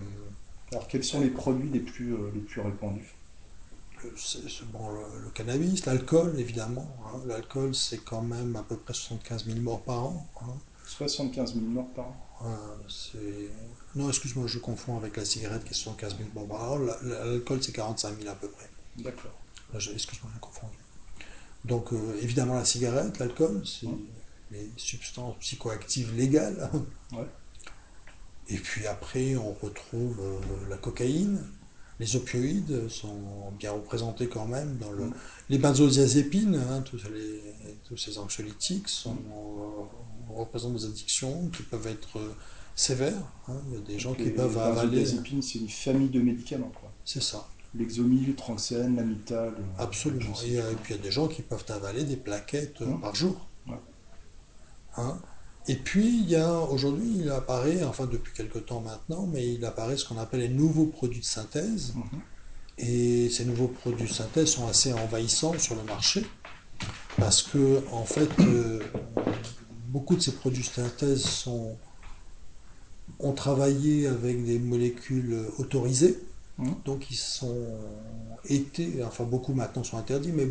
Alors, 0.71 0.87
quels 0.87 1.03
sont 1.03 1.21
les 1.21 1.31
produits 1.31 1.69
les 1.69 1.79
plus, 1.79 2.15
les 2.35 2.41
plus 2.41 2.61
répandus? 2.61 3.16
Bon, 4.71 4.89
le, 4.89 5.29
cannabis, 5.31 5.85
l'alcool 5.85 6.39
évidemment. 6.39 6.87
Hein. 7.05 7.21
L'alcool, 7.25 7.75
c'est 7.75 7.99
quand 7.99 8.21
même 8.21 8.55
à 8.55 8.63
peu 8.63 8.77
près 8.77 8.93
75 8.93 9.45
000 9.45 9.59
morts 9.59 9.81
par 9.81 10.03
an. 10.05 10.27
75 10.85 11.53
000 11.53 11.65
morts 11.65 11.89
par 11.95 12.05
an 12.05 12.77
Non, 13.95 14.09
excuse-moi, 14.09 14.47
je 14.47 14.59
confonds 14.59 14.97
avec 14.97 15.17
la 15.17 15.25
cigarette 15.25 15.63
qui 15.63 15.71
est 15.71 15.73
75 15.73 16.17
000 16.17 16.29
morts 16.33 16.47
par 16.47 16.71
an. 16.71 16.79
L'alcool, 17.03 17.61
c'est 17.61 17.73
45 17.73 18.19
000 18.21 18.31
à 18.31 18.35
peu 18.35 18.47
près. 18.49 18.69
D'accord. 18.97 19.37
Excuse-moi, 19.73 20.31
j'ai 20.33 20.39
confondu. 20.39 20.77
Donc, 21.65 21.91
euh, 21.91 22.19
évidemment, 22.21 22.55
la 22.55 22.65
cigarette, 22.65 23.19
l'alcool, 23.19 23.61
c'est 23.65 23.87
les 24.51 24.71
substances 24.77 25.35
psychoactives 25.39 26.15
légales. 26.15 26.69
Ouais. 27.11 27.27
Et 28.49 28.57
puis 28.57 28.87
après, 28.87 29.35
on 29.35 29.53
retrouve 29.53 30.19
euh, 30.21 30.69
la 30.69 30.77
cocaïne. 30.77 31.43
Les 31.99 32.15
opioïdes 32.15 32.89
sont 32.89 33.51
bien 33.57 33.71
représentés 33.71 34.27
quand 34.27 34.45
même 34.45 34.77
dans 34.77 34.91
le... 34.91 35.05
Mm. 35.05 35.13
Les 35.49 35.57
benzodiazépines, 35.57 36.55
hein, 36.69 36.81
tous, 36.81 37.01
les- 37.11 37.41
tous 37.87 37.97
ces 37.97 38.17
anxiolytiques 38.19 38.87
sont, 38.87 39.15
euh, 39.31 40.33
représentent 40.35 40.75
des 40.75 40.85
addictions 40.85 41.47
qui 41.55 41.63
peuvent 41.63 41.87
être 41.87 42.19
euh, 42.19 42.33
sévères. 42.75 43.15
hein. 43.47 43.55
Il 43.69 43.73
y 43.73 43.77
a 43.77 43.81
des 43.85 43.97
gens 43.99 44.09
Donc, 44.09 44.19
qui 44.19 44.25
les 44.25 44.31
peuvent 44.31 44.57
avaler... 44.59 44.75
benzodiazépines, 44.89 45.41
c'est 45.41 45.59
une 45.59 45.69
famille 45.69 46.09
de 46.09 46.19
médicaments, 46.21 46.71
quoi. 46.79 46.91
C'est 47.03 47.23
ça, 47.23 47.47
L'exomil, 47.75 48.27
le 48.27 48.35
tranxène, 48.35 48.95
l'amital. 48.95 49.53
absolument. 49.79 50.33
Et, 50.45 50.59
euh, 50.59 50.71
et 50.71 50.75
puis 50.75 50.93
il 50.93 50.97
y 50.97 50.99
a 50.99 51.03
des 51.03 51.11
gens 51.11 51.27
qui 51.27 51.41
peuvent 51.41 51.65
avaler 51.69 52.03
des 52.03 52.15
plaquettes 52.17 52.81
Mm. 52.81 52.99
par 53.01 53.15
jour. 53.15 53.47
Ouais. 53.67 53.73
Hein. 54.97 55.19
Et 55.69 55.75
puis, 55.75 56.19
il 56.21 56.29
y 56.29 56.35
a 56.35 56.59
aujourd'hui, 56.59 57.17
il 57.19 57.29
apparaît, 57.29 57.83
enfin 57.83 58.05
depuis 58.05 58.33
quelque 58.33 58.59
temps 58.59 58.79
maintenant, 58.79 59.27
mais 59.27 59.53
il 59.53 59.65
apparaît 59.65 59.97
ce 59.97 60.05
qu'on 60.05 60.17
appelle 60.17 60.39
les 60.39 60.49
nouveaux 60.49 60.85
produits 60.85 61.19
de 61.19 61.25
synthèse. 61.25 61.93
Mhm. 61.95 62.21
Et 62.77 63.29
ces 63.29 63.43
nouveaux 63.43 63.67
produits 63.67 64.07
de 64.07 64.13
synthèse 64.13 64.49
sont 64.49 64.67
assez 64.67 64.93
envahissants 64.93 65.57
sur 65.59 65.75
le 65.75 65.83
marché 65.83 66.25
parce 67.17 67.41
que, 67.41 67.81
en 67.91 68.05
fait, 68.05 68.29
euh, 68.41 68.79
beaucoup 69.87 70.15
de 70.15 70.21
ces 70.21 70.33
produits 70.33 70.63
de 70.63 70.67
synthèse 70.67 71.23
sont, 71.23 71.75
ont 73.19 73.33
travaillé 73.33 74.07
avec 74.07 74.45
des 74.45 74.59
molécules 74.59 75.47
autorisées. 75.57 76.17
Mhm. 76.59 76.75
Donc, 76.85 77.11
ils 77.11 77.17
sont 77.17 77.67
été, 78.45 79.03
enfin, 79.03 79.25
beaucoup 79.25 79.53
maintenant 79.53 79.83
sont 79.83 79.97
interdits, 79.97 80.31
mais 80.31 80.47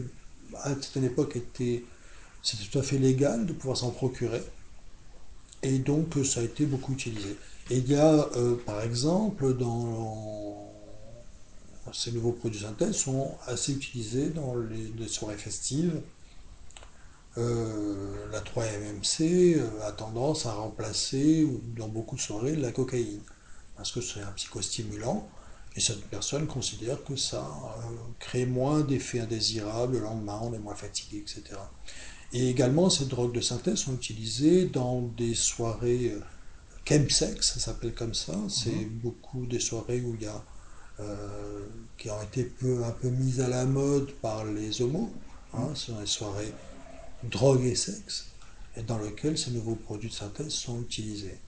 à 0.62 0.70
une 0.72 0.82
certaine 0.82 1.04
époque, 1.04 1.38
c'était 1.52 1.84
tout 2.70 2.78
à 2.78 2.82
fait 2.82 2.98
légal 2.98 3.46
de 3.46 3.52
pouvoir 3.54 3.78
s'en 3.78 3.90
procurer. 3.90 4.42
Et 5.62 5.78
donc, 5.78 6.16
euh, 6.16 6.24
ça 6.24 6.40
a 6.40 6.42
été 6.42 6.66
beaucoup 6.66 6.92
utilisé. 6.92 7.36
Et 7.70 7.78
il 7.78 7.88
y 7.90 7.96
a, 7.96 8.28
euh, 8.36 8.56
par 8.64 8.82
exemple, 8.82 9.54
dans 9.54 10.72
ces 11.92 12.12
nouveaux 12.12 12.32
produits 12.32 12.60
de 12.60 12.64
synthèse 12.64 12.96
sont 12.96 13.36
assez 13.46 13.72
utilisés 13.72 14.28
dans 14.30 14.54
les, 14.56 15.08
soirées 15.08 15.36
festives. 15.36 16.00
Euh, 17.38 18.30
la 18.30 18.40
3-MMC 18.40 19.58
euh, 19.58 19.86
a 19.86 19.92
tendance 19.92 20.46
à 20.46 20.52
remplacer, 20.52 21.46
dans 21.76 21.88
beaucoup 21.88 22.16
de 22.16 22.20
soirées, 22.20 22.56
la 22.56 22.72
cocaïne. 22.72 23.20
Parce 23.76 23.92
que 23.92 24.00
c'est 24.00 24.20
un 24.20 24.32
psychostimulant. 24.32 25.28
Et 25.74 25.80
certaines 25.80 26.08
personnes 26.08 26.46
considèrent 26.46 27.04
que 27.04 27.16
ça 27.16 27.46
crée 28.18 28.46
moins 28.46 28.80
d'effets 28.80 29.20
indésirables, 29.20 29.94
le 29.94 30.00
lendemain 30.00 30.40
on 30.42 30.54
est 30.54 30.58
moins 30.58 30.74
fatigué, 30.74 31.18
etc. 31.18 31.58
Et 32.32 32.50
également, 32.50 32.90
ces 32.90 33.06
drogues 33.06 33.34
de 33.34 33.40
synthèse 33.40 33.78
sont 33.80 33.94
utilisées 33.96 34.66
dans 34.66 35.02
des 35.02 35.34
soirées 35.34 36.10
euh, 36.12 36.20
chemsex, 36.88 37.54
ça 37.54 37.60
s'appelle 37.60 37.94
comme 37.94 38.14
ça. 38.14 38.46
C'est 38.48 38.84
Mhm. 38.84 38.90
beaucoup 38.90 39.46
des 39.46 39.60
soirées 39.60 40.00
où 40.02 40.14
il 40.16 40.22
y 40.22 40.26
a 40.26 40.46
euh, 41.00 41.68
qui 41.98 42.10
ont 42.10 42.22
été 42.22 42.44
peu, 42.44 42.84
un 42.84 42.92
peu 42.92 43.10
mises 43.10 43.40
à 43.40 43.48
la 43.48 43.66
mode 43.66 44.12
par 44.20 44.44
les 44.46 44.82
homos. 44.82 45.22
Hein, 45.52 45.74
ce 45.74 45.92
sont 45.92 46.00
des 46.00 46.06
soirées 46.06 46.58
drogue 47.22 47.64
et 47.64 47.76
sexe, 47.76 48.36
et 48.76 48.82
dans 48.84 48.98
lesquelles 49.00 49.38
ces 49.38 49.52
nouveaux 49.52 49.76
produits 49.76 50.10
de 50.10 50.14
synthèse 50.14 50.52
sont 50.54 50.80
utilisés. 50.82 51.42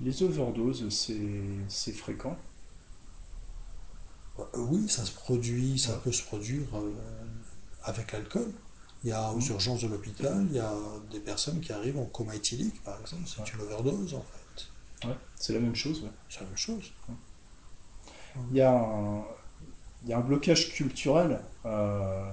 Les 0.00 0.22
overdoses, 0.22 0.90
c'est 0.90 1.92
fréquent? 1.92 2.36
Euh, 4.38 4.44
oui, 4.56 4.88
ça 4.88 5.04
se 5.06 5.12
produit, 5.12 5.78
ça 5.78 5.96
peut 5.98 6.12
se 6.12 6.22
produire 6.22 6.76
euh, 6.76 7.21
avec 7.84 8.12
l'alcool. 8.12 8.52
Il 9.04 9.10
y 9.10 9.12
a 9.12 9.32
aux 9.32 9.40
Mhm. 9.40 9.50
urgences 9.50 9.82
de 9.82 9.88
l'hôpital, 9.88 10.46
il 10.50 10.56
y 10.56 10.60
a 10.60 10.72
des 11.10 11.20
personnes 11.20 11.60
qui 11.60 11.72
arrivent 11.72 11.98
en 11.98 12.06
coma 12.06 12.34
éthylique, 12.36 12.82
par 12.84 13.00
exemple, 13.00 13.24
c'est 13.26 13.40
Ouais. 13.40 13.48
une 13.54 13.60
overdose 13.62 14.14
en 14.14 14.22
fait. 14.22 15.08
Ouais, 15.08 15.16
c'est 15.34 15.52
la 15.54 15.60
même 15.60 15.74
chose. 15.74 16.02
ouais. 16.02 16.10
C'est 16.28 16.40
la 16.40 16.46
même 16.46 16.56
chose. 16.56 16.92
Il 18.50 18.56
y 18.56 18.60
a 18.60 18.72
un, 18.72 19.24
il 20.02 20.08
y 20.10 20.12
a 20.12 20.18
un 20.18 20.20
blocage 20.22 20.72
culturel. 20.72 21.40
euh, 21.64 22.32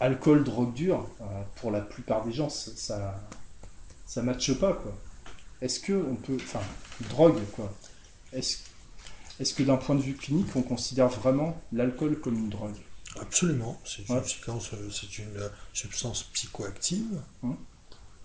alcool, 0.00 0.44
drogue 0.44 0.74
dure, 0.74 1.08
euh, 1.20 1.24
pour 1.56 1.70
la 1.70 1.80
plupart 1.82 2.24
des 2.24 2.32
gens, 2.32 2.48
ça, 2.48 3.20
ça, 4.06 4.22
matche 4.22 4.52
pas, 4.58 4.72
quoi. 4.74 4.92
Est-ce 5.60 5.80
que 5.80 5.92
on 5.92 6.16
peut. 6.16 6.36
Enfin, 6.36 6.60
drogue, 7.10 7.40
quoi. 7.52 7.72
Est-ce 8.32 8.58
est-ce 9.40 9.54
que 9.54 9.62
d'un 9.64 9.76
point 9.76 9.94
de 9.96 10.02
vue 10.02 10.16
clinique, 10.16 10.54
on 10.56 10.62
considère 10.62 11.08
vraiment 11.08 11.60
l'alcool 11.72 12.20
comme 12.20 12.36
une 12.36 12.48
drogue? 12.50 12.76
Absolument, 13.20 13.80
c'est 13.84 14.08
une, 14.08 14.22
substance, 14.24 14.70
c'est 14.90 15.18
une 15.18 15.50
substance 15.72 16.24
psychoactive. 16.32 17.20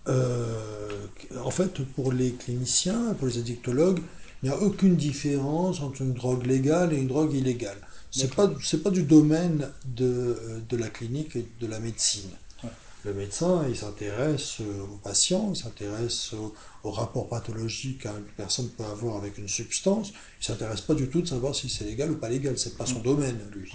Euh, 0.08 1.06
en 1.42 1.50
fait, 1.50 1.82
pour 1.94 2.12
les 2.12 2.32
cliniciens, 2.32 3.14
pour 3.14 3.26
les 3.26 3.38
addictologues, 3.38 4.00
il 4.42 4.50
n'y 4.50 4.54
a 4.54 4.60
aucune 4.60 4.96
différence 4.96 5.80
entre 5.80 6.02
une 6.02 6.12
drogue 6.12 6.44
légale 6.46 6.92
et 6.92 6.98
une 6.98 7.08
drogue 7.08 7.32
illégale. 7.32 7.78
C'est 8.10 8.32
pas, 8.34 8.46
D'accord. 8.46 8.62
c'est 8.62 8.82
pas 8.82 8.90
du 8.90 9.02
domaine 9.02 9.72
de, 9.86 10.62
de 10.68 10.76
la 10.76 10.88
clinique 10.88 11.34
et 11.34 11.48
de 11.60 11.66
la 11.66 11.80
médecine. 11.80 12.30
Ouais. 12.62 12.70
Le 13.04 13.14
médecin, 13.14 13.64
il 13.68 13.76
s'intéresse 13.76 14.60
aux 14.60 14.98
patients, 14.98 15.50
il 15.52 15.56
s'intéresse 15.56 16.32
au, 16.34 16.54
au 16.84 16.90
rapport 16.90 17.28
pathologique 17.28 18.02
qu'une 18.02 18.24
personne 18.36 18.68
peut 18.68 18.84
avoir 18.84 19.16
avec 19.16 19.38
une 19.38 19.48
substance. 19.48 20.12
Il 20.40 20.44
s'intéresse 20.44 20.82
pas 20.82 20.94
du 20.94 21.08
tout 21.08 21.22
de 21.22 21.26
savoir 21.26 21.54
si 21.54 21.68
c'est 21.68 21.84
légal 21.84 22.10
ou 22.12 22.16
pas 22.16 22.28
légal. 22.28 22.56
C'est 22.58 22.76
pas 22.76 22.86
son 22.86 23.00
domaine, 23.00 23.40
lui. 23.52 23.72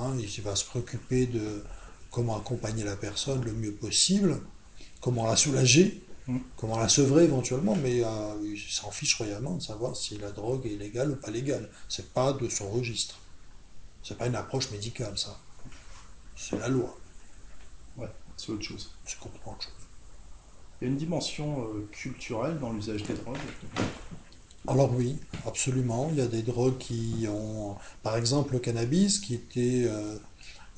Ouais. 0.00 0.06
Hein, 0.06 0.16
il 0.36 0.42
va 0.42 0.56
se 0.56 0.64
préoccuper 0.64 1.26
de 1.26 1.64
comment 2.10 2.36
accompagner 2.38 2.84
la 2.84 2.96
personne 2.96 3.44
le 3.44 3.52
mieux 3.52 3.72
possible, 3.72 4.40
comment 5.00 5.26
la 5.26 5.36
soulager, 5.36 6.02
Mm. 6.30 6.38
comment 6.56 6.78
la 6.78 6.88
sevrer 6.88 7.24
éventuellement, 7.24 7.74
mais 7.76 8.04
euh, 8.04 8.34
il 8.44 8.58
s'en 8.58 8.90
fiche 8.90 9.16
royalement 9.16 9.54
de 9.54 9.62
savoir 9.62 9.96
si 9.96 10.16
la 10.18 10.30
drogue 10.30 10.66
est 10.66 10.76
légale 10.76 11.10
ou 11.10 11.16
pas 11.16 11.30
légale. 11.30 11.68
C'est 11.88 12.12
pas 12.12 12.32
de 12.32 12.48
son 12.48 12.70
registre. 12.70 13.18
C'est 14.02 14.16
pas 14.16 14.26
une 14.26 14.36
approche 14.36 14.70
médicale, 14.70 15.18
ça. 15.18 15.38
C'est 16.36 16.58
la 16.58 16.68
loi. 16.68 16.96
Ouais, 17.96 18.08
c'est 18.36 18.50
autre 18.52 18.62
chose. 18.62 18.90
C'est 19.04 19.18
complètement 19.18 19.52
autre 19.52 19.64
chose. 19.64 19.72
Il 20.80 20.84
y 20.84 20.88
a 20.88 20.90
une 20.92 20.98
dimension 20.98 21.64
euh, 21.64 21.88
culturelle 21.90 22.58
dans 22.58 22.72
l'usage 22.72 23.02
des 23.02 23.14
drogues. 23.14 23.36
Alors 24.68 24.94
oui, 24.94 25.16
absolument. 25.46 26.08
Il 26.10 26.18
y 26.18 26.20
a 26.20 26.26
des 26.26 26.42
drogues 26.42 26.78
qui 26.78 27.26
ont, 27.28 27.76
par 28.02 28.16
exemple, 28.16 28.52
le 28.52 28.58
cannabis, 28.58 29.18
qui 29.18 29.34
était 29.34 29.84
euh, 29.86 30.16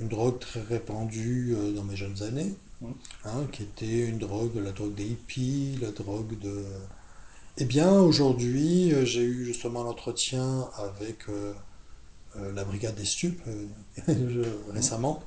une 0.01 0.09
drogue 0.09 0.38
très 0.38 0.61
répandue 0.61 1.55
euh, 1.57 1.73
dans 1.73 1.83
mes 1.83 1.97
jeunes 1.97 2.23
années, 2.23 2.55
hein, 3.25 3.47
qui 3.51 3.64
était 3.64 4.07
une 4.07 4.18
drogue, 4.18 4.57
la 4.57 4.73
drogue 4.73 4.95
des 4.95 5.07
hippies, 5.07 5.79
la 5.81 5.90
drogue 5.90 6.38
de... 6.38 6.64
Eh 7.59 7.64
bien, 7.64 7.92
aujourd'hui, 7.92 8.95
euh, 8.95 9.05
j'ai 9.05 9.25
eu 9.25 9.45
justement 9.45 9.83
un 9.83 9.87
entretien 9.87 10.68
avec 10.79 11.27
la 12.35 12.64
brigade 12.64 12.95
des 12.95 13.05
stupes 13.05 13.42
récemment, 14.73 15.23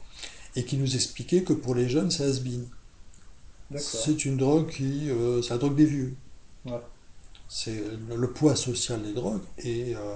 et 0.56 0.64
qui 0.64 0.78
nous 0.78 0.96
expliquait 0.96 1.44
que 1.44 1.54
pour 1.54 1.76
les 1.76 1.88
jeunes, 1.88 2.10
c'est. 2.10 2.32
D'accord. 3.70 3.80
C'est 3.80 4.26
une 4.26 4.38
drogue 4.38 4.70
qui... 4.70 5.10
c'est 5.44 5.50
la 5.52 5.58
drogue 5.58 5.76
des 5.76 5.86
vieux. 5.86 6.16
Ouais. 6.66 6.80
C'est 7.48 7.82
le, 8.10 8.32
poids 8.32 8.56
social 8.56 9.02
des 9.02 9.14
drogues 9.14 9.42
est 9.60 9.96
euh, 9.96 10.16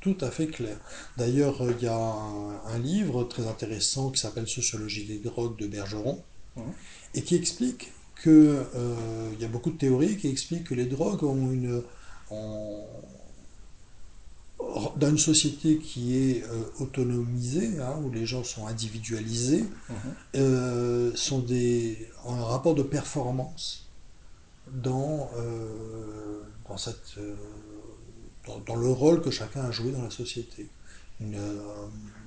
tout 0.00 0.16
à 0.20 0.30
fait 0.30 0.48
clair. 0.48 0.76
D'ailleurs, 1.16 1.62
euh, 1.62 1.72
il 1.78 1.84
y 1.84 1.88
a 1.88 1.96
un, 1.96 2.56
un 2.66 2.78
livre 2.78 3.24
très 3.24 3.46
intéressant 3.46 4.10
qui 4.10 4.20
s'appelle 4.20 4.48
Sociologie 4.48 5.04
des 5.06 5.18
drogues 5.18 5.56
de 5.58 5.66
Bergeron 5.66 6.22
et 7.14 7.22
qui 7.22 7.34
explique 7.36 7.92
que 8.16 8.64
euh, 8.74 9.30
il 9.34 9.40
y 9.40 9.44
a 9.44 9.48
beaucoup 9.48 9.70
de 9.70 9.76
théories 9.78 10.16
qui 10.16 10.28
expliquent 10.28 10.64
que 10.64 10.74
les 10.74 10.86
drogues 10.86 11.24
ont 11.24 11.50
une 11.50 11.82
ont- 12.30 12.86
dans 14.96 15.10
une 15.10 15.18
société 15.18 15.78
qui 15.78 16.16
est 16.16 16.42
euh, 16.44 16.62
autonomisée, 16.80 17.78
hein, 17.80 18.00
où 18.02 18.10
les 18.10 18.24
gens 18.26 18.42
sont 18.44 18.66
individualisés, 18.66 19.64
euh, 20.36 21.12
sont 21.14 21.40
des, 21.40 22.08
ont 22.24 22.34
un 22.34 22.44
rapport 22.44 22.74
de 22.74 22.82
performance 22.82 23.90
dans, 24.72 25.30
euh, 25.36 26.40
dans, 26.68 26.76
cette, 26.76 27.18
euh, 27.18 27.34
dans, 28.46 28.58
dans 28.60 28.76
le 28.76 28.88
rôle 28.90 29.22
que 29.22 29.30
chacun 29.30 29.62
a 29.62 29.70
joué 29.70 29.92
dans 29.92 30.02
la 30.02 30.10
société. 30.10 30.68
Une 31.20 31.36
euh, 31.36 31.86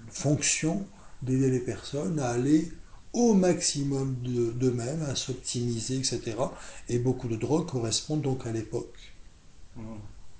fonction 0.09 0.85
d'aider 1.21 1.49
les 1.49 1.59
personnes 1.59 2.19
à 2.19 2.29
aller 2.29 2.71
au 3.13 3.33
maximum 3.33 4.15
de- 4.21 4.51
d'eux-mêmes, 4.51 5.01
à 5.03 5.15
s'optimiser, 5.15 5.97
etc. 5.97 6.35
Et 6.89 6.99
beaucoup 6.99 7.27
de 7.27 7.35
drogues 7.35 7.67
correspondent 7.67 8.21
donc 8.21 8.45
à 8.45 8.51
l'époque. 8.51 9.13
Mhm. 9.75 9.83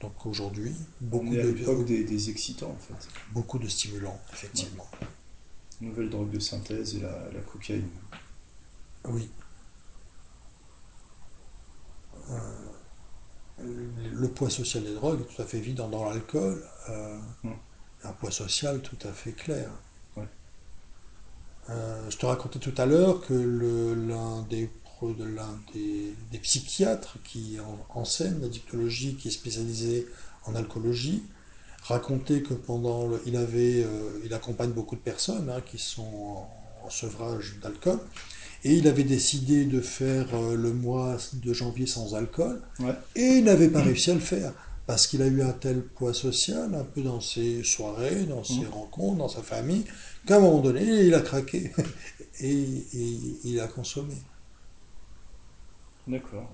Donc 0.02 0.26
aujourd'hui, 0.28 0.74
On 1.02 1.06
beaucoup 1.06 1.34
est 1.34 1.40
à 1.40 1.44
de, 1.44 1.50
l'époque 1.52 1.86
des, 1.86 2.04
des 2.04 2.30
excitants, 2.30 2.70
en 2.72 2.78
fait. 2.80 3.08
beaucoup 3.34 3.58
de 3.58 3.68
stimulants, 3.68 4.20
effectivement. 4.32 4.88
Nouvelle 5.82 6.10
drogue 6.10 6.30
de 6.32 6.40
synthèse 6.40 6.96
et 6.96 7.00
la, 7.00 7.30
la 7.34 7.40
cocaïne. 7.42 7.88
Oui. 9.06 9.30
Le 14.20 14.28
poids 14.30 14.50
social 14.50 14.84
des 14.84 14.94
drogues 14.96 15.22
est 15.22 15.36
tout 15.36 15.42
à 15.42 15.46
fait 15.46 15.58
évident 15.58 15.88
dans 15.90 16.06
l'alcool. 16.10 16.64
euh, 16.90 17.18
Mm. 17.44 17.52
un 18.06 18.12
poids 18.14 18.32
social 18.32 18.82
tout 18.82 18.98
à 19.08 19.12
fait 19.12 19.34
clair. 19.34 19.70
Ouais. 20.16 20.28
Euh, 21.70 22.10
je 22.10 22.18
te 22.18 22.26
racontais 22.26 22.60
tout 22.60 22.74
à 22.78 22.86
l'heure 22.86 23.20
que 23.22 23.34
l'un 23.34 24.42
des 25.74 26.40
psychiatres 26.42 27.18
qui 27.24 27.60
en- 27.60 28.00
enseigne 28.00 28.40
la 28.42 28.48
dictologie, 28.48 29.16
qui 29.16 29.28
est 29.28 29.32
spécialisé 29.32 30.08
en 30.46 30.56
alcoolologie, 30.56 31.24
racontait 31.84 32.42
que 32.42 32.54
pendant 32.54 33.08
le- 33.08 33.22
il 33.26 33.36
avait, 33.36 33.84
euh, 33.84 34.22
il 34.26 34.34
accompagne 34.34 34.72
beaucoup 34.72 34.96
de 34.96 35.02
personnes 35.02 35.50
hein, 35.50 35.62
qui 35.62 35.78
sont 35.78 36.02
en, 36.04 36.86
en 36.86 36.90
sevrage 36.90 37.58
d'alcool, 37.62 38.00
et 38.64 38.74
il 38.76 38.88
avait 38.88 39.04
décidé 39.04 39.66
de 39.66 39.82
faire 39.82 40.28
euh, 40.36 40.56
le 40.56 40.74
mois 40.74 41.18
de 41.34 41.54
janvier 41.54 41.86
sans 41.88 42.16
alcool, 42.16 42.62
Ouais. 42.80 42.96
et 43.16 43.38
il 43.38 43.44
n'avait 43.46 43.70
pas 43.70 43.82
réussi 43.82 44.12
à 44.12 44.16
le 44.16 44.20
faire. 44.20 44.54
Parce 44.86 45.06
qu'il 45.08 45.22
a 45.22 45.28
eu 45.28 45.42
un 45.42 45.52
tel 45.52 45.82
poids 45.84 46.14
social, 46.14 46.74
un 46.74 46.86
peu 46.86 47.02
dans 47.02 47.20
ses 47.20 47.62
soirées, 47.64 48.24
dans 48.24 48.44
ses 48.46 48.62
Mhm. 48.62 48.68
rencontres, 48.70 49.18
dans 49.18 49.28
sa 49.28 49.44
famille, 49.44 49.84
qu'à 50.26 50.38
un 50.38 50.40
moment 50.40 50.62
donné, 50.62 50.82
il 51.06 51.14
a 51.14 51.20
craqué 51.20 51.74
et, 52.40 52.52
et 52.94 53.40
il 53.44 53.60
a 53.60 53.68
consommé. 53.68 54.16
D'accord. 56.08 56.50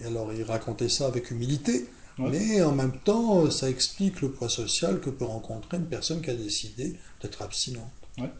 Et 0.00 0.06
alors 0.06 0.32
il 0.32 0.42
racontait 0.42 0.88
ça 0.88 1.06
avec 1.06 1.30
humilité, 1.30 1.86
Ouais. 2.18 2.30
mais 2.30 2.62
en 2.62 2.72
même 2.72 3.00
temps, 3.00 3.50
ça 3.50 3.68
explique 3.68 4.20
le 4.20 4.30
poids 4.30 4.48
social 4.48 5.00
que 5.00 5.10
peut 5.10 5.24
rencontrer 5.24 5.78
une 5.78 5.88
personne 5.88 6.22
qui 6.22 6.30
a 6.30 6.34
décidé 6.36 6.96
d'être 7.20 7.42
abstinente. 7.42 7.90
Ouais. 8.18 8.30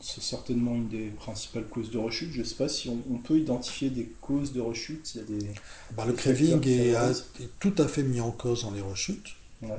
C'est 0.00 0.22
certainement 0.22 0.74
une 0.74 0.88
des 0.88 1.08
principales 1.08 1.66
causes 1.66 1.90
de 1.90 1.98
rechute. 1.98 2.32
Je 2.32 2.40
ne 2.40 2.44
sais 2.44 2.54
pas 2.54 2.68
si 2.68 2.88
on, 2.88 3.02
on 3.12 3.18
peut 3.18 3.38
identifier 3.38 3.90
des 3.90 4.06
causes 4.20 4.52
de 4.52 4.60
rechute. 4.60 5.14
Il 5.14 5.18
y 5.18 5.20
a 5.20 5.38
des. 5.38 5.46
Bah, 5.96 6.04
le 6.06 6.12
craving 6.14 6.66
est, 6.66 6.94
tout 7.60 7.74
à 7.78 7.86
fait 7.86 8.02
mis 8.02 8.20
en 8.20 8.30
cause 8.30 8.62
dans 8.62 8.70
les 8.70 8.80
rechutes. 8.80 9.36
Ouais. 9.60 9.70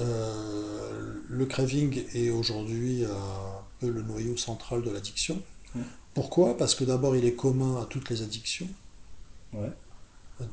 Euh, 0.00 1.14
le 1.28 1.46
craving 1.46 2.04
est 2.14 2.30
aujourd'hui 2.30 3.04
un 3.04 3.62
peu 3.78 3.88
le 3.88 4.02
noyau 4.02 4.36
central 4.36 4.82
de 4.82 4.90
l'addiction. 4.90 5.40
Mm. 5.74 5.82
Pourquoi? 6.14 6.56
Parce 6.56 6.74
que 6.74 6.84
d'abord, 6.84 7.16
il 7.16 7.24
est 7.24 7.34
commun 7.34 7.80
à 7.80 7.86
toutes 7.86 8.10
les 8.10 8.22
addictions. 8.22 8.68
Ouais. 9.52 9.70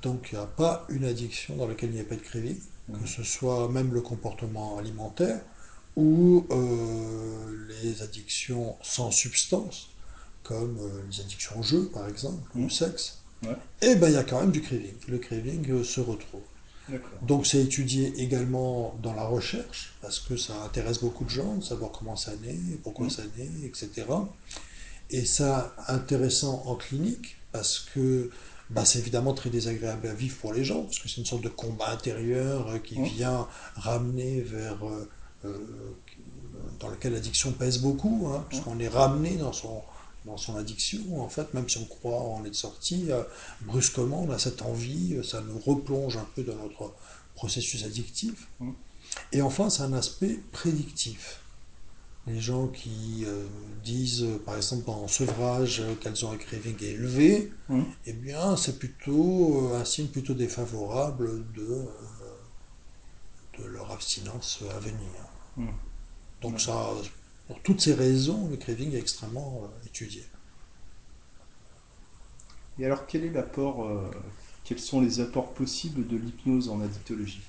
Donc, 0.03 0.29
il 0.31 0.35
n'y 0.35 0.41
a 0.43 0.47
pas 0.47 0.85
une 0.89 1.05
addiction 1.05 1.55
dans 1.55 1.67
laquelle 1.67 1.89
il 1.89 1.95
n'y 1.95 2.01
a 2.01 2.05
pas 2.05 2.15
de 2.15 2.21
craving, 2.21 2.57
Mhm. 2.87 3.01
que 3.01 3.07
ce 3.07 3.23
soit 3.23 3.67
même 3.69 3.93
le 3.93 4.01
comportement 4.01 4.77
alimentaire 4.77 5.41
ou 5.95 6.45
euh, 6.51 7.67
les 7.83 8.01
addictions 8.01 8.75
sans 8.81 9.11
substance, 9.11 9.89
comme 10.43 10.77
euh, 10.79 11.01
les 11.09 11.19
addictions 11.21 11.59
au 11.59 11.63
jeu, 11.63 11.89
par 11.93 12.07
exemple, 12.07 12.49
ou 12.55 12.59
Mhm. 12.59 12.65
au 12.65 12.69
sexe. 12.69 13.19
Ouais. 13.43 13.55
Et 13.81 13.95
ben, 13.95 14.07
il 14.09 14.13
y 14.13 14.17
a 14.17 14.23
quand 14.23 14.39
même 14.41 14.51
du 14.51 14.61
craving. 14.61 14.93
Le 15.07 15.17
craving 15.17 15.69
euh, 15.71 15.83
se 15.83 15.99
retrouve. 16.01 16.41
Donc 17.21 17.45
c'est 17.47 17.61
étudié 17.61 18.11
également 18.17 18.95
dans 19.01 19.13
la 19.13 19.23
recherche, 19.23 19.93
parce 20.01 20.19
que 20.19 20.35
ça 20.35 20.53
intéresse 20.63 20.99
beaucoup 20.99 21.23
de 21.23 21.29
gens, 21.29 21.55
de 21.55 21.63
savoir 21.63 21.91
comment 21.91 22.15
ça 22.17 22.31
naît, 22.43 22.57
pourquoi 22.83 23.05
Mm. 23.07 23.09
ça 23.11 23.21
naît, 23.37 23.49
etc. 23.65 23.89
Et 25.09 25.23
ça, 25.25 25.73
intéressant 25.87 26.63
en 26.65 26.75
clinique, 26.75 27.37
parce 27.51 27.79
que 27.79 28.29
bah, 28.69 28.83
c'est 28.85 28.99
évidemment 28.99 29.33
très 29.33 29.49
désagréable 29.49 30.07
à 30.07 30.13
vivre 30.13 30.35
pour 30.37 30.51
les 30.53 30.63
gens, 30.65 30.83
parce 30.83 30.99
que 30.99 31.07
c'est 31.09 31.17
une 31.17 31.25
sorte 31.25 31.43
de 31.43 31.49
combat 31.49 31.91
intérieur 31.91 32.81
qui 32.83 32.99
Mm. 32.99 33.05
vient 33.05 33.47
ramener 33.75 34.41
vers... 34.41 34.79
euh, 35.45 35.57
dans 36.79 36.89
lequel 36.89 37.13
l'addiction 37.13 37.51
pèse 37.51 37.79
beaucoup, 37.79 38.27
hein, 38.27 38.45
parce 38.49 38.61
Mm. 38.61 38.65
qu'on 38.65 38.79
est 38.79 38.87
ramené 38.87 39.37
dans 39.37 39.53
son, 39.53 39.81
dans 40.25 40.37
son 40.37 40.55
addiction, 40.55 41.21
en 41.21 41.29
fait, 41.29 41.53
même 41.53 41.67
si 41.69 41.77
on 41.79 41.85
croit 41.85 42.19
en 42.21 42.43
être 42.45 42.55
sorti, 42.55 43.11
euh, 43.11 43.23
brusquement, 43.61 44.23
on 44.23 44.31
a 44.31 44.39
cette 44.39 44.61
envie, 44.61 45.15
euh, 45.15 45.23
ça 45.23 45.41
nous 45.41 45.59
replonge 45.59 46.17
un 46.17 46.27
peu 46.35 46.43
dans 46.43 46.55
notre 46.55 46.93
processus 47.35 47.83
addictif. 47.85 48.47
Mm. 48.59 48.71
Et 49.33 49.41
enfin, 49.41 49.69
c'est 49.69 49.83
un 49.83 49.93
aspect 49.93 50.39
prédictif. 50.51 51.39
Les 52.27 52.39
gens 52.39 52.67
qui 52.67 53.23
euh, 53.25 53.47
disent, 53.83 54.25
par 54.45 54.55
exemple, 54.55 54.87
en 54.91 55.07
sevrage, 55.07 55.81
qu'elles 56.01 56.23
ont 56.23 56.31
un 56.31 56.37
craving 56.37 56.81
élevé, 56.83 57.51
Mm. 57.67 57.81
eh 58.05 58.13
bien, 58.13 58.55
c'est 58.57 58.77
plutôt 58.77 59.71
un 59.73 59.85
signe 59.85 60.07
plutôt 60.07 60.33
défavorable 60.35 61.51
de, 61.53 61.85
de 63.57 63.65
leur 63.65 63.91
abstinence 63.91 64.59
à 64.75 64.79
venir. 64.79 65.30
Mm. 65.57 65.67
Donc 66.41 66.59
ça, 66.59 66.91
pour 67.47 67.61
toutes 67.61 67.81
ces 67.81 67.93
raisons, 67.93 68.47
le 68.49 68.57
craving 68.57 68.93
est 68.93 68.99
extrêmement 68.99 69.61
euh, 69.63 69.85
étudié. 69.87 70.25
Et 72.79 72.85
alors, 72.85 73.05
quel 73.05 73.23
est 73.25 73.29
l'apport, 73.31 73.85
euh, 73.85 74.09
quels 74.63 74.79
sont 74.79 75.01
les 75.01 75.19
apports 75.19 75.53
possibles 75.53 76.07
de 76.07 76.17
l'hypnose 76.17 76.69
en 76.69 76.81
addictologie? 76.81 77.41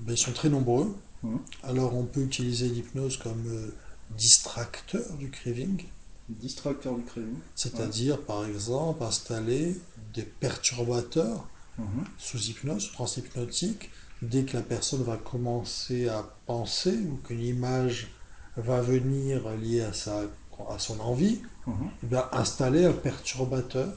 Ben, 0.00 0.14
ils 0.14 0.18
sont 0.18 0.32
très 0.32 0.48
nombreux. 0.48 0.94
Mhm. 1.22 1.38
Alors 1.62 1.94
on 1.94 2.04
peut 2.04 2.22
utiliser 2.22 2.68
l'hypnose 2.68 3.16
comme 3.18 3.46
euh, 3.46 3.70
distracteur 4.16 5.12
du 5.18 5.30
craving, 5.30 5.84
Distracteur 6.28 6.96
du 6.96 7.04
craving. 7.04 7.34
c'est-à-dire 7.54 8.20
par 8.20 8.44
exemple 8.46 9.04
installer 9.04 9.76
des 10.14 10.22
perturbateurs 10.22 11.46
Mhm. 11.78 12.04
sous 12.18 12.38
hypnose, 12.38 12.90
transhypnotique, 12.92 13.90
dès 14.22 14.44
que 14.44 14.56
la 14.56 14.62
personne 14.62 15.02
va 15.02 15.18
commencer 15.18 16.08
à 16.08 16.22
penser 16.46 16.96
ou 17.10 17.18
qu'une 17.18 17.42
image 17.42 18.08
va 18.56 18.80
venir 18.80 19.50
liée 19.56 19.82
à, 19.82 19.92
sa, 19.92 20.22
à 20.70 20.78
son 20.78 21.00
envie, 21.00 21.42
Mhm. 21.66 21.90
eh 22.02 22.06
bien, 22.06 22.28
installer 22.32 22.84
un 22.86 22.92
perturbateur 22.94 23.94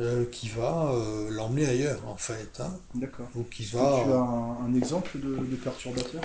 euh, 0.00 0.24
qui 0.30 0.48
va 0.48 0.92
euh, 0.92 1.30
l'emmener 1.30 1.66
ailleurs 1.66 2.06
en 2.08 2.16
fait, 2.16 2.60
hein, 2.60 2.78
D'accord. 2.94 3.28
ou 3.34 3.44
qui 3.44 3.64
Est-ce 3.64 3.72
va... 3.74 3.80
que 3.82 4.02
tu 4.04 4.12
as 4.12 4.16
un, 4.18 4.64
un 4.64 4.74
exemple 4.74 5.18
de, 5.18 5.36
de 5.36 5.56
perturbateur? 5.56 6.22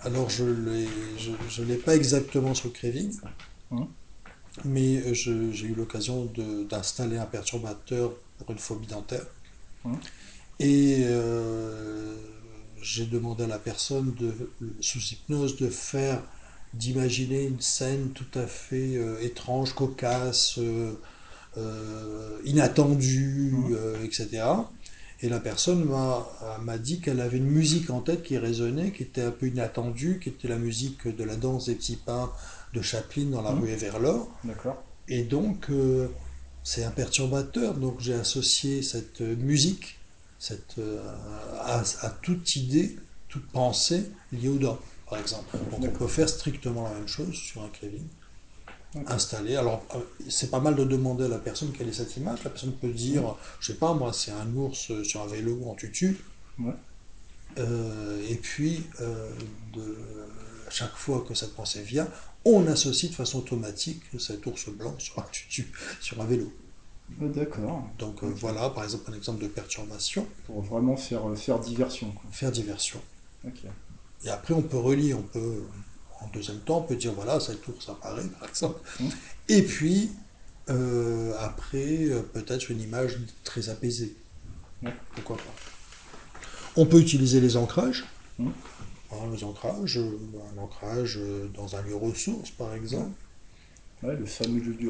Alors 0.00 0.30
je 0.30 0.44
je 1.50 1.62
l'ai 1.62 1.76
pas 1.76 1.96
exactement 1.96 2.54
sur 2.54 2.68
le 2.68 2.72
craving, 2.72 3.12
Mhm. 3.70 3.96
mais 4.66 5.14
j'ai 5.14 5.32
eu 5.66 5.74
l'occasion 5.74 6.26
d'installer 6.68 7.16
un 7.16 7.24
perturbateur 7.24 8.12
pour 8.36 8.50
une 8.50 8.58
phobie 8.58 8.86
dentaire. 8.86 9.24
Mhm. 9.84 10.00
Et 10.58 11.00
euh, 11.02 12.16
j'ai 12.80 13.06
demandé 13.06 13.44
à 13.44 13.46
la 13.46 13.58
personne 13.58 14.14
de, 14.14 14.32
sous 14.80 15.00
hypnose 15.00 15.56
de 15.56 15.68
faire, 15.68 16.22
d'imaginer 16.74 17.44
une 17.44 17.60
scène 17.60 18.10
tout 18.14 18.38
à 18.38 18.46
fait 18.46 18.96
euh, 18.96 19.20
étrange, 19.22 19.74
cocasse, 19.74 20.58
euh, 20.58 20.94
inattendue, 22.44 23.54
etc. 24.04 24.44
Et 25.22 25.28
la 25.30 25.40
personne 25.40 25.84
m'a 25.86 26.78
dit 26.78 27.00
qu'elle 27.00 27.20
avait 27.20 27.38
une 27.38 27.46
musique 27.50 27.88
en 27.90 28.00
tête 28.00 28.22
qui 28.22 28.36
résonnait, 28.36 28.92
qui 28.92 29.02
était 29.02 29.22
un 29.22 29.30
peu 29.30 29.46
inattendue, 29.46 30.20
qui 30.22 30.28
était 30.28 30.48
la 30.48 30.58
musique 30.58 31.08
de 31.08 31.24
la 31.24 31.36
danse 31.36 31.66
des 31.66 31.74
petits 31.74 31.96
pains 31.96 32.30
de 32.74 32.82
Chaplin 32.82 33.26
dans 33.30 33.40
la 33.42 33.52
Mhm. 33.52 33.60
rue 33.62 33.70
Everlord. 33.70 34.28
D'accord. 34.44 34.82
Et 35.08 35.22
donc, 35.24 35.70
euh, 35.70 36.08
c'est 36.62 36.84
un 36.84 36.90
perturbateur. 36.90 37.74
Donc, 37.74 38.00
j'ai 38.00 38.12
associé 38.14 38.82
cette 38.82 39.20
musique 39.22 39.96
cette, 40.38 40.78
euh, 40.78 41.02
à, 41.60 41.82
à 42.02 42.10
toute 42.10 42.56
idée, 42.56 42.96
toute 43.28 43.46
pensée 43.48 44.10
liée 44.32 44.48
aux 44.48 44.58
dents, 44.58 44.78
par 45.08 45.18
exemple. 45.18 45.56
Donc, 45.70 45.84
on 45.84 45.90
peut 45.90 46.06
faire 46.06 46.28
strictement 46.28 46.84
la 46.84 46.94
même 46.94 47.08
chose 47.08 47.34
sur 47.34 47.62
un 47.62 47.68
craving. 47.68 48.06
Ok. 48.94 49.10
Installer. 49.10 49.56
Alors, 49.56 49.84
euh, 49.94 49.98
c'est 50.28 50.50
pas 50.50 50.60
mal 50.60 50.74
de 50.74 50.84
demander 50.84 51.24
à 51.24 51.28
la 51.28 51.38
personne 51.38 51.72
quelle 51.72 51.88
est 51.88 51.92
cette 51.92 52.16
image. 52.16 52.44
La 52.44 52.50
personne 52.50 52.72
peut 52.72 52.92
dire, 52.92 53.36
je 53.60 53.72
sais 53.72 53.78
pas, 53.78 53.92
moi, 53.94 54.12
c'est 54.12 54.30
un 54.30 54.54
ours 54.54 55.02
sur 55.02 55.22
un 55.22 55.26
vélo 55.26 55.62
en 55.66 55.74
tutu. 55.74 56.18
Ouais. 56.58 56.72
Euh, 57.58 58.26
et 58.28 58.36
puis, 58.36 58.84
euh, 59.00 59.30
de, 59.74 59.96
à 60.66 60.70
chaque 60.70 60.94
fois 60.94 61.24
que 61.26 61.34
cette 61.34 61.54
pensée 61.54 61.82
vient, 61.82 62.08
on 62.44 62.66
associe 62.66 63.10
de 63.10 63.16
façon 63.16 63.38
automatique 63.38 64.02
cet 64.18 64.46
ours 64.46 64.68
blanc 64.68 64.94
sur 64.98 65.18
un 65.18 65.26
tutu, 65.32 65.72
sur 66.00 66.20
un 66.20 66.26
vélo. 66.26 66.52
Ah, 67.20 67.24
D'accord. 67.26 67.88
Donc 67.98 68.22
euh, 68.22 68.26
voilà, 68.26 68.70
par 68.70 68.84
exemple, 68.84 69.10
un 69.10 69.14
exemple 69.16 69.42
de 69.42 69.48
perturbation, 69.48 70.26
Pour 70.46 70.60
vraiment 70.62 70.96
faire, 70.96 71.28
euh, 71.28 71.34
faire 71.34 71.58
diversion. 71.58 72.10
Quoi. 72.12 72.30
faire 72.30 72.52
diversion. 72.52 73.00
Ok. 73.46 73.64
Et 74.24 74.28
après, 74.28 74.54
on 74.54 74.62
peut 74.62 74.78
relier, 74.78 75.14
on 75.14 75.22
peut, 75.22 75.62
en 76.20 76.28
deuxième 76.28 76.58
temps, 76.60 76.78
on 76.78 76.82
peut 76.82 76.96
dire, 76.96 77.12
voilà, 77.12 77.38
cet 77.38 77.66
ours 77.68 77.88
apparaît, 77.88 78.26
par 78.40 78.48
exemple. 78.48 78.80
Mhm. 79.00 79.10
Et 79.48 79.62
puis, 79.62 80.10
euh, 80.68 81.32
après, 81.38 82.08
peut-être 82.32 82.70
une 82.70 82.80
image 82.80 83.18
très 83.44 83.68
apaisée. 83.68 84.16
Pourquoi 85.14 85.36
pas. 85.36 85.54
On 86.76 86.86
peut 86.86 87.00
utiliser 87.00 87.40
les 87.40 87.56
ancrages. 87.56 88.04
Mhm. 88.38 88.52
Hein, 89.12 89.16
les 89.32 89.44
ancrages, 89.44 89.98
un 89.98 90.58
ancrage 90.58 91.20
dans 91.54 91.76
un 91.76 91.82
lieu 91.82 91.94
ressource, 91.94 92.50
par 92.50 92.74
exemple. 92.74 93.12
Ouais, 94.02 94.16
le 94.16 94.26
fameux 94.26 94.60
lieu. 94.60 94.74
Qui 94.74 94.86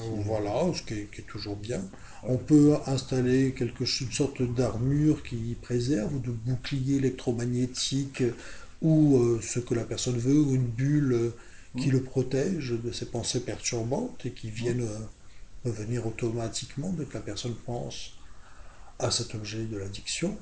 Euh, 0.00 0.20
est- 0.20 0.22
Voilà, 0.24 0.72
ce 0.74 0.82
qui 0.82 0.94
est, 0.94 1.10
qui 1.12 1.20
est 1.20 1.24
toujours 1.24 1.56
bien. 1.56 1.82
On 2.22 2.36
peut 2.38 2.76
installer 2.86 3.52
quelque 3.54 3.84
une 4.00 4.12
sorte 4.12 4.42
d'armure 4.42 5.22
qui 5.22 5.56
préserve 5.60 6.14
ou 6.16 6.20
de 6.20 6.30
bouclier 6.30 6.96
électromagnétique 6.96 8.22
ou 8.80 9.16
euh, 9.18 9.40
ce 9.42 9.58
que 9.60 9.74
la 9.74 9.84
personne 9.84 10.18
veut, 10.18 10.38
ou 10.40 10.54
une 10.54 10.66
bulle 10.68 11.12
euh, 11.12 11.30
qui 11.76 11.90
le 11.90 12.02
protège 12.02 12.70
de 12.84 12.92
ces 12.92 13.06
pensées 13.06 13.40
perturbantes 13.44 14.24
et 14.26 14.32
qui 14.32 14.50
viennent 14.50 14.82
euh, 14.82 14.98
revenir 15.64 16.06
automatiquement 16.06 16.92
dès 16.92 17.06
que 17.06 17.14
la 17.14 17.20
personne 17.22 17.54
pense 17.66 18.12
à 18.98 19.10
cet 19.10 19.34
objet 19.34 19.64
de 19.66 19.76
l'addiction. 19.78 20.38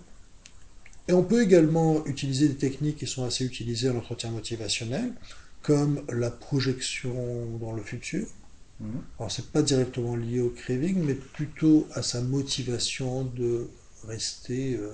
Et 1.09 1.13
on 1.13 1.23
peut 1.25 1.43
également 1.43 2.05
utiliser 2.07 2.49
des 2.49 2.57
techniques 2.57 2.99
qui 2.99 3.07
sont 3.07 3.25
assez 3.25 3.45
utilisées 3.45 3.89
en 3.91 3.97
entretien 3.97 4.31
motivationnel, 4.31 5.13
comme 5.67 6.03
la 6.09 6.31
projection 6.31 7.59
dans 7.61 7.73
le 7.73 7.83
futur. 7.83 8.25
Mhm. 8.79 9.03
Alors, 9.19 9.33
c'est 9.33 9.51
pas 9.51 9.63
directement 9.63 10.15
lié 10.15 10.41
au 10.41 10.51
craving, 10.51 11.03
mais 11.05 11.15
plutôt 11.15 11.89
à 11.95 12.03
sa 12.03 12.21
motivation 12.21 13.25
de 13.25 13.69
rester, 14.07 14.75
euh, 14.77 14.93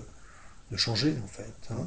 de 0.70 0.76
changer, 0.78 1.14
en 1.22 1.26
fait. 1.28 1.52
hein. 1.70 1.86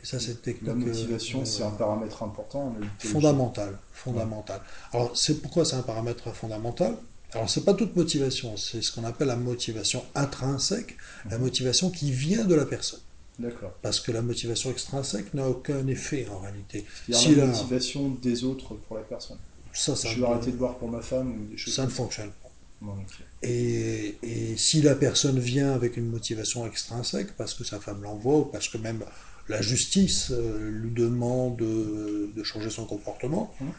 Et 0.00 0.06
ça, 0.06 0.20
c'est 0.20 0.32
une 0.32 0.36
La 0.36 0.42
technique 0.42 0.68
euh, 0.68 0.74
motivation, 0.90 1.44
c'est 1.44 1.64
euh, 1.64 1.68
un 1.68 1.70
paramètre 1.70 2.22
important 2.22 2.76
fondamentale. 3.00 3.78
Fondamentale. 3.92 4.60
Alors, 4.92 5.16
c'est 5.16 5.42
pourquoi 5.42 5.64
c'est 5.64 5.76
un 5.76 5.82
paramètre 5.82 6.32
fondamental? 6.32 6.96
Alors, 7.32 7.50
c'est 7.50 7.64
pas 7.64 7.74
toute 7.74 7.96
motivation, 7.96 8.56
c'est 8.56 8.80
ce 8.80 8.92
qu'on 8.92 9.02
appelle 9.02 9.26
la 9.26 9.36
motivation 9.36 10.04
intrinsèque, 10.14 10.96
la 11.28 11.38
motivation 11.38 11.90
qui 11.90 12.12
vient 12.12 12.44
de 12.44 12.54
la 12.54 12.64
personne. 12.64 13.00
D'accord. 13.38 13.72
Parce 13.82 14.00
que 14.00 14.12
la 14.12 14.22
motivation 14.22 14.70
extrinsèque 14.70 15.34
n'a 15.34 15.48
aucun 15.48 15.86
effet 15.88 16.26
en 16.30 16.38
réalité. 16.40 16.84
C'est-à-dire 17.06 17.18
Si 17.28 17.34
la 17.34 17.46
motivation 17.46 18.08
des 18.10 18.44
autres 18.44 18.74
pour 18.74 18.96
la 18.96 19.02
personne. 19.02 19.38
ça, 19.72 19.96
ça, 19.96 20.08
je 20.08 20.20
vais 20.20 20.26
arrêter 20.26 20.52
de 20.52 20.56
boire 20.56 20.76
pour 20.78 20.88
ma 20.88 21.00
femme 21.02 21.32
ou 21.32 21.50
des 21.50 21.56
choses 21.56 21.74
ça 21.74 21.84
ne 21.84 21.90
fonctionne 21.90 22.30
pas. 22.30 22.50
Non. 22.82 22.96
Et, 23.42 24.16
et 24.22 24.56
si 24.56 24.82
la 24.82 24.94
personne 24.94 25.38
vient 25.38 25.72
avec 25.72 25.96
une 25.96 26.06
motivation 26.08 26.66
extrinsèque, 26.66 27.36
parce 27.36 27.54
que 27.54 27.64
sa 27.64 27.80
femme 27.80 28.02
l'envoie, 28.02 28.38
ou 28.38 28.44
parce 28.44 28.68
que 28.68 28.78
même 28.78 29.04
la 29.48 29.60
justice 29.62 30.30
euh, 30.30 30.70
lui 30.70 30.90
demande 30.92 31.56
de, 31.56 32.30
de 32.34 32.42
changer 32.44 32.70
son 32.70 32.84
comportement, 32.86 33.52
Mhm. 33.60 33.72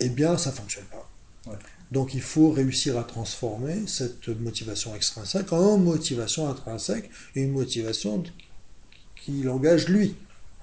eh 0.00 0.08
bien, 0.08 0.38
ça 0.38 0.52
fonctionne 0.52 0.86
pas. 0.86 1.10
Ouais. 1.50 1.58
Donc, 1.90 2.14
il 2.14 2.22
faut 2.22 2.50
réussir 2.50 2.98
à 2.98 3.04
transformer 3.04 3.86
cette 3.86 4.28
motivation 4.28 4.94
extrinsèque 4.96 5.52
en 5.52 5.76
motivation 5.76 6.48
intrinsèque, 6.48 7.10
une 7.34 7.50
motivation 7.52 8.22
qui 9.24 9.42
l'engage 9.42 9.88
lui, 9.88 10.14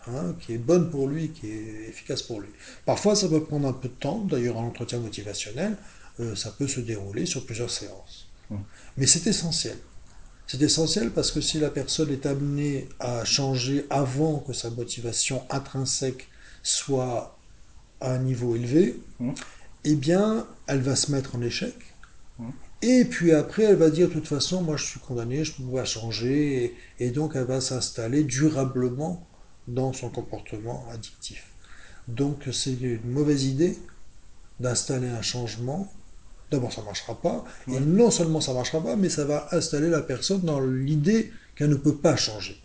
hein, 0.07 0.35
qui 0.39 0.53
est 0.53 0.57
bonne 0.57 0.89
pour 0.89 1.07
lui, 1.07 1.29
qui 1.29 1.47
est 1.49 1.89
efficace 1.89 2.21
pour 2.21 2.41
lui. 2.41 2.49
Parfois, 2.85 3.15
ça 3.15 3.27
peut 3.27 3.43
prendre 3.43 3.67
un 3.67 3.73
peu 3.73 3.87
de 3.87 3.93
temps. 3.93 4.19
D'ailleurs, 4.19 4.57
un 4.57 4.63
entretien 4.63 4.99
motivationnel, 4.99 5.77
euh, 6.19 6.35
ça 6.35 6.51
peut 6.51 6.67
se 6.67 6.79
dérouler 6.79 7.25
sur 7.25 7.45
plusieurs 7.45 7.69
séances. 7.69 8.27
Mm. 8.49 8.57
Mais 8.97 9.07
c'est 9.07 9.27
essentiel. 9.27 9.77
C'est 10.47 10.61
essentiel 10.61 11.11
parce 11.11 11.31
que 11.31 11.41
si 11.41 11.59
la 11.59 11.69
personne 11.69 12.11
est 12.11 12.25
amenée 12.25 12.89
à 12.99 13.23
changer 13.23 13.85
avant 13.89 14.39
que 14.39 14.51
sa 14.53 14.69
motivation 14.71 15.43
intrinsèque 15.49 16.27
soit 16.63 17.37
à 18.01 18.13
un 18.13 18.19
niveau 18.19 18.55
élevé, 18.55 18.99
Mm. 19.19 19.33
eh 19.85 19.95
bien, 19.95 20.47
elle 20.67 20.81
va 20.81 20.95
se 20.95 21.11
mettre 21.11 21.35
en 21.35 21.41
échec. 21.41 21.75
Et 22.81 23.03
puis 23.05 23.33
après, 23.33 23.63
elle 23.63 23.75
va 23.75 23.89
dire, 23.89 24.07
de 24.07 24.13
toute 24.13 24.27
façon, 24.27 24.63
moi 24.63 24.77
je 24.77 24.85
suis 24.85 24.99
condamné, 24.99 25.43
je 25.43 25.53
ne 25.59 25.67
peux 25.67 25.75
pas 25.75 25.85
changer. 25.85 26.63
Et, 26.63 27.05
et 27.05 27.11
donc, 27.11 27.33
elle 27.35 27.45
va 27.45 27.61
s'installer 27.61 28.23
durablement 28.23 29.27
dans 29.67 29.93
son 29.93 30.09
comportement 30.09 30.85
addictif. 30.91 31.45
Donc, 32.07 32.47
c'est 32.51 32.73
une 32.73 33.11
mauvaise 33.11 33.45
idée 33.45 33.77
d'installer 34.59 35.09
un 35.09 35.21
changement. 35.21 35.91
D'abord, 36.51 36.73
ça 36.73 36.81
ne 36.81 36.85
marchera 36.87 37.21
pas. 37.21 37.45
Et 37.67 37.79
non 37.79 38.09
seulement 38.09 38.41
ça 38.41 38.51
ne 38.51 38.57
marchera 38.57 38.81
pas, 38.81 38.95
mais 38.95 39.09
ça 39.09 39.25
va 39.25 39.47
installer 39.51 39.89
la 39.89 40.01
personne 40.01 40.41
dans 40.41 40.59
l'idée 40.59 41.31
qu'elle 41.55 41.69
ne 41.69 41.75
peut 41.75 41.97
pas 41.97 42.15
changer. 42.15 42.59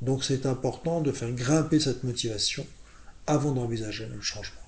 Donc, 0.00 0.24
c'est 0.24 0.46
important 0.46 1.00
de 1.00 1.12
faire 1.12 1.30
grimper 1.32 1.80
cette 1.80 2.04
motivation 2.04 2.66
avant 3.26 3.52
d'envisager 3.52 4.06
le 4.06 4.20
changement. 4.20 4.60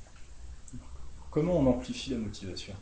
Comment 1.31 1.59
on 1.59 1.67
amplifie 1.67 2.11
la 2.11 2.19
motivation? 2.19 2.75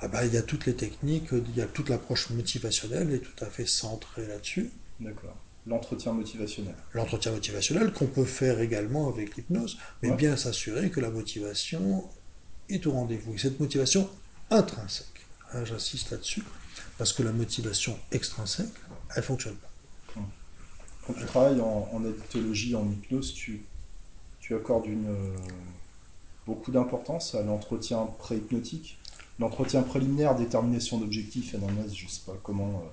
Ah 0.00 0.08
bah, 0.08 0.24
il 0.24 0.32
y 0.32 0.36
a 0.36 0.42
toutes 0.42 0.66
les 0.66 0.76
techniques, 0.76 1.30
il 1.32 1.56
y 1.56 1.60
a 1.60 1.66
toute 1.66 1.88
l'approche 1.88 2.30
motivationnelle 2.30 3.12
est 3.12 3.18
tout 3.18 3.44
à 3.44 3.50
fait 3.50 3.66
centrée 3.66 4.26
là-dessus. 4.26 4.70
D'accord. 5.00 5.36
L'entretien 5.66 6.12
motivationnel. 6.12 6.74
L'entretien 6.94 7.32
motivationnel 7.32 7.92
qu'on 7.92 8.06
peut 8.06 8.24
faire 8.24 8.60
également 8.60 9.08
avec 9.08 9.36
l'hypnose, 9.36 9.78
mais 10.02 10.10
Ouais. 10.10 10.16
bien 10.16 10.36
s'assurer 10.36 10.90
que 10.90 11.00
la 11.00 11.10
motivation 11.10 12.08
est 12.68 12.86
au 12.86 12.92
rendez-vous. 12.92 13.34
Et 13.34 13.38
cette 13.38 13.60
motivation 13.60 14.08
intrinsèque, 14.50 15.26
hein, 15.52 15.64
j'insiste 15.64 16.10
là-dessus, 16.10 16.44
parce 16.96 17.12
que 17.12 17.22
la 17.22 17.32
motivation 17.32 17.98
extrinsèque, 18.12 18.74
elle 19.14 19.22
fonctionne 19.22 19.56
pas. 19.56 19.72
Quand 21.06 21.14
tu 21.14 21.24
travailles 21.24 21.60
en, 21.60 21.88
en 21.92 22.04
addictologie, 22.04 22.74
en 22.74 22.88
hypnose, 22.90 23.32
tu, 23.34 23.66
tu 24.40 24.54
accordes 24.54 24.86
une, 24.86 25.08
euh, 25.08 25.36
beaucoup 26.46 26.70
d'importance 26.70 27.34
à 27.34 27.42
l'entretien 27.42 28.04
pré-hypnotique? 28.18 28.97
L'entretien 29.38 29.82
préliminaire, 29.82 30.34
détermination 30.34 30.98
d'objectifs, 30.98 31.54
NMS, 31.54 31.94
je 31.94 32.08
sais 32.08 32.22
pas 32.26 32.36
comment, 32.42 32.82
euh, 32.84 32.88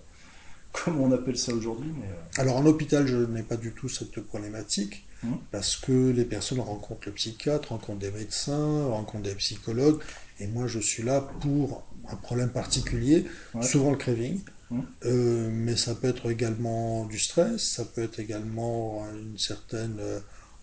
comment 0.71 1.03
on 1.05 1.11
appelle 1.11 1.37
ça 1.37 1.53
aujourd'hui, 1.53 1.91
mais 1.99 2.05
euh, 2.07 2.41
Alors 2.41 2.57
en 2.57 2.65
hôpital, 2.65 3.07
je 3.07 3.17
n'ai 3.17 3.43
pas 3.43 3.57
du 3.57 3.71
tout 3.71 3.89
cette 3.89 4.19
problématique, 4.21 5.05
Mhm. 5.23 5.37
parce 5.51 5.75
que 5.77 6.11
les 6.11 6.25
personnes 6.25 6.59
rencontrent 6.59 7.07
le 7.07 7.13
psychiatre, 7.13 7.69
rencontrent 7.69 7.97
des 7.99 8.11
médecins, 8.11 8.85
rencontrent 8.87 9.23
des 9.23 9.33
psychologues, 9.35 9.99
et 10.39 10.45
moi 10.47 10.67
je 10.67 10.79
suis 10.79 11.01
là 11.03 11.21
pour 11.41 11.83
un 12.11 12.15
problème 12.15 12.49
particulier, 12.49 13.25
Ouais. 13.55 13.63
souvent 13.63 13.91
le 13.91 13.97
craving, 13.97 14.39
Mhm. 14.71 14.83
Euh, 15.05 15.49
mais 15.51 15.75
ça 15.75 15.93
peut 15.93 16.07
être 16.07 16.29
également 16.31 17.05
du 17.05 17.19
stress, 17.19 17.63
ça 17.63 17.85
peut 17.85 18.01
être 18.03 18.19
également 18.19 19.05
une 19.13 19.37
certaine 19.37 19.99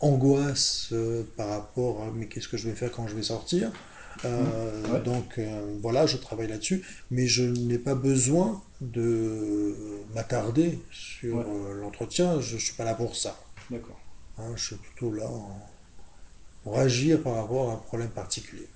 angoisse 0.01 0.89
euh, 0.93 1.23
par 1.37 1.49
rapport 1.49 2.03
à 2.03 2.11
mais 2.13 2.27
qu'est-ce 2.27 2.49
que 2.49 2.57
je 2.57 2.69
vais 2.69 2.75
faire 2.75 2.91
quand 2.91 3.07
je 3.07 3.15
vais 3.15 3.23
sortir? 3.23 3.71
Euh, 4.25 4.71
Ouais. 4.93 5.01
Donc 5.03 5.39
euh, 5.39 5.77
voilà, 5.81 6.07
je 6.07 6.17
travaille 6.17 6.49
là-dessus, 6.49 6.85
mais 7.11 7.27
je 7.27 7.43
n'ai 7.45 7.79
pas 7.79 7.95
besoin 7.95 8.63
de 8.81 9.75
m'attarder 10.15 10.79
sur 10.91 11.37
Ouais. 11.37 11.45
euh, 11.47 11.75
l'entretien, 11.81 12.41
je 12.41 12.57
suis 12.57 12.75
pas 12.75 12.85
là 12.85 12.95
pour 12.95 13.17
ça. 13.17 13.39
d'accord. 13.71 13.99
hein. 14.39 14.53
je 14.57 14.65
suis 14.67 14.77
plutôt 14.77 15.13
là 15.13 15.27
en- 15.29 15.61
pour 16.63 16.79
agir 16.79 17.23
par 17.23 17.35
rapport 17.37 17.71
à 17.71 17.75
un 17.75 17.77
problème 17.77 18.11
particulier. 18.11 18.69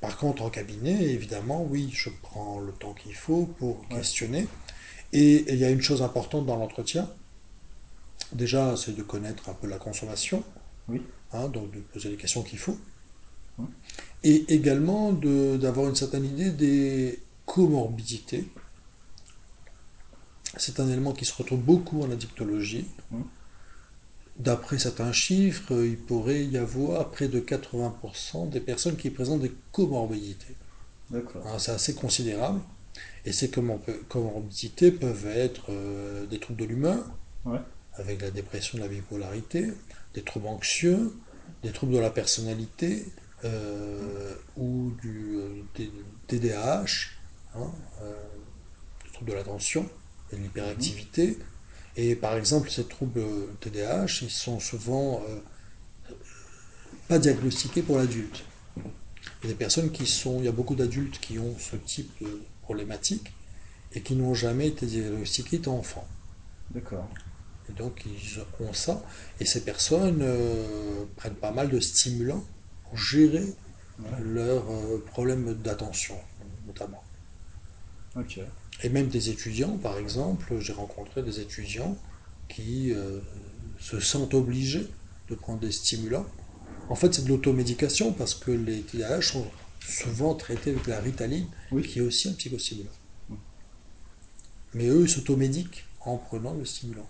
Par 0.00 0.16
contre, 0.18 0.42
en 0.42 0.50
cabinet, 0.50 1.02
évidemment, 1.04 1.62
oui, 1.62 1.90
je 1.92 2.10
prends 2.22 2.58
le 2.58 2.72
temps 2.72 2.92
qu'il 2.94 3.14
faut 3.14 3.46
pour 3.58 3.80
Ouais. 3.90 3.96
questionner. 3.96 4.46
Et 5.12 5.44
il 5.52 5.58
y 5.58 5.64
a 5.64 5.70
une 5.70 5.80
chose 5.82 6.02
importante 6.02 6.46
dans 6.46 6.56
l'entretien. 6.56 7.08
Déjà, 8.32 8.76
c'est 8.76 8.96
de 8.96 9.02
connaître 9.02 9.48
un 9.50 9.54
peu 9.54 9.66
la 9.68 9.78
consommation, 9.78 10.42
Oui. 10.88 11.02
hein, 11.32 11.48
donc 11.48 11.70
de 11.70 11.80
poser 11.80 12.08
les 12.08 12.16
questions 12.16 12.42
qu'il 12.42 12.58
faut. 12.58 12.78
Hum. 13.58 13.68
Et 14.24 14.44
également 14.54 15.12
d'avoir 15.12 15.88
une 15.88 15.96
certaine 15.96 16.24
idée 16.24 16.50
des 16.50 17.20
comorbidités. 17.46 18.48
C'est 20.56 20.80
un 20.80 20.88
élément 20.88 21.12
qui 21.12 21.24
se 21.24 21.34
retrouve 21.34 21.60
beaucoup 21.60 22.02
en 22.02 22.10
addictologie. 22.10 22.86
Hum. 23.12 23.24
D'après 24.38 24.78
certains 24.78 25.12
chiffres, 25.12 25.84
il 25.84 25.96
pourrait 25.98 26.44
y 26.46 26.56
avoir 26.56 27.10
près 27.10 27.28
de 27.28 27.38
80% 27.40 28.48
des 28.48 28.60
personnes 28.60 28.96
qui 28.96 29.10
présentent 29.10 29.42
des 29.42 29.52
comorbidités. 29.72 30.56
Hein, 31.14 31.58
c'est 31.58 31.72
assez 31.72 31.94
considérable. 31.94 32.60
Et 33.26 33.32
ces 33.32 33.48
comor- 33.48 33.80
comorbidités 34.08 34.90
peuvent 34.90 35.26
être 35.26 35.66
euh, 35.68 36.26
des 36.26 36.38
troubles 36.38 36.60
de 36.60 36.64
l'humeur, 36.64 37.04
Ouais. 37.44 37.58
avec 37.94 38.22
la 38.22 38.30
dépression, 38.30 38.78
la 38.78 38.88
bipolarité, 38.88 39.68
des 40.14 40.22
troubles 40.22 40.46
anxieux, 40.46 41.12
des 41.62 41.70
troubles 41.72 41.92
de 41.92 41.98
la 41.98 42.10
personnalité, 42.10 43.04
euh, 43.44 44.34
ou 44.56 44.92
du 45.00 45.36
euh, 45.36 45.62
TDAH, 46.28 46.84
hein, 47.54 47.70
euh, 48.02 48.14
des 49.04 49.12
troubles 49.12 49.30
de 49.30 49.36
l'attention 49.36 49.88
et 50.32 50.36
de 50.36 50.42
l'hyperactivité. 50.42 51.38
Et 51.96 52.16
par 52.16 52.36
exemple, 52.36 52.70
ces 52.70 52.84
troubles 52.84 53.22
TDAH, 53.60 54.20
ils 54.22 54.30
sont 54.30 54.60
souvent 54.60 55.22
euh, 55.28 56.14
pas 57.08 57.18
diagnostiqués 57.18 57.82
pour 57.82 57.98
l'adulte. 57.98 58.44
Il 58.76 59.44
y 59.44 59.46
a 59.46 59.48
des 59.48 59.58
personnes 59.58 59.90
qui 59.90 60.06
sont, 60.06 60.38
il 60.38 60.44
y 60.46 60.48
a 60.48 60.52
beaucoup 60.52 60.74
d'adultes 60.74 61.18
qui 61.20 61.38
ont 61.38 61.54
ce 61.58 61.76
type 61.76 62.10
de 62.22 62.42
problématique 62.62 63.32
et 63.92 64.00
qui 64.00 64.14
n'ont 64.14 64.34
jamais 64.34 64.68
été 64.68 64.86
diagnostiqués 64.86 65.56
étant 65.56 65.76
enfants. 65.76 66.08
D'accord. 66.70 67.08
Et 67.68 67.72
donc 67.72 68.04
ils 68.06 68.40
ont 68.64 68.72
ça. 68.72 69.02
Et 69.40 69.44
ces 69.44 69.62
personnes 69.64 70.20
euh, 70.22 71.04
prennent 71.16 71.34
pas 71.34 71.52
mal 71.52 71.68
de 71.68 71.78
stimulants 71.80 72.44
pour 72.92 72.98
gérer 72.98 73.46
Ouais. 73.98 74.08
leurs 74.22 74.70
euh, 74.70 75.02
problèmes 75.06 75.54
d'attention, 75.54 76.16
notamment. 76.66 77.02
Et 78.82 78.88
même 78.88 79.08
des 79.08 79.30
étudiants, 79.30 79.76
par 79.78 79.96
exemple, 79.98 80.58
j'ai 80.60 80.72
rencontré 80.72 81.22
des 81.22 81.40
étudiants 81.40 81.96
qui 82.48 82.92
euh, 82.92 83.20
se 83.78 84.00
sentent 84.00 84.34
obligés 84.34 84.86
de 85.28 85.34
prendre 85.34 85.60
des 85.60 85.70
stimulants. 85.72 86.26
En 86.88 86.94
fait, 86.94 87.14
c'est 87.14 87.22
de 87.24 87.28
l'automédication 87.28 88.12
parce 88.12 88.34
que 88.34 88.50
les 88.50 88.80
TDAH 88.82 89.22
sont 89.22 89.46
souvent 89.86 90.34
traités 90.34 90.70
avec 90.70 90.86
la 90.86 91.00
ritaline, 91.00 91.46
Oui. 91.70 91.82
qui 91.86 91.98
est 91.98 92.02
aussi 92.02 92.28
un 92.28 92.32
psychostimulant. 92.32 92.90
Mais 94.74 94.86
eux, 94.88 95.02
ils 95.02 95.08
s'automédiquent 95.10 95.84
en 96.00 96.16
prenant 96.16 96.54
le 96.54 96.64
stimulant. 96.64 97.08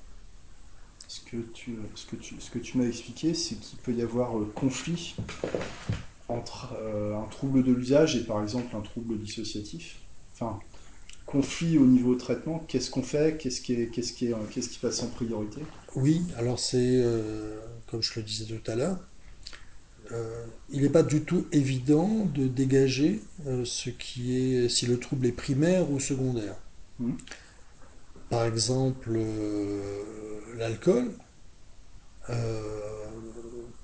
Ce 1.13 1.21
que 1.21 1.37
tu, 1.53 1.77
ce 1.95 2.07
que 2.07 2.17
tu, 2.17 2.37
ce 2.39 2.51
que 2.51 2.59
tu 2.59 2.79
m'as 2.79 2.87
expliqué, 2.87 3.35
c'est 3.35 3.57
qu'il 3.57 3.79
peut 3.81 3.93
y 3.93 4.01
avoir 4.01 4.39
euh, 4.39 4.51
conflit 4.55 5.15
entre 6.29 6.73
euh, 6.81 7.15
un 7.15 7.27
trouble 7.27 7.63
de 7.63 7.71
l'usage 7.71 8.17
et 8.17 8.25
par 8.25 8.43
exemple 8.43 8.75
un 8.75 8.81
trouble 8.81 9.19
dissociatif. 9.19 9.99
Enfin, 10.33 10.59
conflit 11.27 11.77
au 11.77 11.85
niveau 11.85 12.15
traitement, 12.15 12.65
qu'est-ce 12.67 12.89
qu'on 12.89 13.03
fait? 13.03 13.37
Qu'est-ce 13.37 13.61
qui, 13.61 13.75
est, 13.75 13.89
qu'est-ce, 13.89 14.15
qui 14.15 14.29
est, 14.29 14.35
qu'est-ce 14.51 14.71
qui 14.71 14.79
passe 14.79 15.03
en 15.03 15.09
priorité? 15.09 15.61
Oui, 15.97 16.23
alors 16.39 16.59
c'est, 16.59 16.79
euh, 16.81 17.61
comme 17.91 18.01
je 18.01 18.19
le 18.19 18.23
disais 18.23 18.47
tout 18.47 18.71
à 18.71 18.75
l'heure, 18.75 18.99
euh, 20.13 20.47
il 20.71 20.81
n'est 20.81 20.89
pas 20.89 21.03
du 21.03 21.25
tout 21.25 21.45
évident 21.53 22.25
de 22.35 22.47
dégager 22.47 23.21
ce 23.65 23.91
qui 23.91 24.39
est, 24.39 24.71
si 24.71 24.87
le 24.87 24.99
trouble 24.99 25.27
est 25.27 25.33
primaire 25.33 25.91
ou 25.91 26.01
secondaire. 26.01 26.57
Hmm. 26.99 27.13
Par 28.31 28.47
exemple, 28.47 29.21
l'alcool 30.59 31.13
euh, 32.31 32.81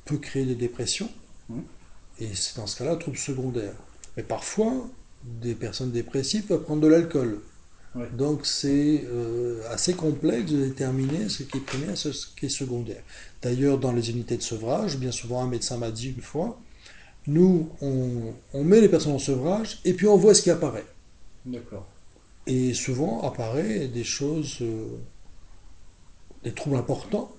peut 0.05 0.19
créer 0.19 0.45
des 0.45 0.55
dépressions, 0.55 1.11
Hmm. 1.51 1.63
et 2.21 2.35
c'est 2.35 2.57
dans 2.59 2.67
ce 2.67 2.77
cas-là 2.77 2.93
un 2.93 2.97
trouble 2.97 3.17
secondaire. 3.17 3.75
Mais 4.17 4.23
parfois, 4.23 4.87
des 5.25 5.55
personnes 5.55 5.93
dépressives 5.93 6.45
peuvent 6.45 6.63
prendre 6.63 6.83
de 6.83 6.87
l'alcool. 6.89 7.41
Ouais. 7.95 8.09
Donc 8.13 8.45
c'est 8.45 9.05
euh, 9.07 9.63
assez 9.71 9.95
complexe 9.95 10.53
de 10.53 10.63
déterminer 10.67 11.31
ce 11.31 11.43
qui 11.43 11.57
est 11.57 11.61
primaire 11.61 11.93
et 11.93 11.97
ce 11.97 12.11
qui 12.37 12.47
est 12.47 12.51
secondaire. 12.51 13.03
D'ailleurs, 13.41 13.79
dans 13.79 13.93
les 13.93 14.11
unités 14.11 14.37
de 14.37 14.43
sevrage, 14.43 14.99
bien 14.99 15.11
souvent 15.11 15.43
un 15.43 15.49
médecin 15.49 15.79
m'a 15.79 15.91
dit 15.91 16.11
une 16.11 16.21
fois, 16.23 16.61
nous, 17.27 17.71
on, 17.81 18.35
on 18.53 18.65
met 18.65 18.81
les 18.83 18.89
personnes 18.91 19.13
en 19.15 19.19
sevrage 19.19 19.81
et 19.87 19.95
puis 19.95 20.07
on 20.07 20.17
voit 20.19 20.35
ce 20.35 20.43
qui 20.43 20.51
apparaît. 20.51 20.87
D'accord. 21.47 21.87
Et 22.47 22.75
souvent 22.75 23.23
apparaît 23.23 23.89
des 23.89 24.05
choses, 24.05 24.59
euh, 24.63 24.87
des 26.49 26.55
troubles 26.55 26.77
importants 26.77 27.31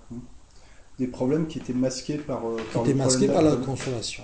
Des 1.00 1.08
problèmes 1.08 1.48
qui 1.48 1.60
étaient 1.60 1.74
masqués 1.74 2.18
par, 2.18 2.46
euh, 2.48 2.58
qui 2.58 2.74
par 2.74 2.84
étaient 2.84 2.92
le 2.92 2.98
masqués 2.98 3.28
par 3.28 3.42
la 3.42 3.56
consommation. 3.56 4.24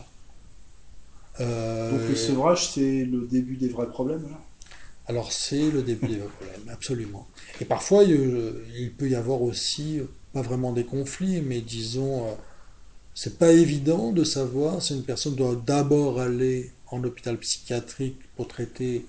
Donc 1.39 1.47
Euh, 1.47 2.09
le 2.09 2.15
sevrage, 2.15 2.71
c'est 2.71 3.03
le 3.05 3.27
début 3.27 3.57
des 3.57 3.67
vrais 3.69 3.89
problèmes. 3.89 4.23
là? 4.23 4.39
Alors 5.07 5.31
c'est 5.31 5.69
le 5.69 5.81
début 5.83 6.07
des 6.07 6.17
problèmes, 6.17 6.67
absolument. 6.71 7.27
Et 7.61 7.65
parfois, 7.65 8.03
il, 8.03 8.53
il 8.77 8.91
peut 8.93 9.09
y 9.09 9.15
avoir 9.15 9.41
aussi, 9.41 10.01
pas 10.33 10.41
vraiment 10.41 10.71
des 10.71 10.86
conflits, 10.86 11.41
mais 11.41 11.61
disons, 11.61 12.25
euh, 12.27 12.31
c'est 13.13 13.38
pas 13.38 13.51
évident 13.51 14.11
de 14.11 14.23
savoir 14.23 14.81
si 14.81 14.93
une 14.95 15.03
personne 15.03 15.36
doit 15.36 15.55
d'abord 15.55 16.19
aller 16.19 16.71
en 16.88 17.03
hôpital 17.03 17.38
psychiatrique 17.38 18.19
pour 18.36 18.47
traiter, 18.47 19.05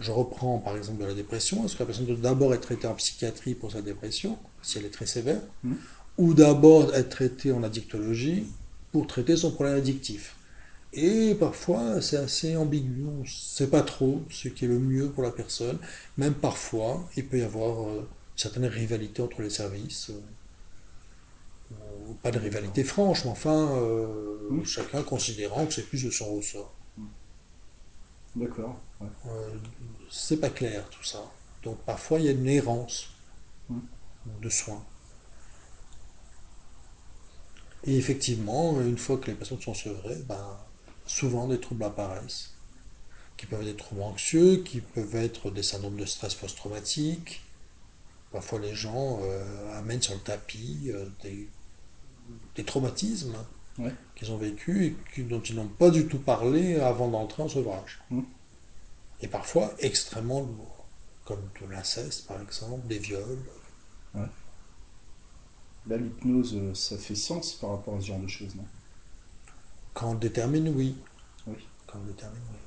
je 0.00 0.12
reprends 0.12 0.58
par 0.58 0.76
exemple 0.76 1.00
de 1.02 1.06
la 1.06 1.14
dépression, 1.14 1.64
est-ce 1.64 1.74
que 1.74 1.80
la 1.80 1.86
personne 1.86 2.06
doit 2.06 2.16
d'abord 2.16 2.54
être 2.54 2.62
traitée 2.62 2.86
en 2.86 2.94
psychiatrie 2.94 3.54
pour 3.54 3.72
sa 3.72 3.82
dépression, 3.82 4.38
si 4.62 4.78
elle 4.78 4.86
est 4.86 4.90
très 4.90 5.06
sévère, 5.06 5.42
Mhm. 5.62 5.76
ou 6.18 6.34
d'abord 6.34 6.94
être 6.94 7.08
traitée 7.10 7.52
en 7.52 7.62
addictologie 7.62 8.46
pour 8.92 9.06
traiter 9.06 9.36
son 9.36 9.52
problème 9.52 9.76
addictif. 9.76 10.36
Et 10.92 11.34
parfois, 11.36 12.00
c'est 12.02 12.16
assez 12.18 12.56
ambigu. 12.56 13.04
On 13.06 13.20
ne 13.22 13.26
sait 13.26 13.68
pas 13.68 13.82
trop 13.82 14.26
ce 14.30 14.48
qui 14.48 14.66
est 14.66 14.68
le 14.68 14.78
mieux 14.80 15.10
pour 15.12 15.22
la 15.24 15.30
personne. 15.32 15.78
Même 16.18 16.34
parfois, 16.34 17.08
il 17.16 17.28
peut 17.28 17.38
y 17.38 17.42
avoir 17.42 17.88
euh, 17.88 18.08
certaines 18.36 18.66
rivalités 18.66 19.22
entre 19.22 19.42
les 19.42 19.50
services. 19.50 20.10
euh, 20.10 20.20
pas 22.22 22.30
de 22.30 22.38
rivalité 22.38 22.84
franche, 22.84 23.24
mais 23.24 23.30
enfin, 23.30 23.76
euh, 23.82 24.48
Mhm. 24.50 24.64
chacun 24.64 25.02
considérant 25.02 25.66
que 25.66 25.72
c'est 25.74 25.86
plus 25.88 26.04
de 26.04 26.10
son 26.10 26.34
ressort. 26.36 26.74
D'accord. 28.34 28.80
ouais. 29.00 29.08
C'est 30.10 30.40
pas 30.40 30.50
clair 30.50 30.88
tout 30.90 31.04
ça. 31.04 31.22
Donc 31.62 31.84
parfois, 31.84 32.18
il 32.20 32.26
y 32.26 32.28
a 32.28 32.32
une 32.32 32.48
errance. 32.48 33.08
De 34.42 34.48
soins. 34.48 34.84
Et 37.84 37.96
effectivement, 37.96 38.80
une 38.80 38.98
fois 38.98 39.16
que 39.18 39.26
les 39.30 39.34
personnes 39.34 39.60
sont 39.60 39.74
sevrées, 39.74 40.22
ben, 40.28 40.58
souvent 41.06 41.48
des 41.48 41.60
troubles 41.60 41.84
apparaissent. 41.84 42.54
qui 43.36 43.46
peuvent 43.46 43.60
être 43.62 43.66
des 43.68 43.76
troubles 43.76 44.02
anxieux, 44.02 44.58
qui 44.62 44.80
peuvent 44.82 45.16
être 45.16 45.50
des 45.50 45.62
syndromes 45.62 45.96
de 45.96 46.04
stress 46.04 46.34
post-traumatique. 46.34 47.42
Parfois, 48.32 48.58
les 48.60 48.74
gens 48.74 49.18
euh, 49.22 49.78
amènent 49.78 50.02
sur 50.02 50.14
le 50.14 50.20
tapis 50.20 50.90
euh, 50.92 51.06
des, 51.22 51.48
des 52.56 52.64
traumatismes 52.64 53.36
Ouais. 53.78 53.94
qu'ils 54.14 54.30
ont 54.30 54.36
vécus 54.36 54.92
et 55.16 55.22
dont 55.22 55.40
ils 55.40 55.54
n'ont 55.54 55.68
pas 55.68 55.90
du 55.90 56.06
tout 56.06 56.18
parlé 56.18 56.76
avant 56.80 57.08
d'entrer 57.08 57.42
en 57.42 57.48
sevrage. 57.48 58.02
Mm. 58.10 58.20
Et 59.22 59.28
parfois 59.28 59.72
extrêmement 59.78 60.40
lourds, 60.40 60.84
comme 61.24 61.48
de 61.62 61.66
l'inceste 61.72 62.26
par 62.26 62.42
exemple, 62.42 62.86
des 62.88 62.98
viols. 62.98 63.38
Là, 64.14 65.98
l'hypnose, 65.98 66.56
euh, 66.56 66.72
ça 66.74 66.96
fait 66.96 67.14
sens 67.14 67.52
par 67.54 67.70
rapport 67.70 67.96
à 67.96 68.00
ce 68.00 68.06
genre 68.06 68.20
de 68.20 68.26
choses, 68.28 68.54
non? 68.56 68.64
Quand 69.94 70.10
on 70.10 70.14
le 70.14 70.18
détermine, 70.20 70.68
oui. 70.70 70.96
Oui. 71.46 71.56
Quand 71.86 71.98
on 71.98 72.04
le 72.04 72.12
détermine, 72.12 72.42
oui. 72.52 72.58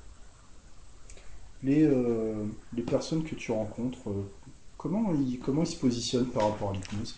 Les, 1.64 1.84
euh, 1.84 2.46
les 2.74 2.84
personnes 2.84 3.24
que 3.24 3.36
tu 3.36 3.52
rencontres, 3.52 4.10
euh, 4.10 4.30
comment 4.78 5.14
ils, 5.14 5.40
comment 5.40 5.64
ils 5.64 5.68
se 5.68 5.78
positionnent 5.78 6.30
par 6.30 6.52
rapport 6.52 6.72
à 6.72 6.74
l'hypnose? 6.74 7.16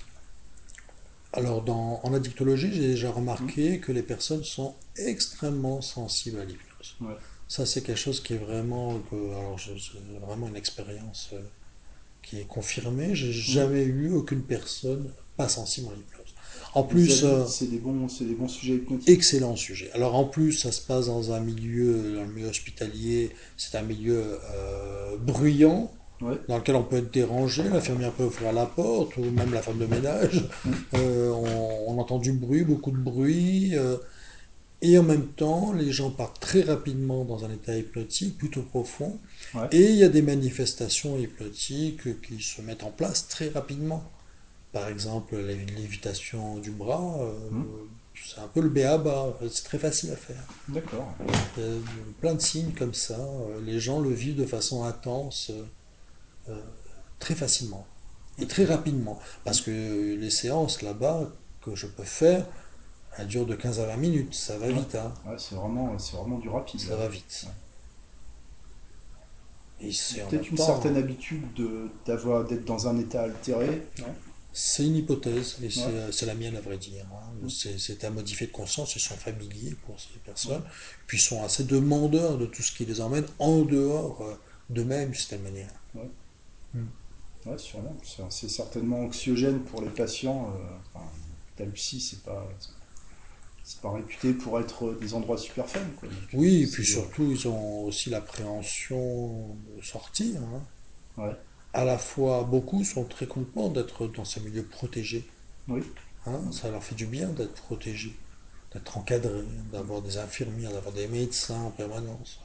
Alors, 1.33 1.63
dans, 1.63 1.99
en 2.03 2.13
addictologie, 2.13 2.71
j'ai 2.71 2.87
déjà 2.87 3.11
remarqué 3.11 3.79
que 3.79 3.91
les 3.91 4.03
personnes 4.03 4.43
sont 4.43 4.75
extrêmement 4.95 5.81
sensibles 5.81 6.39
à 6.39 6.45
l'hypnose. 6.45 6.95
Ouais. 7.01 7.15
Ça, 7.47 7.65
c'est 7.65 7.81
quelque 7.83 7.97
chose 7.99 8.21
qui 8.23 8.33
est 8.35 8.37
vraiment, 8.37 9.01
alors, 9.11 9.57
je- 9.57 9.71
vraiment 10.21 10.47
une 10.47 10.55
expérience 10.55 11.33
qui 12.25 12.39
est 12.39 12.47
confirmée. 12.47 13.15
J'ai 13.15 13.31
jamais 13.31 13.83
eu 13.83 14.11
aucune 14.11 14.41
personne 14.41 15.11
pas 15.37 15.47
sensible 15.49 15.87
à 15.91 15.95
l'hypnose. 15.95 16.33
En 16.73 16.83
plus, 16.83 17.23
euh, 17.23 17.45
c'est 17.45 17.69
des 17.69 17.77
bons, 17.77 18.09
c'est 18.09 18.25
des 18.25 18.33
bons 18.35 18.47
sujets 18.49 18.73
hypnotiques. 18.75 19.07
excellent 19.09 19.55
sujet. 19.55 19.89
Alors, 19.93 20.15
en 20.15 20.25
plus, 20.25 20.51
ça 20.53 20.71
se 20.73 20.81
passe 20.81 21.05
dans 21.07 21.31
un 21.31 21.39
milieu, 21.39 22.15
dans 22.15 22.23
le 22.23 22.33
milieu 22.33 22.47
hospitalier. 22.49 23.29
C'est 23.55 23.77
un 23.77 23.81
milieu 23.81 24.39
euh, 24.53 25.15
bruyant 25.17 25.91
Ouais. 26.21 26.35
dans 26.47 26.57
lequel 26.57 26.77
on 26.77 26.83
peut 26.83 26.95
être 26.95 27.11
dérangé, 27.13 27.63
l'infirmière 27.63 28.13
peut 28.13 28.23
ouvrir 28.23 28.53
la 28.53 28.65
porte, 28.65 29.17
ou 29.17 29.23
même 29.31 29.53
la 29.53 29.61
femme 29.61 29.77
de 29.79 29.85
ménage. 29.85 30.45
Euh, 30.93 31.29
on, 31.31 31.91
on 31.93 31.99
entend 31.99 32.19
du 32.19 32.31
bruit, 32.31 32.63
beaucoup 32.63 32.91
de 32.91 32.97
bruit, 32.97 33.73
et 34.81 34.97
en 34.97 35.03
même 35.03 35.27
temps, 35.27 35.73
les 35.73 35.91
gens 35.91 36.11
partent 36.11 36.39
très 36.39 36.61
rapidement 36.61 37.25
dans 37.25 37.43
un 37.43 37.51
état 37.51 37.75
hypnotique 37.77 38.37
plutôt 38.37 38.61
profond, 38.61 39.17
Ouais. 39.55 39.67
et 39.71 39.89
il 39.91 39.95
y 39.95 40.03
a 40.03 40.09
des 40.09 40.21
manifestations 40.21 41.17
hypnotiques 41.17 42.21
qui 42.21 42.41
se 42.41 42.61
mettent 42.61 42.83
en 42.83 42.91
place 42.91 43.27
très 43.27 43.49
rapidement. 43.49 44.03
Par 44.71 44.87
exemple, 44.89 45.35
la 45.37 45.53
lévitation 45.53 46.57
du 46.57 46.71
bras, 46.71 47.17
euh, 47.21 47.49
Mm. 47.51 47.65
c'est 48.15 48.39
un 48.41 48.47
peu 48.47 48.59
le 48.61 48.69
béaba, 48.69 49.33
c'est 49.49 49.63
très 49.63 49.77
facile 49.79 50.11
à 50.11 50.15
faire. 50.17 50.43
D'accord. 50.67 51.07
Il 51.57 51.63
y 51.63 51.67
a 51.67 51.79
plein 52.19 52.33
de 52.35 52.41
signes 52.41 52.73
comme 52.73 52.93
ça, 52.93 53.17
euh, 53.19 53.61
les 53.61 53.79
gens 53.79 53.99
le 54.01 54.09
vivent 54.09 54.35
de 54.35 54.45
façon 54.45 54.83
intense. 54.83 55.51
euh, 56.49 56.61
très 57.19 57.33
facilement 57.33 57.87
et 58.37 58.45
très 58.47 58.65
rapidement. 58.65 59.19
Parce 59.45 59.61
que 59.61 60.15
les 60.15 60.29
séances 60.29 60.81
là-bas 60.81 61.31
que 61.61 61.73
je 61.75 61.87
peux 61.87 62.03
faire, 62.03 62.45
elles 63.17 63.27
durent 63.27 63.45
de 63.47 63.55
15 63.55 63.79
à 63.79 63.85
20 63.87 63.97
minutes. 63.97 64.33
Ça 64.35 64.57
va 64.57 64.67
Ouais. 64.67 64.73
vite, 64.73 64.93
hein. 64.95 65.11
Ouais, 65.25 65.35
c'est 65.39 65.55
vraiment, 65.55 65.95
vraiment 65.95 66.37
du 66.37 66.49
rapide. 66.49 66.79
Ça 66.81 66.89
là. 66.91 66.95
va 66.97 67.07
vite. 67.07 67.45
C'est 69.91 70.25
Peut-être 70.27 70.49
une 70.49 70.57
certaine 70.57 70.95
habitude 70.97 71.53
de, 71.53 71.89
d'avoir, 72.05 72.45
d'être 72.45 72.65
dans 72.65 72.87
un 72.87 72.97
état 72.97 73.23
altéré. 73.23 73.83
Non 73.99 74.13
c'est 74.57 74.85
une 74.85 74.95
hypothèse, 74.95 75.57
et 75.61 75.69
c'est 75.69 75.81
Ouais. 75.81 76.11
c'est 76.13 76.25
la 76.25 76.33
mienne 76.33 76.55
à 76.55 76.61
vrai 76.61 76.77
dire. 76.77 77.05
hein. 77.11 77.33
Mm. 77.43 77.49
C'est 77.77 78.05
à 78.05 78.09
modifier 78.09 78.47
de 78.47 78.53
conscience, 78.53 78.95
ils 78.95 79.01
sont 79.01 79.17
familiers 79.17 79.75
pour 79.85 79.99
ces 79.99 80.17
personnes, 80.19 80.63
puis 81.07 81.17
ils 81.17 81.21
sont 81.21 81.43
assez 81.43 81.65
demandeurs 81.65 82.37
de 82.37 82.45
tout 82.45 82.61
ce 82.61 82.71
qui 82.71 82.85
les 82.85 83.01
emmène 83.01 83.25
en 83.39 83.63
dehors 83.63 84.21
euh, 84.21 84.33
d'eux-mêmes, 84.69 85.11
d'une 85.11 85.19
certaine 85.19 85.41
manière. 85.41 85.73
Ouais, 87.45 87.57
sûrement. 87.57 87.97
C'est, 88.01 88.23
c'est 88.31 88.49
certainement 88.49 89.01
anxiogène 89.01 89.59
pour 89.59 89.81
les 89.81 89.89
patients. 89.89 90.49
euh, 90.55 90.77
enfin, 90.93 91.05
c'est 91.75 92.23
pas, 92.23 92.47
c'est 93.65 93.81
pas 93.81 93.91
réputé 93.91 94.33
pour 94.33 94.59
être 94.59 94.93
des 95.01 95.13
endroits 95.15 95.37
super 95.37 95.67
fun. 95.67 95.79
Quoi. 95.99 96.07
Donc, 96.07 96.17
Oui, 96.33 96.63
et 96.63 96.67
puis 96.67 96.85
surtout, 96.85 97.31
ils 97.31 97.47
ont 97.47 97.83
aussi 97.85 98.09
l'appréhension 98.11 99.57
de 99.75 99.81
sortir. 99.83 100.39
hein. 100.41 100.61
Ouais. 101.17 101.35
à 101.73 101.83
la 101.85 101.97
fois, 101.97 102.43
beaucoup 102.43 102.83
sont 102.83 103.05
très 103.05 103.25
contents 103.27 103.69
d'être 103.69 104.07
dans 104.07 104.23
ces 104.25 104.39
milieux 104.41 104.65
protégés. 104.65 105.25
Oui. 105.67 105.81
hein. 106.27 106.41
Ça 106.51 106.69
leur 106.69 106.83
fait 106.83 106.95
du 106.95 107.05
bien 107.07 107.29
d'être 107.29 107.53
protégés, 107.55 108.15
d'être 108.73 108.97
encadrés, 108.97 109.43
d'avoir 109.71 110.01
des 110.01 110.17
infirmières, 110.17 110.71
d'avoir 110.71 110.93
des 110.93 111.07
médecins 111.07 111.59
en 111.61 111.71
permanence. 111.71 112.39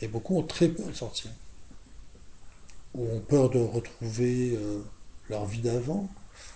Et 0.00 0.08
beaucoup 0.08 0.38
ont 0.38 0.42
très 0.44 0.68
peur 0.68 0.86
de 0.88 0.92
sortir. 0.94 1.30
Ou 2.94 3.06
ont 3.06 3.20
peur 3.20 3.50
de 3.50 3.58
retrouver 3.58 4.56
euh, 4.56 4.80
leur 5.28 5.44
vie 5.46 5.60
d'avant, 5.60 6.08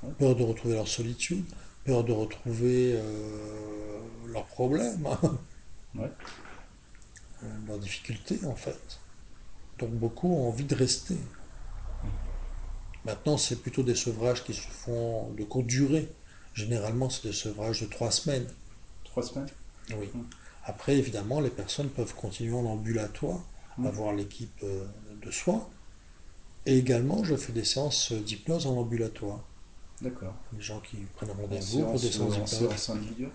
Ouais. 0.02 0.10
peur 0.18 0.34
de 0.36 0.42
retrouver 0.42 0.74
leur 0.74 0.88
solitude, 0.88 1.44
peur 1.88 2.04
de 2.04 2.12
retrouver 2.12 2.92
euh, 2.96 3.98
leurs 4.26 4.44
problèmes, 4.44 5.06
hein, 5.06 5.38
Ouais. 5.94 6.10
leurs 7.66 7.78
difficultés 7.78 8.38
en 8.44 8.54
fait. 8.54 9.00
Donc 9.78 9.90
beaucoup 9.92 10.28
ont 10.28 10.48
envie 10.48 10.64
de 10.64 10.74
rester. 10.74 11.16
Maintenant, 13.06 13.38
c'est 13.38 13.56
plutôt 13.62 13.82
des 13.82 13.94
sevrages 13.94 14.44
qui 14.44 14.52
se 14.52 14.60
font 14.68 15.30
de 15.32 15.44
courte 15.44 15.66
durée. 15.66 16.08
Généralement, 16.52 17.08
c'est 17.08 17.26
des 17.28 17.32
sevrages 17.32 17.80
de 17.80 17.86
trois 17.86 18.10
semaines. 18.10 18.46
Trois 19.04 19.22
semaines? 19.22 19.48
Oui. 19.96 20.10
Mm. 20.12 20.24
Après, 20.64 20.96
évidemment, 20.98 21.40
les 21.40 21.48
personnes 21.50 21.88
peuvent 21.88 22.14
continuer 22.14 22.52
en 22.54 22.66
ambulatoire, 22.66 23.40
Mm. 23.78 23.86
avoir 23.86 24.12
l'équipe 24.12 24.60
euh, 24.62 24.84
de 25.22 25.30
soins. 25.30 25.66
Et 26.66 26.76
également, 26.76 27.24
je 27.24 27.36
fais 27.36 27.52
des 27.52 27.64
séances 27.64 28.12
d'hypnose 28.12 28.66
en 28.66 28.76
ambulatoire. 28.76 29.40
D'accord. 30.00 30.34
Les 30.52 30.60
gens 30.60 30.80
qui 30.80 30.96
prennent 31.14 31.30
En 31.30 31.34
rendez-vous 31.34 31.82
pour 31.84 32.00
des 32.00 32.10
séance, 32.10 32.12
séances 32.12 32.36
euh, 32.36 32.42
en 32.42 32.46
d'hypnose. 32.46 32.70
séance 32.70 32.88
individuelle. 32.90 33.30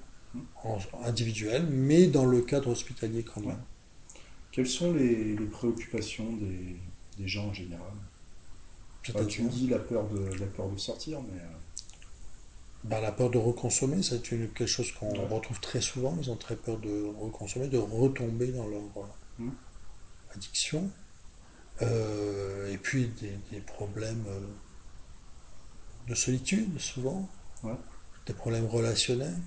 en- 0.63 0.79
individuel, 1.05 1.67
mais 1.69 2.07
dans 2.07 2.25
le 2.25 2.41
cadre 2.41 2.69
hospitalier 2.69 3.23
quand 3.23 3.41
Ouais. 3.41 3.47
même. 3.47 3.63
Quelles 4.51 4.67
sont 4.69 4.93
les, 4.93 5.35
les 5.35 5.47
préoccupations 5.47 6.33
des, 6.37 6.77
des 7.17 7.27
gens 7.27 7.47
en 7.47 7.53
général? 7.53 7.91
Bah, 9.13 9.25
Tu 9.25 9.43
me 9.43 9.49
dis 9.49 9.67
la 9.67 9.79
peur 9.79 10.09
de, 10.09 10.19
la 10.39 10.47
peur 10.47 10.69
de 10.69 10.77
sortir, 10.77 11.21
mais 11.21 11.39
euh, 11.39 11.57
bah, 12.83 13.01
la 13.01 13.11
peur 13.11 13.29
de 13.29 13.37
reconsommer, 13.37 14.03
c'est 14.03 14.31
une, 14.31 14.47
quelque 14.53 14.67
chose 14.67 14.91
qu'on 14.93 15.09
Ouais. 15.11 15.27
retrouve 15.27 15.59
très 15.59 15.81
souvent. 15.81 16.15
Ils 16.21 16.29
ont 16.31 16.37
très 16.37 16.55
peur 16.55 16.79
de 16.79 17.03
reconsommer, 17.19 17.67
de 17.67 17.77
retomber 17.77 18.51
dans 18.51 18.67
leur 18.67 18.97
euh, 18.97 19.07
Hmm. 19.37 19.49
addiction. 20.33 20.89
Euh, 21.81 22.71
et 22.71 22.77
puis 22.77 23.07
des, 23.09 23.37
des 23.51 23.61
problèmes 23.61 24.25
de 26.07 26.15
solitude, 26.15 26.79
souvent, 26.79 27.29
ouais, 27.63 27.75
des 28.25 28.33
problèmes 28.33 28.65
relationnels, 28.67 29.37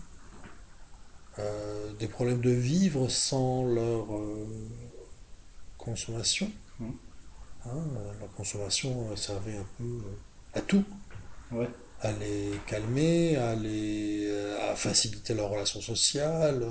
euh, 1.39 1.93
des 1.95 2.09
problèmes 2.09 2.41
de 2.41 2.51
vivre 2.51 3.09
sans 3.09 3.65
leur 3.65 4.15
euh, 4.17 4.47
consommation. 5.79 6.51
Hmm. 6.79 6.91
Hein, 7.67 7.71
euh, 7.97 8.13
leur 8.21 8.33
consommation 8.35 9.15
servait 9.17 9.57
un 9.57 9.67
peu 9.79 10.01
à 10.55 10.61
tout, 10.61 10.85
ouais, 11.51 11.69
à 12.01 12.13
les 12.13 12.53
calmer, 12.67 13.37
à, 13.37 13.55
les, 13.55 14.31
à 14.71 14.77
faciliter 14.77 15.35
leurs 15.35 15.51
relations 15.51 15.81
sociales. 15.81 16.65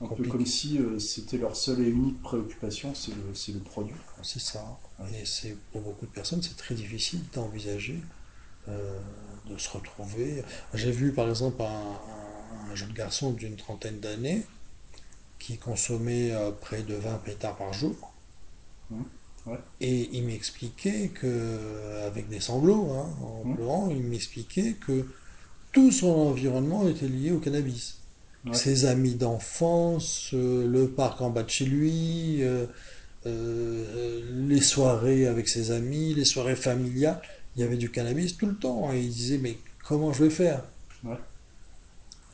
un 0.00 0.06
peu 0.08 0.24
comme 0.24 0.46
si 0.46 0.78
euh, 0.78 0.98
c'était 0.98 1.38
leur 1.38 1.56
seule 1.56 1.80
et 1.80 1.88
unique 1.88 2.20
préoccupation, 2.22 2.94
c'est 2.94 3.12
le, 3.14 3.54
le 3.58 3.60
produit. 3.64 3.96
C'est 4.22 4.40
ça. 4.40 4.78
Ouais. 4.98 5.20
Et 5.22 5.24
c'est 5.24 5.56
pour 5.72 5.80
beaucoup 5.82 6.06
de 6.06 6.10
personnes, 6.12 6.42
c'est 6.42 6.56
très 6.56 6.74
difficile 6.74 7.20
d'envisager 7.32 8.00
de 8.66 9.58
se 9.58 9.70
retrouver. 9.70 10.44
J'ai 10.74 10.90
vu 10.90 11.12
par 11.14 11.28
exemple 11.28 11.62
un, 11.62 11.66
un- 11.66 12.70
un 12.72 12.74
jeune 12.74 12.92
garçon 12.92 13.32
d'une 13.32 13.56
trentaine 13.56 14.00
d'années 14.00 14.46
qui 15.38 15.58
consommait 15.58 16.32
euh, 16.32 16.52
près 16.52 16.82
de 16.84 16.94
20 16.94 17.18
pétards 17.18 17.56
par 17.56 17.72
jour. 17.72 18.16
Ouais, 19.46 19.58
Et 19.80 20.16
il 20.16 20.24
m'expliquait 20.24 21.10
que, 21.10 22.00
avec 22.06 22.28
des 22.28 22.40
sanglots, 22.40 22.90
hein, 22.92 23.16
en 23.22 23.44
Hmm. 23.44 23.54
pleurant, 23.54 23.90
il 23.90 24.02
m'expliquait 24.04 24.74
que 24.74 25.08
tout 25.72 25.92
son 25.92 26.08
environnement 26.08 26.88
était 26.88 27.08
lié 27.08 27.32
au 27.32 27.40
cannabis. 27.40 28.04
ouais, 28.44 28.60
Ses 28.60 28.86
amis 28.86 29.16
d'enfance, 29.16 30.30
euh, 30.34 30.66
le 30.66 30.94
parc 30.94 31.20
en 31.22 31.30
bas 31.30 31.44
de 31.44 31.50
chez 31.50 31.66
lui, 31.66 32.42
euh, 32.42 32.66
euh, 33.26 34.22
les 34.48 34.60
soirées 34.62 35.26
avec 35.28 35.48
ses 35.48 35.70
amis, 35.72 36.14
les 36.14 36.24
soirées 36.26 36.56
familiales, 36.56 37.22
il 37.56 37.60
y 37.62 37.64
avait 37.64 37.76
du 37.76 37.90
cannabis 37.90 38.36
tout 38.36 38.46
le 38.46 38.56
temps. 38.56 38.92
Et 38.92 39.00
il 39.00 39.10
disait, 39.10 39.38
mais 39.38 39.58
comment 39.84 40.12
je 40.12 40.24
vais 40.24 40.30
faire? 40.30 40.64
Ouais. 41.04 41.16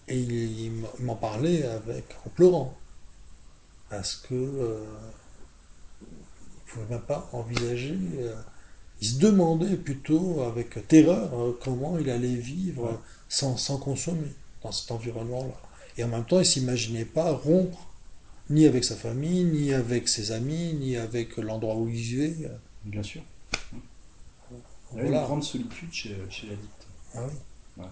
Et 0.08 0.18
il, 0.18 0.72
m'en 1.00 1.14
parlait 1.16 1.64
avec, 1.64 2.04
en 2.26 2.30
pleurant. 2.30 2.76
Parce 3.88 4.14
que 4.16 4.34
euh, 4.34 4.84
il 6.02 6.72
pouvait 6.72 6.86
même 6.94 7.02
pas 7.02 7.28
envisager. 7.32 7.98
euh, 8.18 8.34
il 9.02 9.08
se 9.08 9.18
demandait 9.18 9.76
plutôt 9.76 10.42
avec 10.42 10.86
terreur 10.86 11.32
euh, 11.34 11.58
comment 11.62 11.98
il 11.98 12.10
allait 12.10 12.34
vivre 12.34 12.84
Ouais. 12.84 12.98
sans, 13.28 13.56
sans 13.56 13.78
consommer 13.78 14.32
dans 14.62 14.72
cet 14.72 14.90
environnement-là. 14.90 15.54
Et 15.96 16.04
en 16.04 16.08
même 16.08 16.24
temps, 16.24 16.38
il 16.40 16.46
s'imaginait 16.46 17.04
pas 17.06 17.32
rompre 17.32 17.86
ni 18.50 18.66
avec 18.66 18.84
sa 18.84 18.96
famille, 18.96 19.44
ni 19.44 19.72
avec 19.72 20.08
ses 20.08 20.32
amis, 20.32 20.74
ni 20.74 20.96
avec 20.96 21.36
l'endroit 21.36 21.76
où 21.76 21.88
il 21.88 21.94
vivait. 21.94 22.36
Bien 22.84 23.02
sûr. 23.02 23.22
Il 24.92 24.96
y 24.98 25.00
a 25.00 25.02
Voilà. 25.04 25.20
une 25.20 25.24
grande 25.26 25.44
solitude 25.44 25.92
chez, 25.92 26.16
chez 26.30 26.46
l'addict. 26.48 26.86
Ah 27.14 27.26
oui. 27.26 27.32
Ouais. 27.76 27.88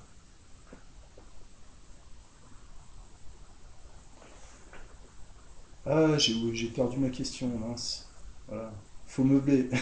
Ah, 5.86 6.18
j'ai 6.18 6.34
j'ai 6.54 6.68
perdu 6.68 6.98
ma 6.98 7.10
question, 7.10 7.48
mince. 7.58 8.06
Voilà. 8.46 8.72
Faut 9.06 9.24
meubler. 9.24 9.70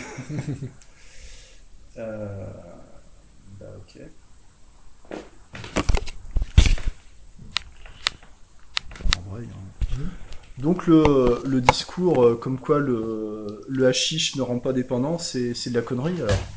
Euh, 1.98 2.46
bah 3.58 3.66
ok. 3.78 3.98
Donc 10.58 10.86
le, 10.86 11.42
le 11.44 11.60
discours 11.60 12.24
euh, 12.24 12.34
comme 12.36 12.58
quoi 12.58 12.78
le, 12.78 13.62
le 13.68 13.86
hashish 13.86 14.36
ne 14.36 14.42
rend 14.42 14.58
pas 14.58 14.72
dépendant, 14.72 15.18
c'est 15.18 15.52
c'est 15.54 15.70
de 15.70 15.74
la 15.74 15.82
connerie 15.82 16.20
alors? 16.22 16.55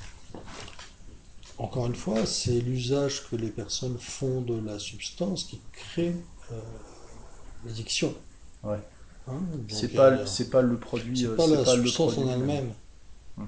Encore 1.59 1.87
une 1.87 1.95
fois, 1.95 2.25
c'est 2.25 2.59
l'usage 2.61 3.27
que 3.29 3.35
les 3.35 3.49
personnes 3.49 3.97
font 3.99 4.41
de 4.41 4.57
la 4.65 4.79
substance 4.79 5.43
qui 5.43 5.59
crée 5.73 6.15
euh, 6.51 6.55
l'addiction. 7.65 8.13
Ouais. 8.63 8.77
Hein, 9.27 9.41
C'est 9.67 9.93
euh, 9.93 10.17
pas, 10.17 10.25
c'est 10.25 10.49
pas 10.49 10.61
le 10.61 10.77
produit. 10.77 11.19
c'est 11.19 11.25
euh, 11.25 11.35
pas 11.35 11.47
la 11.47 11.57
pas 11.63 11.75
substance 11.75 12.17
en 12.17 12.29
elle-même. 12.29 12.71
Hum. 13.37 13.47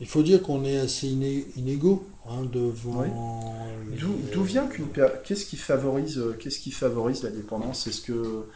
Il 0.00 0.06
faut 0.06 0.22
dire 0.22 0.40
qu'on 0.42 0.64
est 0.64 0.78
assez 0.78 1.08
iné- 1.08 1.46
inégaux 1.56 2.06
hein, 2.28 2.44
devant. 2.52 3.02
les- 3.02 3.98
D'où 4.32 4.42
vient 4.44 4.66
qu'une 4.68 4.86
per- 4.86 5.08
qu'est-ce 5.24 5.44
qui 5.44 5.56
favorise 5.56 6.22
qu'est-ce 6.38 6.60
qui 6.60 6.70
favorise 6.70 7.22
la 7.24 7.30
dépendance? 7.30 7.86
Est-ce 7.88 8.00
que 8.00 8.46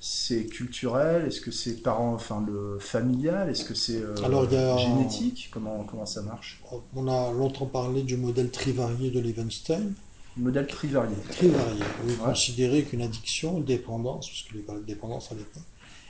c'est 0.00 0.46
culturel? 0.46 1.26
Est-ce 1.26 1.40
que 1.40 1.50
c'est 1.50 1.82
parent 1.82 2.14
enfin 2.14 2.44
le 2.46 2.78
familial? 2.78 3.50
Est-ce 3.50 3.64
que 3.64 3.74
c'est 3.74 4.00
euh, 4.00 4.14
Alors, 4.24 4.44
il 4.44 4.52
y 4.52 4.56
a- 4.56 4.76
génétique? 4.78 5.48
Comment 5.52 5.84
comment 5.84 6.06
ça 6.06 6.22
marche? 6.22 6.62
On 6.94 7.08
a 7.08 7.32
longtemps 7.32 7.66
parlé 7.66 8.02
du 8.02 8.16
modèle 8.16 8.50
trivarié 8.50 9.10
de 9.10 9.20
Levenstein. 9.20 9.92
Modèle 10.36 10.66
trivarié. 10.68 11.16
Trivarié, 11.32 11.82
où 12.04 12.08
il 12.08 12.20
Ouais. 12.20 12.26
considérait 12.26 12.82
qu'une 12.82 13.02
addiction, 13.02 13.58
une 13.58 13.64
dépendance, 13.64 14.28
parce 14.28 14.42
qu'il 14.42 14.62
parlait 14.64 14.82
de 14.82 14.86
dépendance 14.86 15.32
à 15.32 15.34
l'époque, 15.34 15.62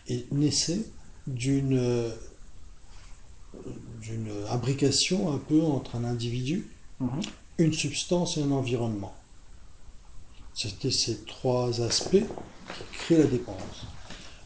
est 0.07 0.31
naissait 0.33 0.85
d'une 1.27 1.79
euh, 1.79 2.11
d'une 4.01 4.31
imbrication 4.51 5.33
un 5.33 5.39
peu 5.39 5.61
entre 5.63 5.97
un 5.97 6.05
individu, 6.05 6.71
Mhm. 7.01 7.21
une 7.59 7.73
substance 7.73 8.37
et 8.37 8.43
un 8.43 8.51
environnement. 8.51 9.15
C'était 10.55 10.91
ces 10.91 11.25
trois 11.25 11.81
aspects 11.81 12.25
qui 12.77 12.99
créent 12.99 13.19
la 13.19 13.25
dépendance. 13.27 13.87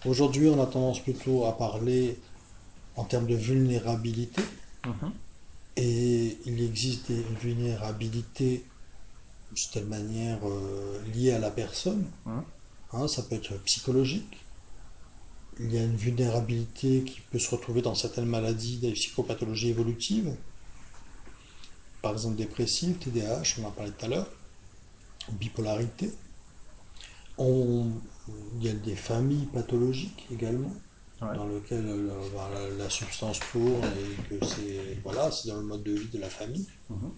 Aujourd'hui, 0.05 0.49
on 0.49 0.61
a 0.63 0.67
tendance 0.67 1.01
plutôt 1.03 1.45
à 1.47 1.57
parler 1.57 2.19
en 2.97 3.05
termes 3.05 3.27
de 3.27 3.35
vulnérabilité, 3.37 4.43
Mhm. 4.85 5.13
et 5.77 6.39
il 6.45 6.63
existe 6.63 7.09
des 7.11 7.23
vulnérabilités 7.41 8.65
d'une 9.49 9.57
certaine 9.57 9.89
manière 9.89 10.39
euh, 10.45 11.01
liées 11.15 11.33
à 11.33 11.39
la 11.39 11.51
personne. 11.51 12.11
Mhm. 12.27 12.43
Hein, 12.93 13.09
ça 13.09 13.23
peut 13.23 13.37
être 13.37 13.57
psychologique. 13.65 14.37
Il 15.61 15.73
y 15.73 15.79
a 15.79 15.83
une 15.85 15.97
vulnérabilité 15.97 17.05
qui 17.05 17.21
peut 17.21 17.39
se 17.39 17.51
retrouver 17.51 17.83
dans 17.83 17.95
certaines 17.95 18.25
maladies, 18.27 18.79
des 18.79 18.93
psychopathologies 18.93 19.69
évolutives, 19.69 20.35
par 22.03 22.13
exemple 22.13 22.37
dépressive, 22.37 22.97
TDAH, 22.99 23.61
on 23.61 23.65
en 23.67 23.71
parlait 23.71 23.93
tout 23.93 24.05
à 24.07 24.09
l'heure, 24.09 24.31
bipolarité. 25.31 26.11
On- 27.39 27.93
il 28.29 28.63
y 28.65 28.69
a 28.69 28.73
des 28.75 28.97
familles 28.97 29.47
pathologiques 29.47 30.27
également, 30.31 30.73
Ouais. 31.21 31.37
dans 31.37 31.47
lesquelles 31.47 31.87
euh, 31.87 32.29
la, 32.35 32.69
la 32.85 32.91
substance 32.91 33.39
tourne 33.53 33.85
et 33.85 34.23
que 34.29 34.45
c'est 34.45 34.99
voilà, 35.05 35.31
c'est 35.31 35.49
dans 35.49 35.57
le 35.57 35.63
mode 35.63 35.85
de 35.85 35.93
vie 35.93 36.09
de 36.09 36.19
la 36.19 36.29
famille. 36.29 36.67
Mhm. 36.91 37.13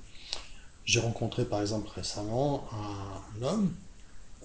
J'ai 0.84 1.00
rencontré 1.00 1.46
par 1.46 1.62
exemple 1.62 1.88
récemment 1.88 2.68
un 2.72 3.42
homme 3.42 3.74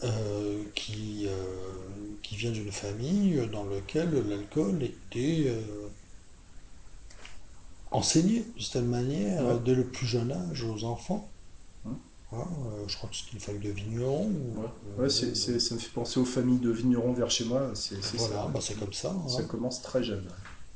euh, 0.03 0.63
qui, 0.75 1.25
euh, 1.27 2.15
qui 2.23 2.37
vient 2.37 2.51
d'une 2.51 2.71
famille 2.71 3.47
dans 3.51 3.65
laquelle 3.65 4.11
l'alcool 4.27 4.81
était 4.83 5.45
euh, 5.47 5.89
enseigné 7.91 8.41
d'une 8.55 8.61
certaine 8.61 8.87
manière 8.89 9.43
Ouais. 9.45 9.59
dès 9.65 9.75
le 9.75 9.91
plus 9.91 10.07
jeune 10.07 10.31
âge 10.31 10.63
aux 10.63 10.83
enfants. 10.83 11.35
Hein, 12.31 12.45
euh, 12.67 12.83
je 12.87 12.95
crois 12.95 13.09
que 13.09 13.15
c'est 13.15 13.31
une 13.33 13.39
famille 13.39 13.67
de 13.67 13.71
vignerons. 13.71 14.27
ou- 14.27 14.59
Ouais, 15.01 15.05
euh, 15.05 15.09
ça 15.09 15.75
me 15.75 15.79
fait 15.79 15.89
penser 15.93 16.19
aux 16.19 16.25
familles 16.25 16.59
de 16.59 16.69
vignerons 16.69 17.13
vers 17.13 17.31
chez 17.31 17.45
moi. 17.45 17.71
C'est, 17.73 17.95
voilà, 18.17 18.35
ça. 18.35 18.47
bah, 18.53 18.59
c'est 18.61 18.77
comme 18.79 18.93
ça. 18.93 19.11
hein. 19.11 19.27
Ça 19.29 19.43
commence 19.43 19.81
très 19.81 20.03
jeune. 20.03 20.23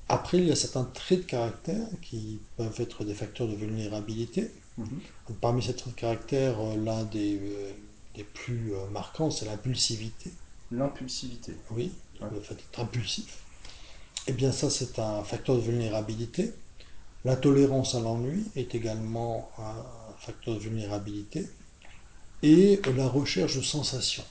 Après, 0.09 0.37
il 0.39 0.45
y 0.45 0.51
a 0.51 0.55
certains 0.55 0.83
traits 0.85 1.19
de 1.19 1.25
caractère 1.25 1.87
qui 2.01 2.39
peuvent 2.57 2.75
être 2.79 3.03
des 3.03 3.13
facteurs 3.13 3.47
de 3.47 3.55
vulnérabilité. 3.55 4.51
Mhm. 4.77 4.87
Donc, 5.29 5.37
parmi 5.39 5.61
ces 5.61 5.75
traits 5.75 5.93
de 5.95 5.99
caractère, 5.99 6.59
euh, 6.59 6.75
l'un 6.75 7.03
des, 7.03 7.37
euh, 7.39 7.71
des 8.15 8.23
plus 8.23 8.73
marquants, 8.91 9.29
c'est 9.31 9.45
l'impulsivité. 9.45 10.31
L'impulsivité. 10.71 11.53
Oui, 11.71 11.91
Ouais. 12.19 12.27
le 12.33 12.41
fait 12.41 12.55
d'être 12.55 12.79
impulsif. 12.79 13.43
Eh 14.27 14.33
bien, 14.33 14.51
ça, 14.51 14.69
c'est 14.71 14.97
un 14.99 15.23
facteur 15.23 15.55
de 15.55 15.61
vulnérabilité. 15.61 16.53
L'intolérance 17.25 17.95
à 17.95 17.99
l'ennui 18.01 18.43
est 18.55 18.73
également 18.75 19.49
un 19.57 20.02
facteur 20.25 20.55
de 20.55 20.59
vulnérabilité. 20.59 21.47
Et 22.41 22.81
la 22.95 23.07
recherche 23.07 23.55
de 23.57 23.61
sensations. 23.61 24.25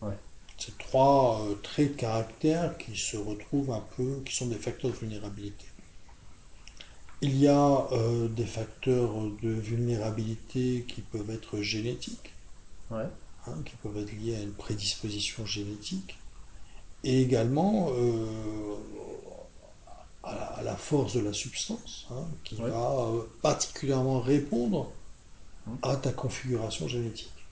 Ouais. 0.00 0.16
Ces 0.58 0.72
trois 0.72 1.42
euh, 1.48 1.54
traits 1.56 1.92
de 1.92 1.96
caractère 1.96 2.78
qui 2.78 2.96
se 2.96 3.16
retrouvent 3.16 3.72
un 3.72 3.80
peu, 3.96 4.22
qui 4.24 4.34
sont 4.34 4.46
des 4.48 4.56
facteurs 4.56 4.90
de 4.90 4.96
vulnérabilité. 4.96 5.66
Il 7.20 7.36
y 7.36 7.46
a 7.48 7.88
euh, 7.92 8.28
des 8.28 8.46
facteurs 8.46 9.12
de 9.42 9.50
vulnérabilité 9.50 10.86
qui 10.88 11.02
peuvent 11.02 11.30
être 11.30 11.60
génétiques. 11.60 12.32
Ouais. 12.90 13.06
hein, 13.46 13.62
qui 13.64 13.76
peuvent 13.76 13.96
être 13.98 14.12
liées 14.12 14.36
à 14.36 14.42
une 14.42 14.54
prédisposition 14.54 15.46
génétique, 15.46 16.22
et 17.04 17.22
également 17.22 17.90
euh, 17.92 18.76
à, 20.22 20.34
la, 20.34 20.42
à, 20.58 20.62
la, 20.62 20.76
force 20.76 21.14
de 21.14 21.20
la 21.20 21.32
substance, 21.32 22.06
hein, 22.10 22.26
qui 22.44 22.56
Ouais. 22.58 22.70
va 22.70 23.00
euh, 23.00 23.22
particulièrement 23.42 24.20
répondre. 24.20 24.92
À 25.82 25.96
ta 25.96 26.12
configuration 26.12 26.88
génétique. 26.88 27.48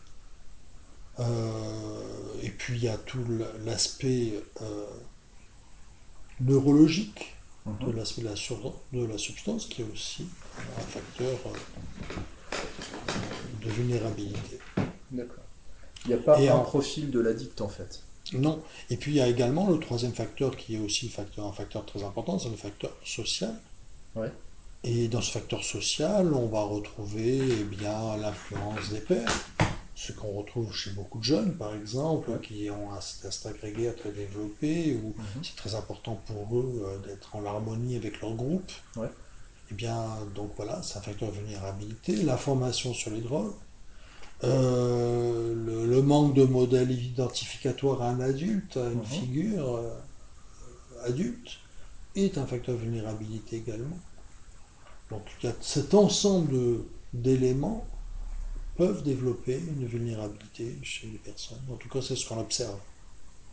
Euh, 1.19 2.35
et 2.43 2.51
puis 2.51 2.77
il 2.77 2.85
y 2.85 2.89
a 2.89 2.97
tout 2.99 3.25
l'aspect 3.65 4.35
euh, 4.63 4.87
neurologique 6.39 7.43
de 7.81 7.91
Mhm. 7.91 7.91
l'aspect 7.91 8.23
de, 8.23 8.29
la 8.29 8.37
sur- 8.37 8.85
de 8.93 9.05
la 9.05 9.19
substance 9.19 9.67
qui 9.67 9.83
est 9.83 9.85
aussi 9.85 10.39
un 10.69 10.87
facteur 10.87 11.45
euh, 11.49 11.59
de 13.53 13.71
vulnérabilité. 13.71 14.61
D'accord. 15.11 15.49
Il 16.05 16.09
n'y 16.09 16.15
a 16.15 16.19
pas 16.23 16.41
Et 16.41 16.51
un 16.51 16.59
en- 16.59 16.61
profil 16.61 17.11
de 17.11 17.21
l'addict 17.21 17.63
en 17.63 17.69
fait. 17.69 18.05
Non. 18.35 18.63
Et 18.91 18.99
puis 18.99 19.13
il 19.13 19.15
y 19.15 19.21
a 19.23 19.29
également 19.29 19.67
le 19.71 19.79
troisième 19.81 20.13
facteur 20.13 20.59
qui 20.59 20.75
est 20.75 20.79
aussi 20.79 21.09
facteur, 21.09 21.47
un 21.47 21.55
facteur 21.55 21.87
très 21.87 22.03
important, 22.05 22.39
c'est 22.39 22.51
le 22.51 22.57
facteur 22.57 22.95
social. 23.03 23.59
Ouais. 24.15 24.33
Et 24.87 25.09
dans 25.09 25.23
ce 25.23 25.31
facteur 25.31 25.65
social, 25.65 26.33
on 26.35 26.47
va 26.49 26.63
retrouver 26.63 27.39
eh 27.61 27.65
bien 27.65 28.17
l'influence 28.19 28.91
des 28.91 29.01
pairs, 29.01 29.33
ce 29.95 30.13
qu'on 30.13 30.33
retrouve 30.33 30.75
chez 30.75 30.91
beaucoup 30.91 31.19
de 31.19 31.25
jeunes, 31.25 31.57
par 31.57 31.75
exemple, 31.75 32.31
Ouais. 32.31 32.41
qui 32.43 32.69
ont 32.71 32.93
un 32.93 32.99
test 33.23 33.49
grégaire 33.59 33.97
très 33.97 34.13
développé, 34.13 34.95
où 35.03 35.15
Mhm. 35.17 35.43
c'est 35.43 35.57
très 35.57 35.75
important 35.75 36.17
pour 36.27 36.59
eux 36.59 36.83
euh, 36.85 36.99
d'être 36.99 37.35
en 37.35 37.47
harmonie 37.47 37.97
avec 37.97 38.21
leur 38.21 38.35
groupe. 38.35 38.71
Ouais. 38.97 39.09
Eh 39.71 39.75
bien, 39.75 40.05
donc 40.35 40.53
voilà, 40.57 40.83
c'est 40.83 40.99
un 40.99 41.03
facteur 41.03 41.31
de 41.31 41.37
vulnérabilité. 41.37 42.17
L'information 42.17 42.93
sur 42.93 43.11
les 43.11 43.23
drogues, 43.23 43.55
euh, 44.43 45.55
le, 45.55 45.87
le 45.87 46.03
manque 46.03 46.35
de 46.35 46.45
modèles 46.45 46.91
identificatoires 46.91 48.03
à 48.03 48.11
un 48.11 48.21
adulte, 48.21 48.77
à 48.77 48.91
une 48.91 48.99
Mhm. 48.99 49.05
figure 49.07 49.77
euh, 49.77 49.99
adulte, 51.07 51.49
est 52.15 52.37
un 52.37 52.47
facteur 52.47 52.75
de 52.75 52.81
vulnérabilité 52.81 53.57
également. 53.57 53.99
Il 55.43 55.47
y 55.47 55.49
a 55.49 55.55
cet 55.61 55.95
ensemble 55.95 56.57
d'éléments 57.13 57.87
peuvent 58.77 59.03
développer 59.03 59.57
une 59.59 59.87
vulnérabilité 59.87 60.79
chez 60.83 61.07
les 61.09 61.19
personnes. 61.19 61.63
En 61.71 61.77
tout 61.77 61.89
cas, 61.89 62.03
c'est 62.03 62.17
ce 62.17 62.27
qu'on 62.29 62.41
observe. 62.41 62.79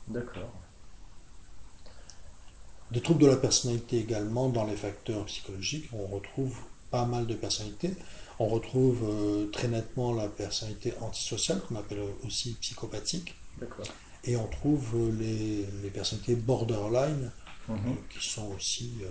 D'accord. 0.07 0.51
Des 2.91 3.01
troubles 3.01 3.21
de 3.21 3.27
la 3.27 3.37
personnalité 3.37 3.99
également 3.99 4.49
dans 4.49 4.65
les 4.65 4.75
facteurs 4.75 5.25
psychologiques, 5.25 5.89
on 5.93 6.05
retrouve 6.07 6.57
pas 6.89 7.05
mal 7.05 7.25
de 7.25 7.35
personnalités. 7.35 7.93
On 8.39 8.47
retrouve 8.47 8.99
euh, 9.03 9.49
très 9.51 9.67
nettement 9.67 10.13
la 10.13 10.27
personnalité 10.27 10.93
antisociale, 10.99 11.61
qu'on 11.61 11.75
appelle 11.75 12.01
aussi 12.25 12.53
psychopathique, 12.59 13.35
D'accord. 13.59 13.85
et 14.23 14.35
on 14.35 14.47
trouve 14.47 14.85
euh, 14.95 15.11
les, 15.11 15.65
les 15.83 15.89
personnalités 15.89 16.35
borderline, 16.35 17.31
Mhm. 17.67 17.77
euh, 17.91 17.93
qui 18.09 18.27
sont 18.27 18.51
aussi 18.55 18.91
euh, 19.03 19.07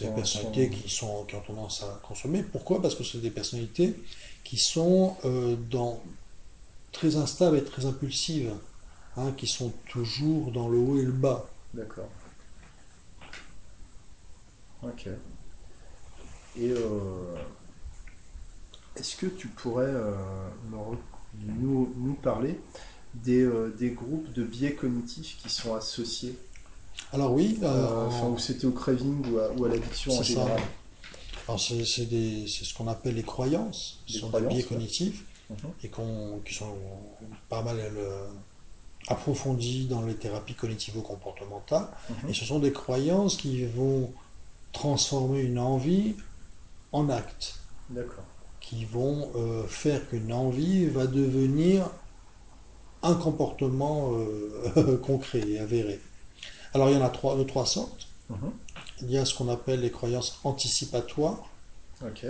des 0.00 0.08
personnalités 0.08 0.66
sont- 0.66 0.82
qui, 0.82 0.88
sont, 0.88 1.24
qui 1.26 1.34
ont 1.36 1.40
tendance 1.40 1.82
à 1.82 2.00
consommer. 2.02 2.42
Pourquoi? 2.42 2.80
Parce 2.82 2.94
que 2.94 3.04
c'est 3.04 3.18
des 3.18 3.30
personnalités 3.30 3.96
qui 4.44 4.56
sont 4.56 5.16
euh, 5.24 5.56
dans, 5.56 6.02
très 6.92 7.16
instables 7.16 7.58
et 7.58 7.64
très 7.64 7.86
impulsives, 7.86 8.52
hein, 9.16 9.32
qui 9.36 9.46
sont 9.46 9.70
toujours 9.88 10.52
dans 10.52 10.68
le 10.68 10.78
haut 10.78 10.98
et 10.98 11.04
le 11.04 11.12
bas. 11.12 11.48
D'accord. 11.74 12.08
Ok. 14.82 15.08
Et 16.56 16.70
euh, 16.70 17.36
est-ce 18.96 19.16
que 19.16 19.26
tu 19.26 19.48
pourrais 19.48 19.86
euh, 19.86 20.14
nous, 21.60 21.92
nous 21.96 22.14
parler 22.14 22.60
des, 23.14 23.48
des 23.78 23.90
groupes 23.90 24.32
de 24.32 24.44
biais 24.44 24.74
cognitifs 24.74 25.38
qui 25.38 25.48
sont 25.50 25.74
associés? 25.74 26.36
Alors 27.12 27.32
oui, 27.32 27.58
euh, 27.62 27.66
Euh, 27.66 28.06
Enfin, 28.06 28.34
c'était 28.38 28.66
au 28.66 28.72
craving 28.72 29.24
ou 29.32 29.38
à, 29.38 29.50
ou 29.52 29.64
à 29.64 29.68
l'addiction 29.68 30.12
en 30.12 30.22
général 30.22 30.60
alors 31.46 31.58
c'est 31.60 31.82
c'est 31.86 32.04
des- 32.04 32.46
c'est 32.46 32.66
ce 32.66 32.74
qu'on 32.74 32.88
appelle 32.88 33.14
les 33.14 33.22
croyances, 33.22 34.00
ce 34.06 34.18
sont 34.18 34.28
des 34.28 34.42
biais 34.42 34.56
ouais. 34.58 34.62
cognitifs 34.64 35.24
Mhm. 35.48 35.56
et 35.82 35.90
qui 36.44 36.54
sont 36.54 36.76
pas 37.48 37.62
mal 37.62 37.78
euh, 37.80 38.28
approfondis 39.08 39.86
dans 39.86 40.02
les 40.02 40.14
thérapies 40.14 40.54
cognitivo-comportementales. 40.54 41.88
Mhm. 42.10 42.28
Et 42.28 42.34
ce 42.34 42.44
sont 42.44 42.58
des 42.58 42.72
croyances 42.72 43.36
qui 43.38 43.64
vont 43.64 44.12
transformer 44.72 45.40
une 45.40 45.58
envie 45.58 46.16
en 46.92 47.08
acte. 47.08 47.54
D'accord. 47.88 48.24
qui 48.60 48.84
vont 48.84 49.30
euh, 49.36 49.66
faire 49.66 50.06
qu'une 50.10 50.30
envie 50.30 50.84
va 50.86 51.06
devenir 51.06 51.88
un 53.02 53.14
comportement 53.14 54.12
euh, 54.12 54.98
concret 55.02 55.40
et 55.48 55.58
avéré. 55.58 55.98
Alors 56.74 56.90
il 56.90 56.96
y 56.96 56.98
en 56.98 57.04
a 57.04 57.08
trois, 57.10 57.36
de 57.36 57.44
trois 57.44 57.66
sortes. 57.66 58.08
Mhm. 58.30 58.52
Il 59.02 59.10
y 59.10 59.18
a 59.18 59.24
ce 59.24 59.34
qu'on 59.34 59.48
appelle 59.48 59.80
les 59.80 59.90
croyances 59.90 60.40
anticipatoires. 60.44 61.44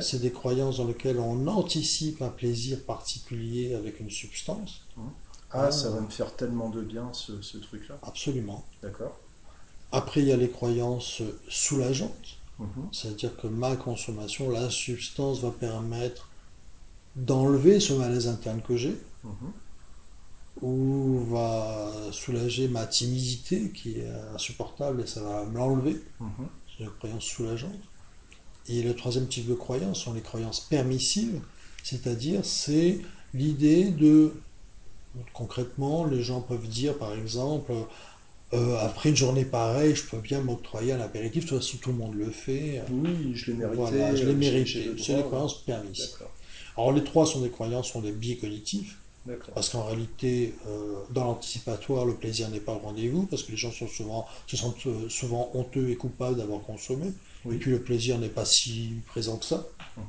C'est 0.00 0.20
des 0.20 0.32
croyances 0.32 0.78
dans 0.78 0.86
lesquelles 0.86 1.18
on 1.18 1.46
anticipe 1.46 2.22
un 2.22 2.30
plaisir 2.30 2.82
particulier 2.84 3.74
avec 3.74 4.00
une 4.00 4.10
substance. 4.10 4.82
Ah, 5.50 5.70
ça 5.70 5.90
va 5.90 6.00
me 6.00 6.08
faire 6.08 6.34
tellement 6.36 6.70
de 6.70 6.82
bien 6.82 7.10
ce, 7.12 7.42
ce 7.42 7.58
truc-là. 7.58 7.98
Absolument. 8.02 8.64
D'accord. 8.82 9.18
Après, 9.92 10.20
il 10.20 10.28
y 10.28 10.32
a 10.32 10.36
les 10.36 10.50
croyances 10.50 11.22
soulageantes. 11.48 12.38
Mhm. 12.58 12.88
C'est-à-dire 12.92 13.36
que 13.36 13.46
ma 13.46 13.76
consommation, 13.76 14.50
la 14.50 14.68
substance 14.70 15.40
va 15.40 15.50
permettre 15.50 16.28
d'enlever 17.16 17.80
ce 17.80 17.92
malaise 17.92 18.28
interne 18.28 18.60
que 18.62 18.76
j'ai. 18.76 18.96
Mhm. 20.60 20.68
ou 20.68 21.24
va 21.30 21.92
soulager 22.12 22.68
ma 22.68 22.86
timidité 22.86 23.70
qui 23.70 23.98
est 24.00 24.08
insupportable 24.34 25.02
et 25.02 25.06
ça 25.06 25.22
va 25.22 25.44
me 25.44 25.56
l'enlever. 25.56 26.00
Mhm. 26.20 26.48
C'est 26.66 26.84
une 26.84 26.90
croyance 26.90 27.24
soulageante. 27.24 27.80
Et 28.68 28.82
le 28.82 28.94
troisième 28.94 29.28
type 29.28 29.48
de 29.48 29.54
croyance 29.54 30.00
sont 30.00 30.12
les 30.12 30.20
croyances 30.20 30.60
permissives, 30.60 31.40
c'est-à-dire 31.82 32.44
c'est 32.44 33.00
l'idée 33.32 33.90
de 33.90 34.34
concrètement 35.32 36.04
les 36.04 36.22
gens 36.22 36.42
peuvent 36.42 36.68
dire 36.68 36.96
par 36.98 37.14
exemple 37.14 37.72
euh, 38.52 38.76
après 38.78 39.08
une 39.08 39.16
journée 39.16 39.44
pareille 39.44 39.94
je 39.94 40.04
peux 40.04 40.18
bien 40.18 40.40
m'octroyer 40.40 40.92
un 40.92 41.00
apéritif, 41.00 41.44
de 41.44 41.48
toute 41.48 41.58
façon 41.58 41.78
tout 41.78 41.90
le 41.90 41.96
monde 41.96 42.14
le 42.14 42.30
fait. 42.30 42.82
Oui, 42.90 43.34
je 43.34 43.52
l'ai 43.52 43.58
mérité. 43.58 43.76
Voilà, 43.76 44.14
je 44.14 44.26
l'ai 44.26 44.34
mérité. 44.34 44.94
C'est 44.98 45.16
les 45.16 45.22
croyances 45.22 45.64
permissives. 45.64 46.26
Alors 46.76 46.92
les 46.92 47.04
trois 47.04 47.26
sont 47.26 47.40
des 47.40 47.50
croyances, 47.50 47.90
sont 47.90 48.02
des 48.02 48.12
biais 48.12 48.36
cognitifs. 48.36 48.97
Parce 49.54 49.68
qu'en 49.70 49.84
réalité, 49.84 50.54
euh, 50.66 51.02
dans 51.10 51.24
l'anticipatoire, 51.24 52.04
le 52.04 52.14
plaisir 52.14 52.48
n'est 52.50 52.60
pas 52.60 52.72
au 52.72 52.78
rendez-vous, 52.78 53.26
parce 53.26 53.42
que 53.42 53.50
les 53.50 53.56
gens 53.56 53.72
sont 53.72 53.88
souvent, 53.88 54.26
se 54.46 54.56
sentent 54.56 54.86
euh, 54.86 55.08
souvent 55.08 55.50
honteux 55.54 55.90
et 55.90 55.96
coupables 55.96 56.36
d'avoir 56.36 56.62
consommé. 56.62 57.12
Oui. 57.44 57.56
Et 57.56 57.58
puis 57.58 57.70
le 57.70 57.82
plaisir 57.82 58.18
n'est 58.18 58.28
pas 58.28 58.44
si 58.44 58.94
présent 59.06 59.36
que 59.36 59.44
ça. 59.44 59.66
Mhm. 59.96 60.04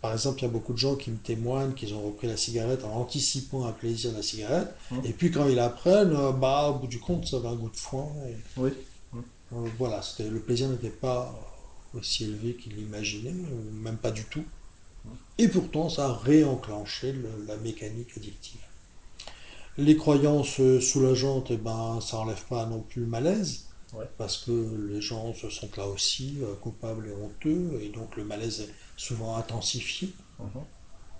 Par 0.00 0.12
exemple, 0.12 0.40
il 0.40 0.42
y 0.42 0.46
a 0.46 0.50
beaucoup 0.50 0.72
de 0.72 0.78
gens 0.78 0.96
qui 0.96 1.10
me 1.10 1.16
témoignent 1.16 1.74
qu'ils 1.74 1.94
ont 1.94 2.02
repris 2.02 2.26
la 2.26 2.36
cigarette 2.36 2.84
en 2.84 2.92
anticipant 2.96 3.64
un 3.66 3.72
plaisir 3.72 4.10
de 4.10 4.16
la 4.16 4.22
cigarette. 4.22 4.68
Mhm. 4.90 5.00
Et 5.04 5.12
puis 5.12 5.30
quand 5.30 5.48
ils 5.48 5.54
l'apprennent, 5.54 6.14
euh, 6.16 6.32
bah, 6.32 6.70
au 6.70 6.80
bout 6.80 6.88
du 6.88 6.98
compte, 6.98 7.26
ça 7.26 7.36
avait 7.36 7.48
un 7.48 7.54
goût 7.54 7.70
de 7.70 7.76
foin. 7.76 8.08
et, 8.28 8.34
Oui. 8.56 8.70
euh, 9.14 9.68
voilà, 9.78 10.00
le 10.18 10.40
plaisir 10.40 10.68
n'était 10.68 10.90
pas 10.90 11.32
aussi 11.94 12.24
élevé 12.24 12.56
qu'ils 12.56 12.74
l'imaginaient, 12.74 13.34
même 13.72 13.98
pas 13.98 14.10
du 14.10 14.24
tout. 14.24 14.44
Et 15.36 15.48
pourtant, 15.48 15.90
ça 15.90 16.06
a 16.06 16.12
réenclenché 16.14 17.12
le- 17.12 17.44
la 17.46 17.58
mécanique 17.58 18.16
addictive. 18.16 18.64
Les 19.76 19.96
croyances 19.98 20.60
euh, 20.60 20.80
soulageantes, 20.80 21.50
eh 21.50 21.56
ben, 21.58 22.00
ça 22.00 22.18
enlève 22.18 22.46
pas 22.46 22.64
non 22.66 22.82
plus 22.82 23.02
le 23.02 23.06
malaise, 23.06 23.68
Ouais. 23.92 24.08
parce 24.16 24.38
que 24.38 24.50
les 24.88 25.00
gens 25.02 25.34
se 25.34 25.50
sentent 25.50 25.76
là 25.76 25.88
aussi 25.88 26.38
euh, 26.42 26.54
coupables 26.56 27.08
et 27.08 27.12
honteux, 27.12 27.78
et 27.82 27.90
donc 27.90 28.16
le 28.16 28.24
malaise 28.24 28.60
est 28.62 28.74
souvent 28.96 29.36
intensifié. 29.36 30.16
Mhm. 30.38 30.66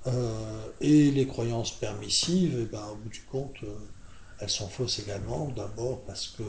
Euh, 0.06 0.72
et 0.80 1.10
les 1.10 1.26
croyances 1.26 1.78
permissives, 1.78 2.56
eh 2.60 2.66
ben, 2.66 2.88
au 2.88 2.96
bout 2.96 3.08
du 3.08 3.24
compte, 3.24 3.56
elles 4.38 4.50
sont 4.50 4.68
fausses 4.68 4.98
également. 4.98 5.48
D'abord 5.50 6.04
parce 6.04 6.28
que 6.28 6.42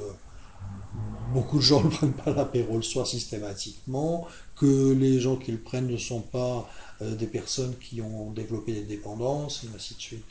beaucoup 1.33 1.57
de 1.57 1.63
gens 1.63 1.83
ne 1.83 1.89
prennent 1.89 2.13
pas 2.13 2.31
l'apéro 2.31 2.77
le 2.77 2.83
soir 2.83 3.05
systématiquement, 3.07 4.27
que 4.55 4.93
les 4.93 5.19
gens 5.19 5.35
qui 5.35 5.51
le 5.51 5.57
prennent 5.57 5.87
ne 5.87 5.97
sont 5.97 6.21
pas 6.21 6.69
euh, 7.01 7.15
des 7.15 7.27
personnes 7.27 7.75
qui 7.77 8.01
ont 8.01 8.31
développé 8.31 8.73
des 8.73 8.83
dépendances, 8.83 9.63
et 9.63 9.67
ainsi 9.75 9.95
de 9.95 9.99
suite. 9.99 10.25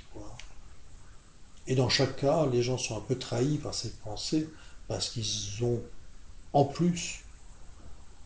Et 1.66 1.74
dans 1.74 1.88
chaque 1.88 2.16
cas, 2.16 2.46
les 2.46 2.62
gens 2.62 2.78
sont 2.78 2.96
un 2.96 3.00
peu 3.00 3.16
trahis 3.16 3.58
par 3.58 3.74
cette 3.74 3.98
pensée 4.00 4.48
parce 4.88 5.10
qu'ils 5.10 5.64
ont 5.64 5.80
en 6.52 6.64
plus 6.64 7.20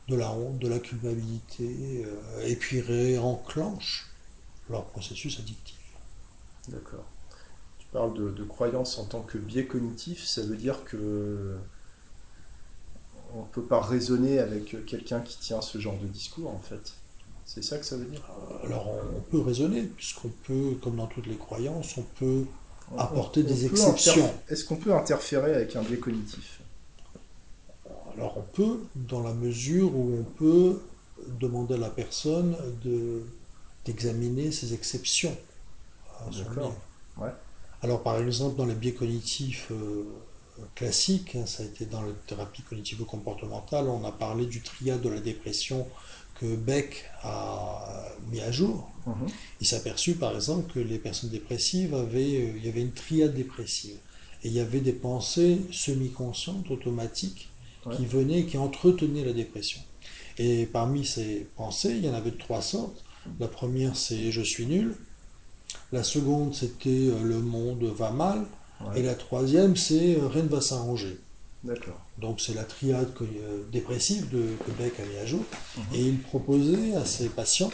de 0.09 0.17
la 0.17 0.31
honte, 0.33 0.59
de 0.59 0.69
la 0.69 0.79
culpabilité, 0.79 2.05
euh, 2.07 2.47
et 2.47 2.57
puis 2.57 2.81
réenclenchent 2.81 4.07
leur 4.71 4.85
processus 4.87 5.39
addictif. 5.39 5.77
D'accord. 6.69 7.05
Tu 7.79 7.87
parles 7.93 8.15
de, 8.15 8.31
de 8.31 8.45
croyance 8.45 8.99
en 8.99 9.05
tant 9.05 9.23
que 9.23 9.39
biais 9.39 9.67
cognitif, 9.67 10.25
ça 10.25 10.43
veut 10.43 10.57
dire 10.57 10.85
que 10.85 11.57
on 13.37 13.43
ne 13.43 13.47
peut 13.53 13.63
pas 13.63 13.81
raisonner 13.81 14.39
avec 14.39 14.87
quelqu'un 14.87 15.21
qui 15.21 15.39
tient 15.39 15.61
ce 15.61 15.79
genre 15.79 15.97
de 15.99 16.07
discours 16.07 16.51
en 16.51 16.59
fait. 16.59 16.93
C'est 17.45 17.63
ça 17.63 17.79
que 17.79 17.85
ça 17.85 17.97
veut 17.97 18.07
dire 18.07 18.23
Alors 18.65 18.89
on, 19.17 19.21
peut 19.21 19.41
raisonner, 19.41 19.83
puisqu'on 19.83 20.31
peut, 20.45 20.77
comme 20.83 20.97
dans 20.97 21.07
toutes 21.07 21.27
les 21.27 21.37
croyances, 21.37 21.97
on 21.97 22.03
peut 22.03 22.45
On- 22.93 22.99
apporter 22.99 23.43
on 23.43 23.45
des 23.45 23.69
peut 23.69 23.75
exceptions. 23.75 24.29
Est-ce 24.49 24.65
qu'on 24.65 24.77
peut 24.77 24.93
interférer 24.93 25.55
avec 25.55 25.77
un 25.77 25.83
biais 25.83 25.99
cognitif? 25.99 26.61
Alors 28.15 28.37
on 28.39 28.43
peut, 28.43 28.81
dans 28.95 29.23
la 29.23 29.33
mesure 29.33 29.95
où 29.95 30.19
on 30.19 30.25
peut 30.25 30.81
demander 31.39 31.75
à 31.75 31.79
la 31.79 31.91
personne 31.91 32.57
de 32.83 33.23
d'examiner 33.85 34.51
ses 34.51 34.75
exceptions 34.75 35.37
son 36.33 36.43
D'accord. 36.43 36.75
Ouais. 37.19 37.31
Alors 37.83 38.03
par 38.03 38.19
exemple, 38.19 38.57
dans 38.57 38.67
les 38.67 38.75
biais 38.75 38.95
cognitifs 38.95 39.69
euh, 39.71 40.05
classiques, 40.75 41.37
hein, 41.37 41.47
ça 41.47 41.63
a 41.63 41.67
été 41.67 41.87
dans 41.87 42.03
la 42.03 42.13
thérapie 42.27 42.63
cognitivo-comportementale, 42.63 43.87
on 43.89 44.05
a 44.05 44.13
parlé 44.13 44.47
du 44.47 44.61
triade 44.63 45.01
de 45.03 45.09
la 45.09 45.21
dépression 45.21 45.87
que 46.41 46.55
Beck 46.55 47.05
a 47.23 48.05
mis 48.31 48.41
à 48.41 48.51
jour. 48.51 48.91
Mhm. 49.07 49.27
Il 49.61 49.67
s'est 49.67 49.77
aperçu 49.77 50.15
par 50.15 50.35
exemple 50.35 50.73
que 50.73 50.81
les 50.81 50.99
personnes 50.99 51.31
dépressives 51.31 51.95
avaient, 51.95 52.41
euh, 52.41 52.53
il 52.57 52.65
y 52.65 52.69
avait 52.69 52.83
une 52.83 52.93
triade 52.93 53.35
dépressive. 53.35 53.97
Et 54.43 54.49
il 54.49 54.53
y 54.53 54.61
avait 54.61 54.81
des 54.81 54.93
pensées 54.93 55.61
semi-conscientes, 55.73 56.71
automatiques, 56.71 57.49
Ouais. 57.87 57.97
qui 57.97 58.05
venaient, 58.05 58.41
et 58.41 58.47
qui 58.47 58.59
entretenaient 58.59 59.25
la 59.25 59.33
dépression. 59.33 59.81
Et 60.39 60.67
parmi 60.67 61.07
ces 61.07 61.47
pensées, 61.57 61.95
il 61.97 62.05
y 62.05 62.09
en 62.11 62.15
avait 62.15 62.33
de 62.33 62.37
trois 62.37 62.61
sortes. 62.61 63.05
La 63.41 63.49
première, 63.49 63.97
c'est 63.97 64.31
je 64.33 64.43
suis 64.43 64.67
nul. 64.67 64.97
La 65.93 66.03
seconde, 66.03 66.55
c'était 66.55 66.91
euh, 66.91 67.23
le 67.23 67.41
monde 67.41 67.85
va 67.85 68.11
mal. 68.11 68.45
Ouais. 68.81 69.01
Et 69.01 69.03
la 69.03 69.15
troisième, 69.15 69.77
c'est 69.77 70.17
euh, 70.17 70.29
rien 70.29 70.43
ne 70.45 70.49
va 70.49 70.61
s'arranger. 70.61 71.19
D'accord. 71.65 72.01
Donc 72.19 72.41
c'est 72.41 72.55
la 72.55 72.65
triade 72.65 73.13
que- 73.15 73.25
euh, 73.25 73.65
dépressive 73.73 74.29
de, 74.31 74.43
que 74.65 74.71
Beck 74.73 74.99
a 75.01 75.05
mis 75.05 75.17
à 75.17 75.27
jour. 75.27 75.43
Mhm. 75.77 75.85
Et 75.95 76.03
il 76.03 76.21
proposait 76.23 76.95
à 76.95 77.05
ses 77.05 77.29
patients, 77.29 77.71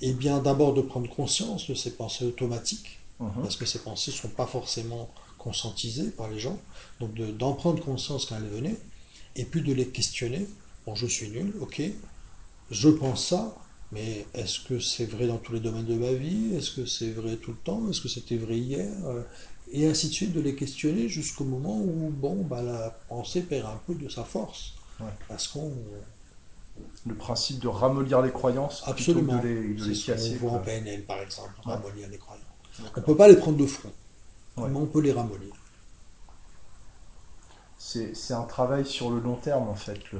eh 0.00 0.12
bien 0.12 0.38
d'abord 0.40 0.74
de 0.74 0.82
prendre 0.82 1.08
conscience 1.14 1.68
de 1.68 1.74
ces 1.74 1.92
pensées 1.92 2.24
automatiques, 2.24 2.98
Mhm. 3.20 3.42
parce 3.42 3.56
que 3.56 3.64
ces 3.66 3.78
pensées 3.78 4.10
ne 4.10 4.16
sont 4.16 4.28
pas 4.28 4.46
forcément 4.46 5.08
conscientisées 5.38 6.10
par 6.10 6.28
les 6.28 6.38
gens, 6.40 6.58
donc 7.00 7.14
de- 7.14 7.30
d'en 7.30 7.52
prendre 7.52 7.82
conscience 7.82 8.26
quand 8.26 8.36
elles 8.36 8.48
venaient, 8.48 8.76
et 9.36 9.44
puis 9.44 9.62
de 9.62 9.72
les 9.72 9.88
questionner. 9.88 10.46
Bon, 10.86 10.94
je 10.94 11.06
suis 11.06 11.28
nul, 11.30 11.54
ok, 11.60 11.80
je 12.70 12.88
pense 12.88 13.28
ça, 13.28 13.56
mais 13.92 14.26
est-ce 14.34 14.60
que 14.60 14.78
c'est 14.80 15.06
vrai 15.06 15.26
dans 15.26 15.38
tous 15.38 15.52
les 15.52 15.60
domaines 15.60 15.86
de 15.86 15.94
ma 15.94 16.12
vie? 16.12 16.54
Est-ce 16.54 16.72
que 16.72 16.86
c'est 16.86 17.10
vrai 17.12 17.36
tout 17.36 17.52
le 17.52 17.58
temps? 17.58 17.88
Est-ce 17.88 18.00
que 18.00 18.08
c'était 18.08 18.36
vrai 18.36 18.58
hier? 18.58 18.90
Et 19.76 19.88
ainsi 19.88 20.08
de 20.08 20.12
suite, 20.14 20.32
de 20.32 20.40
les 20.40 20.54
questionner 20.54 21.08
jusqu'au 21.08 21.44
moment 21.44 21.76
où, 21.76 22.08
bon, 22.10 22.36
bah, 22.42 22.62
la 22.62 22.90
pensée 23.08 23.42
perd 23.42 23.66
un 23.66 23.80
peu 23.86 23.94
de 23.94 24.08
sa 24.08 24.22
force. 24.24 24.74
Ouais. 25.00 25.06
Parce 25.28 25.48
qu'on 25.48 25.72
Le 27.06 27.14
principe 27.14 27.58
de 27.60 27.68
ramollir 27.68 28.22
les 28.22 28.30
croyances 28.32 28.82
Absolument. 28.86 29.32
plutôt 29.38 29.42
que 29.42 29.48
de 29.48 29.48
les, 29.68 29.74
de 29.74 29.82
C'est 29.82 29.88
les 29.88 29.94
ce 29.94 30.06
qu'on 30.06 30.12
casser. 30.12 30.34
voit 30.36 30.50
en 30.52 30.54
quoi. 30.54 30.62
PNL, 30.64 31.04
par 31.04 31.18
exemple, 31.20 31.50
Ouais. 31.66 31.72
ramollir 31.74 32.08
les 32.08 32.18
croyances. 32.18 32.46
On 32.80 33.00
ne 33.00 33.04
peut 33.04 33.16
pas 33.16 33.28
les 33.28 33.36
prendre 33.36 33.56
de 33.58 33.66
front, 33.66 33.92
Ouais. 34.56 34.68
mais 34.70 34.76
on 34.78 34.86
peut 34.86 35.00
les 35.00 35.12
ramollir. 35.12 35.54
C'est 37.78 38.34
un 38.34 38.44
travail 38.44 38.86
sur 38.86 39.10
le 39.10 39.20
long 39.20 39.36
terme 39.36 39.68
en 39.68 39.74
fait. 39.74 40.00
Le... 40.12 40.18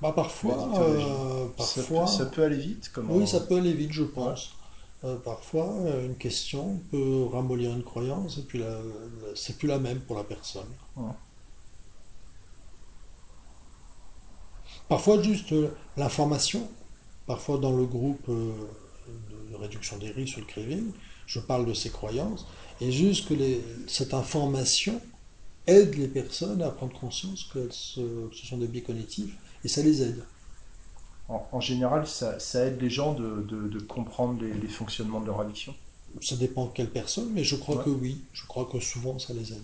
Bah, 0.00 0.12
parfois, 0.14 0.68
euh, 0.80 1.46
Ça, 1.58 1.80
parfois, 1.82 2.04
peut, 2.04 2.10
ça 2.10 2.26
peut 2.26 2.44
aller 2.44 2.56
vite 2.58 2.90
oui, 3.08 3.26
ça 3.26 3.40
peut 3.40 3.56
aller 3.56 3.72
vite, 3.72 3.92
je 3.92 4.04
pense. 4.04 4.52
Euh, 5.02 5.16
parfois, 5.18 5.74
euh, 5.86 6.06
une 6.06 6.16
question 6.16 6.78
peut 6.92 7.24
ramollir 7.24 7.72
une 7.74 7.82
croyance 7.82 8.38
et 8.38 8.44
puis 8.46 8.60
la- 8.60 8.80
la- 8.80 9.34
c'est 9.34 9.58
plus 9.58 9.66
la 9.66 9.80
même 9.80 10.02
pour 10.06 10.14
la 10.16 10.22
personne. 10.24 10.78
Ouais. 10.96 11.14
Parfois, 14.88 15.22
juste 15.22 15.52
euh, 15.52 15.70
l'information. 15.96 16.70
Parfois, 17.26 17.58
dans 17.58 17.72
le 17.76 17.86
groupe 17.86 18.28
euh, 18.28 18.52
de 19.50 19.54
réduction 19.54 19.98
des 19.98 20.10
risques, 20.10 20.38
le 20.38 20.44
craving, 20.44 20.92
je 21.26 21.40
parle 21.40 21.66
de 21.66 21.74
ces 21.74 21.90
croyances 21.90 22.46
et 22.80 22.92
juste 22.92 23.28
que 23.28 23.34
les- 23.34 23.64
cette 23.86 24.14
information 24.14 25.00
aide 25.66 25.94
les 25.96 26.08
personnes 26.08 26.62
à 26.62 26.70
prendre 26.70 26.98
conscience 26.98 27.44
que 27.52 27.68
ce, 27.70 28.28
que 28.28 28.36
ce 28.36 28.46
sont 28.46 28.58
des 28.58 28.68
biais 28.68 28.82
cognitifs 28.82 29.36
et 29.64 29.68
ça 29.68 29.82
les 29.82 30.02
aide. 30.02 30.28
En, 31.28 31.46
en 31.52 31.60
général, 31.60 32.06
ça, 32.06 32.38
ça 32.40 32.64
aide 32.66 32.80
les 32.80 32.90
gens 32.90 33.12
de, 33.14 33.42
de- 33.42 33.68
de 33.68 33.78
comprendre 33.80 34.40
les, 34.42 34.52
les 34.54 34.68
fonctionnements 34.68 35.20
de 35.20 35.26
leur 35.26 35.40
addiction. 35.40 35.74
Ça 36.22 36.36
dépend 36.36 36.66
de 36.66 36.70
quelle 36.72 36.90
personne, 36.90 37.30
mais 37.32 37.44
je 37.44 37.56
crois 37.56 37.76
Ouais. 37.76 37.84
que 37.84 37.90
oui. 37.90 38.22
Je 38.32 38.46
crois 38.46 38.64
que 38.64 38.80
souvent 38.80 39.18
ça 39.18 39.34
les 39.34 39.52
aide. 39.52 39.62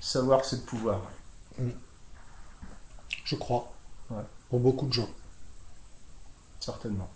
Savoir, 0.00 0.44
c'est 0.44 0.56
le 0.56 0.62
pouvoir. 0.62 1.00
Je 3.24 3.34
crois. 3.36 3.72
Ouais. 4.10 4.22
Pour 4.50 4.60
beaucoup 4.60 4.86
de 4.86 4.92
gens. 4.92 5.08
Certainement. 6.60 7.08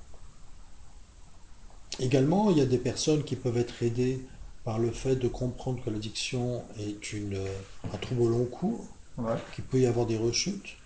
Également, 2.00 2.50
il 2.50 2.58
y 2.58 2.60
a 2.60 2.66
des 2.66 2.78
personnes 2.78 3.22
qui 3.24 3.36
peuvent 3.36 3.58
être 3.58 3.82
aidées 3.82 4.26
par 4.64 4.78
le 4.78 4.90
fait 4.90 5.16
de 5.16 5.28
comprendre 5.28 5.82
que 5.84 5.90
l'addiction 5.90 6.64
est 6.78 7.12
une, 7.12 7.34
euh, 7.34 7.58
un 7.92 7.98
trouble 7.98 8.22
au 8.22 8.28
long 8.28 8.44
cours, 8.46 8.86
Ouais. 9.18 9.34
qu'il 9.54 9.64
peut 9.64 9.80
y 9.80 9.86
avoir 9.86 10.06
des 10.06 10.16
rechutes. 10.16 10.76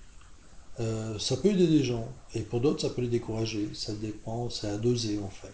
Euh, 0.81 1.19
ça 1.19 1.37
peut 1.39 1.49
aider 1.49 1.67
des 1.67 1.83
gens, 1.85 2.07
et 2.35 2.43
pour 2.43 2.61
d'autres, 2.61 2.83
ça 2.83 2.91
peut 2.91 3.03
les 3.03 3.09
décourager. 3.09 3.71
Ça 3.75 3.93
dépend, 3.95 4.51
c'est 4.51 4.69
à 4.69 4.77
doser 4.77 5.19
en 5.25 5.31
fait. 5.31 5.49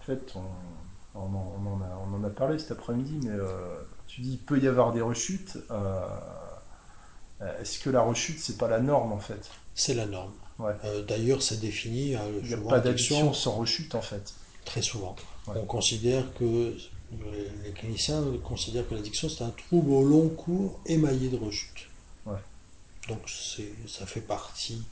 En 0.00 0.04
fait, 0.04 0.32
on, 0.34 1.18
on 1.18 1.20
en, 1.22 1.54
on 1.64 1.66
en 1.74 1.80
a, 1.82 1.98
on 2.06 2.14
en 2.16 2.24
a 2.24 2.30
parlé 2.30 2.58
cet 2.58 2.72
après-midi, 2.72 3.18
mais 3.22 3.30
euh, 3.30 3.80
tu 4.06 4.20
dis 4.20 4.32
il 4.32 4.38
peut 4.38 4.58
y 4.60 4.68
avoir 4.68 4.92
des 4.92 5.00
rechutes. 5.00 5.56
euh, 5.70 6.06
Est-ce 7.60 7.78
que 7.78 7.90
la 7.90 8.02
rechute, 8.02 8.38
c'est 8.38 8.58
pas 8.58 8.68
la 8.68 8.80
norme 8.80 9.12
en 9.12 9.18
fait? 9.18 9.50
C'est 9.74 9.94
la 9.94 10.06
norme. 10.06 10.32
Ouais. 10.58 10.74
D'ailleurs, 11.08 11.42
c'est 11.42 11.58
défini 11.60 12.14
euh, 12.14 12.40
Il 12.42 12.48
n'y 12.48 12.54
a 12.54 12.58
pas 12.58 12.76
addiction 12.76 13.26
d'addiction 13.26 13.32
sans 13.32 13.52
rechute 13.52 13.94
en 13.94 14.02
fait. 14.02 14.34
très 14.64 14.82
souvent. 14.82 15.16
Ouais. 15.46 15.54
On 15.56 15.64
considère 15.64 16.24
que 16.34 16.76
les 17.64 17.72
cliniciens 17.72 18.22
considèrent 18.44 18.88
que 18.88 18.94
l'addiction 18.94 19.28
c'est 19.28 19.44
un 19.44 19.50
trouble 19.50 19.90
au 19.90 20.04
long 20.04 20.28
cours 20.28 20.80
émaillé 20.86 21.28
de 21.30 21.36
rechutes. 21.36 21.88
Donc 23.08 23.28
ça 23.86 24.06
fait 24.06 24.20
partie 24.20 24.82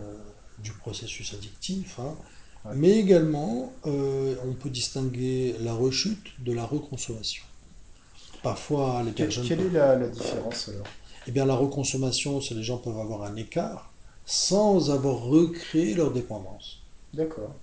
euh, 0.00 0.18
du 0.58 0.72
processus 0.72 1.34
addictif. 1.34 1.98
hein. 1.98 2.16
Ouais. 2.64 2.72
Mais 2.76 2.92
également, 2.98 3.72
euh, 3.86 4.36
on 4.44 4.54
peut 4.54 4.70
distinguer 4.70 5.56
la 5.60 5.74
rechute 5.74 6.28
de 6.40 6.52
la 6.52 6.64
reconsommation. 6.64 7.44
Parfois, 8.42 9.02
les 9.04 9.12
Quelle, 9.12 9.26
personnes 9.26 9.46
quelle 9.48 9.60
est 9.60 9.70
la, 9.70 9.96
la 9.96 10.08
différence 10.08 10.68
alors? 10.68 10.86
Eh 11.26 11.32
bien, 11.32 11.44
la 11.46 11.54
reconsommation, 11.54 12.40
c'est 12.40 12.54
les 12.54 12.62
gens 12.62 12.78
peuvent 12.78 12.98
avoir 12.98 13.22
un 13.24 13.36
écart 13.36 13.92
sans 14.24 14.90
avoir 14.90 15.18
recréé 15.22 15.94
leur 15.94 16.12
dépendance. 16.12 16.78
D'accord. 17.12 17.54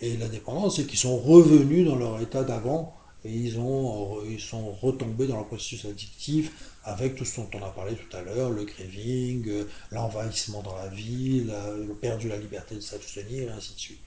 Et 0.00 0.16
la 0.16 0.28
dépendance, 0.28 0.76
c'est 0.76 0.86
qu'ils 0.86 0.98
sont 0.98 1.16
revenus 1.18 1.86
dans 1.86 1.96
leur 1.96 2.20
état 2.20 2.44
d'avant 2.44 2.96
et 3.24 3.32
ils, 3.32 3.58
ont, 3.58 4.22
ils 4.24 4.40
sont 4.40 4.72
retombés 4.72 5.26
dans 5.26 5.36
leur 5.36 5.46
processus 5.46 5.84
addictif 5.84 6.73
avec 6.84 7.16
tout 7.16 7.24
ce 7.24 7.40
dont 7.40 7.48
on 7.54 7.62
a 7.62 7.70
parlé 7.70 7.94
tout 7.96 8.16
à 8.16 8.22
l'heure, 8.22 8.50
le 8.50 8.64
craving, 8.64 9.48
euh, 9.48 9.64
l'envahissement 9.90 10.62
dans 10.62 10.76
la 10.76 10.88
vie, 10.88 11.44
la, 11.44 11.70
le 11.72 11.94
perdu 11.94 12.28
la 12.28 12.36
liberté 12.36 12.74
de 12.74 12.80
s'abstenir, 12.80 13.48
et 13.48 13.52
ainsi 13.52 13.74
de 13.74 13.80
suite. 13.80 14.00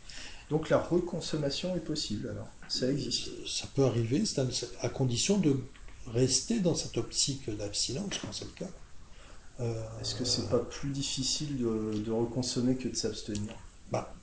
Donc 0.50 0.70
la 0.70 0.78
reconsommation 0.78 1.76
est 1.76 1.82
possible 1.82 2.30
alors 2.30 2.48
Ça 2.70 2.90
existe. 2.90 3.30
Ça 3.48 3.68
peut 3.76 3.84
arriver, 3.86 4.24
à, 4.38 4.86
à 4.86 4.90
condition 4.90 5.38
de 5.38 5.58
rester 6.14 6.60
dans 6.60 6.76
cette 6.76 6.98
optique 6.98 7.50
d'abstinence, 7.50 8.14
quand 8.22 8.32
c'est 8.32 8.46
le 8.46 8.52
cas. 8.52 8.72
Euh, 9.60 9.74
Est-ce 10.02 10.16
que 10.16 10.24
c'est 10.26 10.50
pas 10.50 10.60
plus 10.60 10.90
difficile 10.90 11.58
de, 11.58 12.00
de 12.00 12.12
reconsommer 12.12 12.76
que 12.76 12.88
de 12.88 12.96
s'abstenir? 12.96 13.54
Bah, 13.92 14.14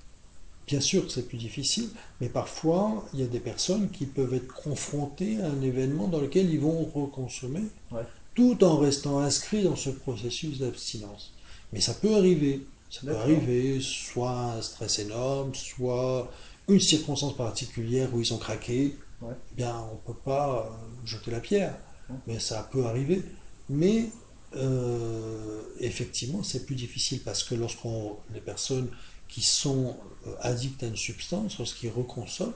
bien 0.66 0.80
sûr 0.80 1.05
que 1.05 1.12
c'est 1.12 1.26
plus 1.26 1.38
difficile, 1.38 1.88
mais 2.20 2.28
parfois 2.28 3.05
il 3.12 3.20
y 3.20 3.22
a 3.22 3.26
des 3.26 3.40
personnes 3.40 3.90
qui 3.90 4.07
peuvent 4.07 4.32
être 4.34 4.46
confrontées 4.55 5.40
à 5.42 5.48
un 5.48 5.61
événement 5.62 6.09
dans 6.09 6.20
lequel 6.20 6.50
ils 6.50 6.61
vont 6.61 6.84
reconsommer, 6.84 7.64
Ouais. 7.90 8.05
Tout 8.35 8.62
en 8.64 8.78
restant 8.78 9.18
inscrits 9.20 9.62
dans 9.62 9.76
ce 9.76 9.91
processus 9.91 10.59
d'abstinence. 10.59 11.32
Mais 11.72 11.80
ça 11.80 11.95
peut 11.95 12.14
arriver. 12.16 12.66
Ça 12.91 13.01
peut 13.03 13.16
arriver, 13.16 13.80
soit 13.80 14.30
un 14.57 14.62
stress 14.62 15.01
énorme, 15.01 15.53
soit 15.55 16.30
une 16.68 16.80
circonstance 16.80 17.37
particulière 17.37 18.09
où 18.14 18.20
ils 18.20 18.32
ont 18.32 18.39
craqué. 18.39 18.97
Ouais. 19.20 19.35
Eh 19.53 19.57
bien, 19.57 19.74
on 19.91 19.95
ne 19.95 20.12
peut 20.14 20.20
pas 20.24 20.66
euh, 20.70 21.07
jeter 21.07 21.30
la 21.30 21.41
pierre, 21.41 21.76
Ouais. 22.11 22.16
mais 22.26 22.39
ça 22.39 22.68
peut 22.70 22.85
arriver. 22.85 23.22
Mais 23.68 24.11
euh, 24.57 25.62
effectivement, 25.80 26.43
c'est 26.43 26.66
plus 26.66 26.74
difficile 26.76 27.20
parce 27.24 27.43
que 27.43 27.55
lorsqu'on 27.55 28.16
les 28.32 28.41
personnes 28.41 28.89
qui 29.28 29.43
sont 29.43 29.97
euh, 30.26 30.35
addictes 30.41 30.82
à 30.82 30.87
une 30.87 30.97
substance, 30.97 31.59
lorsqu'ils 31.59 31.91
reconsomment, 31.91 32.53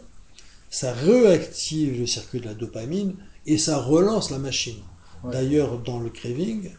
ça 0.70 0.92
réactive 0.92 1.98
le 1.98 2.06
circuit 2.06 2.40
de 2.40 2.46
la 2.46 2.54
dopamine 2.54 3.14
et 3.46 3.58
ça 3.58 3.78
relance 3.78 4.30
la 4.30 4.38
machine. 4.38 4.78
D'ailleurs, 5.24 5.80
dans 5.82 6.00
le 6.00 6.10
craving, 6.10 6.72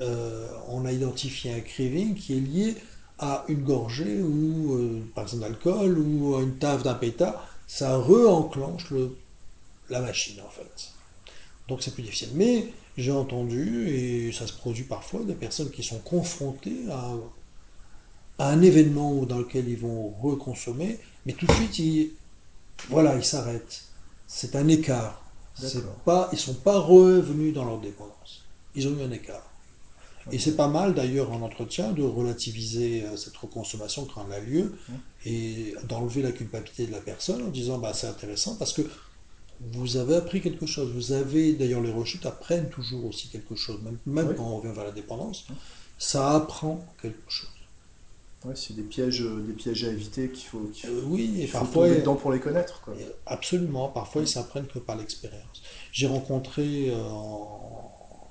euh, 0.00 0.48
on 0.68 0.84
a 0.84 0.92
identifié 0.92 1.52
un 1.52 1.60
craving 1.60 2.14
qui 2.14 2.36
est 2.36 2.40
lié 2.40 2.76
à 3.18 3.44
une 3.48 3.62
gorgée 3.64 4.22
ou 4.22 4.74
euh, 4.74 5.10
par 5.14 5.24
exemple 5.24 5.42
d'alcool 5.42 5.98
ou 5.98 6.36
à 6.36 6.42
une 6.42 6.58
tave 6.58 6.84
d'un 6.84 6.94
pétard, 6.94 7.48
ça 7.66 7.96
re-enclenche 7.98 8.90
le- 8.90 9.18
la 9.88 10.00
machine 10.02 10.40
en 10.42 10.50
fait. 10.50 10.90
Donc 11.68 11.82
c'est 11.82 11.94
plus 11.94 12.04
difficile. 12.04 12.30
Mais 12.34 12.74
j'ai 12.96 13.12
entendu, 13.12 13.88
et 13.90 14.32
ça 14.32 14.46
se 14.46 14.54
produit 14.54 14.84
parfois, 14.84 15.24
des 15.24 15.34
personnes 15.36 15.70
qui 15.70 15.82
sont 15.84 16.00
confrontées 16.00 16.86
à, 16.90 17.16
à 18.38 18.48
un 18.50 18.62
événement 18.62 19.26
dans 19.26 19.38
lequel 19.38 19.68
ils 19.68 19.78
vont 19.78 20.10
reconsommer, 20.10 20.98
mais 21.24 21.34
tout 21.34 21.46
de 21.46 21.52
suite, 21.52 22.18
voilà, 22.88 23.16
ils 23.16 23.24
s'arrêtent. 23.24 23.84
c'est 24.26 24.56
un 24.56 24.68
écart. 24.68 25.27
Pas, 26.04 26.28
ils 26.32 26.38
sont 26.38 26.54
pas 26.54 26.78
revenus 26.78 27.52
dans 27.54 27.64
leur 27.64 27.80
dépendance. 27.80 28.42
Ils 28.74 28.86
ont 28.88 28.96
eu 28.98 29.02
un 29.02 29.10
écart. 29.10 29.42
Et 30.30 30.38
c'est 30.38 30.56
pas 30.56 30.68
mal 30.68 30.94
d'ailleurs 30.94 31.32
en 31.32 31.40
entretien 31.40 31.92
de 31.92 32.02
relativiser 32.02 33.04
euh, 33.04 33.16
cette 33.16 33.36
reconsommation 33.36 34.06
quand 34.06 34.26
elle 34.26 34.32
a 34.34 34.40
lieu 34.40 34.74
Mmh. 34.88 34.92
et 35.24 35.74
d'enlever 35.88 36.22
la 36.22 36.32
culpabilité 36.32 36.86
de 36.86 36.92
la 36.92 37.00
personne 37.00 37.42
en 37.42 37.48
disant 37.48 37.78
bah, 37.78 37.94
c'est 37.94 38.06
intéressant 38.08 38.56
parce 38.56 38.72
que 38.74 38.82
vous 39.72 39.96
avez 39.96 40.16
appris 40.16 40.40
quelque 40.42 40.66
chose. 40.66 40.92
Vous 40.92 41.12
avez 41.12 41.54
d'ailleurs 41.54 41.80
les 41.80 41.90
rechutes 41.92 42.26
apprennent 42.26 42.68
toujours 42.68 43.06
aussi 43.06 43.28
quelque 43.28 43.56
chose, 43.56 43.80
même, 43.82 43.98
même 44.06 44.28
Oui. 44.28 44.34
quand 44.36 44.44
on 44.44 44.58
revient 44.58 44.74
vers 44.74 44.84
la 44.84 44.92
dépendance, 44.92 45.46
Mmh. 45.48 45.54
ça 45.98 46.34
apprend 46.36 46.84
quelque 47.02 47.30
chose. 47.30 47.48
Ouais, 48.44 48.56
c'est 48.56 48.74
des 48.74 48.82
pièges, 48.84 49.22
euh, 49.22 49.40
des 49.46 49.52
pièges 49.52 49.84
à 49.84 49.92
éviter 49.92 50.30
qu'il 50.32 50.48
faut, 50.48 50.66
qu'il 50.68 50.88
Euh, 50.88 51.02
faut, 51.02 51.06
oui, 51.06 51.40
et 51.42 51.46
faut 51.46 51.66
parfois, 51.66 51.86
tomber 51.86 51.96
dedans 51.96 52.16
pour 52.16 52.32
les 52.32 52.40
connaître. 52.40 52.80
Quoi. 52.80 52.94
Euh, 52.94 53.12
Absolument, 53.26 53.90
parfois 53.90 54.22
ils 54.22 54.28
s'apprennent 54.28 54.66
que 54.68 54.78
par 54.80 54.96
l'expérience. 54.96 55.62
J'ai 55.92 56.06
rencontré 56.06 56.90
euh, 56.90 56.98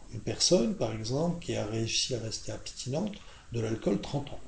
une 0.09 0.21
personne, 0.21 0.75
par 0.75 0.91
exemple, 0.93 1.39
qui 1.39 1.55
a 1.55 1.65
réussi 1.65 2.13
à 2.15 2.19
rester 2.19 2.51
abstinente 2.51 3.15
de 3.53 3.61
l'alcool 3.61 4.01
30 4.01 4.31
ans. 4.33 4.41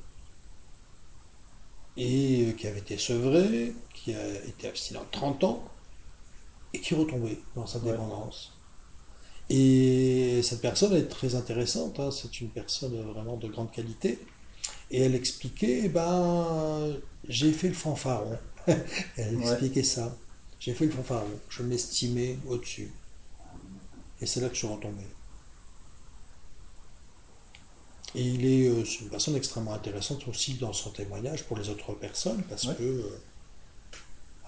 Et 1.97 2.47
euh, 2.47 2.53
qui 2.53 2.66
avait 2.68 2.80
été 2.80 2.97
sevrée, 2.97 3.76
qui 3.93 4.14
a 4.16 4.43
été 4.45 4.68
abstinente 4.68 5.12
30 5.12 5.43
ans, 5.43 5.72
et 6.74 6.82
qui 6.82 6.95
retombait 6.95 7.45
dans 7.55 7.68
sa 7.68 7.80
Ouais. 7.82 7.91
dépendance. 7.91 8.62
Et 9.49 10.41
cette 10.43 10.62
personne 10.62 10.93
est 10.95 11.07
très 11.10 11.36
intéressante, 11.36 11.99
hein, 11.99 12.12
c'est 12.12 12.41
une 12.41 12.51
personne 12.51 12.99
vraiment 13.14 13.38
de 13.38 13.47
grande 13.49 13.72
qualité. 13.72 14.28
Et 14.92 15.02
elle 15.02 15.16
expliquait, 15.16 15.82
eh 15.86 15.90
ben, 15.90 17.00
j'ai 17.24 17.52
fait 17.52 17.70
le 17.70 17.74
fanfaron. 17.74 18.38
Elle 19.18 19.34
Ouais. 19.34 19.60
expliquait 19.60 19.84
ça. 19.84 20.18
J'ai 20.60 20.74
fait 20.74 20.86
le 20.86 20.92
fanfaron. 20.92 21.42
Je 21.50 21.64
m'estimais 21.64 22.40
au-dessus. 22.46 22.94
Et 24.20 24.28
c'est 24.28 24.40
là 24.40 24.50
que 24.50 24.54
je 24.54 24.60
suis 24.60 24.68
retombé. 24.68 25.18
Et 28.14 28.22
il 28.24 28.46
est, 28.46 28.68
euh, 28.68 28.84
une 29.02 29.10
personne 29.10 29.36
extrêmement 29.36 29.74
intéressante 29.74 30.28
aussi 30.28 30.58
dans 30.60 30.74
son 30.74 30.92
témoignage 30.92 31.46
pour 31.48 31.58
les 31.58 31.70
autres 31.70 31.96
personnes 31.96 32.44
parce 32.44 32.68
Ouais. 32.68 32.76
que 32.76 32.84
euh, 32.84 33.26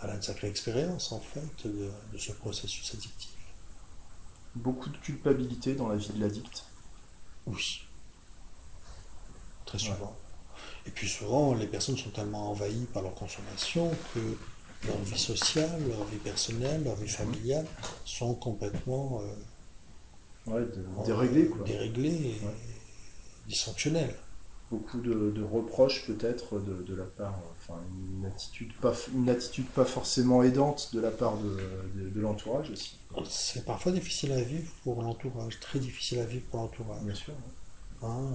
elle 0.03 0.09
a 0.09 0.15
une 0.15 0.21
sacrée 0.21 0.49
expérience 0.49 1.13
en 1.13 1.21
fait 1.21 1.65
de, 1.65 1.93
de 2.11 2.17
ce 2.17 2.33
processus 2.33 2.93
addictif. 2.93 3.55
Beaucoup 4.55 4.89
de 4.89 4.97
culpabilité 4.97 5.75
dans 5.75 5.89
la 5.89 5.97
vie 5.97 6.13
de 6.13 6.21
l'addict? 6.21 6.63
Oui, 7.45 7.91
très 9.65 9.79
souvent. 9.79 10.20
Et 10.85 10.91
puis 10.91 11.07
souvent, 11.07 11.53
les 11.53 11.67
personnes 11.67 11.97
sont 11.97 12.11
tellement 12.11 12.51
envahies 12.51 12.87
par 12.87 13.03
leur 13.03 13.15
consommation 13.15 13.95
que 14.13 14.37
leur 14.83 15.01
vie 15.03 15.17
sociale, 15.19 15.87
leur 15.87 16.05
vie 16.05 16.19
personnelle, 16.19 16.83
leur 16.83 16.95
vie 16.95 17.07
familiale 17.07 17.67
sont 18.03 18.35
complètement 18.35 19.21
euh, 19.21 19.35
Ouais, 20.47 20.61
de, 20.65 20.83
quoi. 21.49 21.65
déréglées 21.65 22.09
et 22.09 22.45
Ouais. 22.45 22.53
dysfonctionnelles. 23.45 24.15
Beaucoup 24.69 25.01
de, 25.01 25.31
de 25.31 25.43
reproches 25.43 26.05
peut-être 26.07 26.59
de, 26.59 26.81
de 26.83 26.95
la 26.95 27.05
part, 27.05 27.43
enfin 27.51 27.79
une 27.91 28.25
attitude 28.25 28.71
pas, 28.79 28.93
une 29.13 29.29
attitude 29.29 29.67
pas 29.67 29.83
forcément 29.85 30.43
aidante 30.43 30.95
de 30.95 31.01
la 31.01 31.11
part 31.11 31.37
de, 31.37 32.19
l'entourage 32.19 32.71
aussi. 32.71 32.97
C'est 33.29 33.65
parfois 33.65 33.91
difficile 33.91 34.31
à 34.31 34.41
vivre 34.41 34.71
pour 34.83 35.01
l'entourage, 35.01 35.59
très 35.59 35.79
difficile 35.79 36.19
à 36.19 36.25
vivre 36.25 36.45
pour 36.49 36.59
l'entourage. 36.59 37.03
Bien 37.03 37.15
sûr. 37.15 37.33
ouais. 37.33 38.07
Hein, 38.07 38.33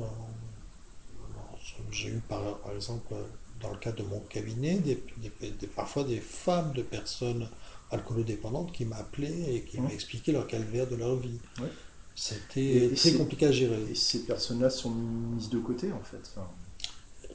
J'ai 1.90 2.08
eu 2.08 2.20
par, 2.28 2.58
par 2.60 2.72
exemple, 2.72 3.14
dans 3.60 3.70
le 3.70 3.78
cadre 3.78 4.02
de 4.02 4.08
mon 4.08 4.20
cabinet, 4.20 4.76
des, 4.78 5.02
des- 5.18 5.50
des- 5.50 5.66
parfois 5.66 6.04
des 6.04 6.20
femmes 6.20 6.72
de 6.72 6.82
personnes 6.82 7.48
alcoolodépendantes 7.90 8.72
qui 8.72 8.84
m'appelaient 8.84 9.54
et 9.56 9.62
qui 9.62 9.80
Mhm. 9.80 9.88
m'expliquaient 9.88 10.32
leur 10.32 10.46
calvaire 10.46 10.86
de 10.86 10.96
leur 10.96 11.16
vie. 11.16 11.38
Ouais. 11.60 11.68
C'était 12.14 12.90
très 12.96 13.12
compliqué 13.12 13.46
à 13.46 13.52
gérer. 13.52 13.82
Et 13.90 13.94
ces 13.94 14.24
personnes-là 14.24 14.70
sont 14.70 14.90
mises 14.90 15.50
de 15.50 15.58
côté 15.58 15.92
en 15.92 16.02
fait. 16.02 16.20
Enfin, 16.34 16.48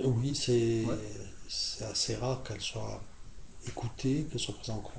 Oui, 0.04 0.34
c'est 0.36 0.84
Ouais. 0.86 1.86
assez 1.86 2.16
rare 2.16 2.44
qu'elles 2.44 2.62
soient 2.62 3.02
écoutées, 3.68 4.26
qu'elles 4.32 4.40
soient 4.40 4.56
prises 4.56 4.72
en 4.72 4.80
compte. 4.80 4.96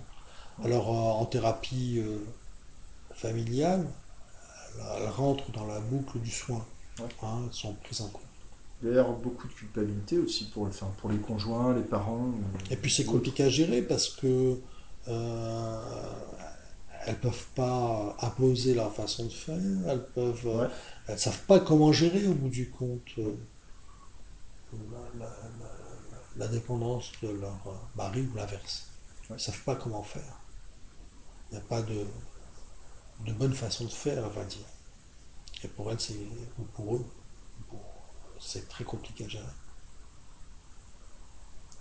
Ouais. 0.59 0.67
Alors 0.67 0.89
euh, 0.89 1.21
en 1.23 1.27
thérapie 1.27 1.99
euh, 1.99 2.19
familiale, 3.15 3.87
elles, 4.79 5.03
elles 5.03 5.09
rentrent 5.09 5.51
dans 5.53 5.67
la 5.67 5.81
boucle 5.81 6.19
du 6.21 6.31
soin. 6.31 6.65
Ouais. 6.99 7.07
Hein, 7.23 7.43
elles 7.47 7.55
sont 7.55 7.75
prises 7.75 8.01
en 8.03 8.09
compte. 8.09 8.23
D'ailleurs, 8.83 9.13
beaucoup 9.17 9.47
de 9.47 9.53
culpabilité 9.53 10.19
aussi 10.19 10.51
pour, 10.51 10.65
enfin, 10.67 10.89
pour 10.99 11.09
les 11.11 11.19
conjoints, 11.19 11.73
les 11.75 11.83
parents. 11.85 12.27
ou- 12.27 12.43
Et 12.71 12.77
puis 12.77 12.91
c'est 12.91 13.05
compliqué 13.05 13.45
à 13.45 13.49
gérer 13.49 13.81
parce 13.83 14.09
que 14.09 14.59
euh, 15.09 15.79
elles 17.07 17.19
peuvent 17.21 17.47
pas 17.55 18.17
imposer 18.21 18.75
leur 18.75 18.93
façon 18.93 19.27
de 19.27 19.33
faire, 19.33 19.57
elles 19.87 20.07
peuvent, 20.15 20.47
euh, 20.47 20.63
Ouais. 20.67 20.69
elles 21.09 21.19
savent 21.19 21.45
pas 21.47 21.61
comment 21.61 21.93
gérer 21.93 22.27
au 22.27 22.35
bout 22.35 22.49
du 22.49 22.71
compte 22.71 23.03
euh, 23.19 23.37
la, 25.19 25.27
la- 25.27 25.37
la 26.37 26.49
dépendance 26.49 27.13
de 27.23 27.29
leur 27.29 27.61
euh, 27.67 27.73
mari 27.95 28.27
ou 28.33 28.37
l'inverse. 28.37 28.87
Ils 29.31 29.39
savent 29.39 29.63
pas 29.65 29.77
comment 29.77 30.03
faire. 30.03 30.41
Il 31.51 31.59
n'y 31.59 31.63
a 31.63 31.67
pas 31.67 31.83
de, 31.83 32.07
de 33.27 33.33
bonne 33.33 33.53
façon 33.53 33.85
de 33.85 33.91
faire, 33.91 34.25
on 34.25 34.31
va 34.31 34.45
dire. 34.45 34.67
Et 35.65 35.69
pour 35.69 35.91
elles, 35.93 36.01
c'est, 36.01 36.15
ou 36.59 36.63
pour 36.75 36.97
eux, 36.97 37.05
c'est 38.45 38.69
très 38.69 38.85
compliqué 38.85 39.25
à 39.25 39.29
gérer. 39.29 39.45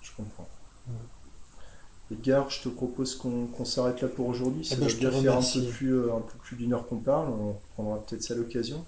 Je 0.02 0.12
comprends. 0.16 0.48
Ouais. 0.88 0.96
Edgar, 2.12 2.50
je 2.50 2.62
te 2.62 2.70
propose 2.70 3.16
qu'on 3.16 3.66
s'arrête 3.66 4.02
là 4.02 4.08
pour 4.10 4.28
aujourd'hui. 4.28 4.66
Ça 4.66 4.76
Eh 4.76 4.80
ben, 4.80 4.86
va 4.86 4.90
je 4.90 4.96
te 4.96 5.00
bien 5.00 5.10
faire 5.12 5.20
un 5.20 5.24
peu 5.24 5.30
remercie. 5.30 5.68
plus, 5.70 5.94
euh, 5.96 6.16
un 6.16 6.20
peu 6.22 6.38
plus 6.40 6.56
d'une 6.58 6.74
heure 6.74 6.88
qu'on 6.88 6.98
parle. 6.98 7.30
On 7.30 7.54
reprendra 7.54 8.00
peut-être 8.06 8.22
ça 8.24 8.34
à 8.34 8.38
l'occasion. 8.38 8.84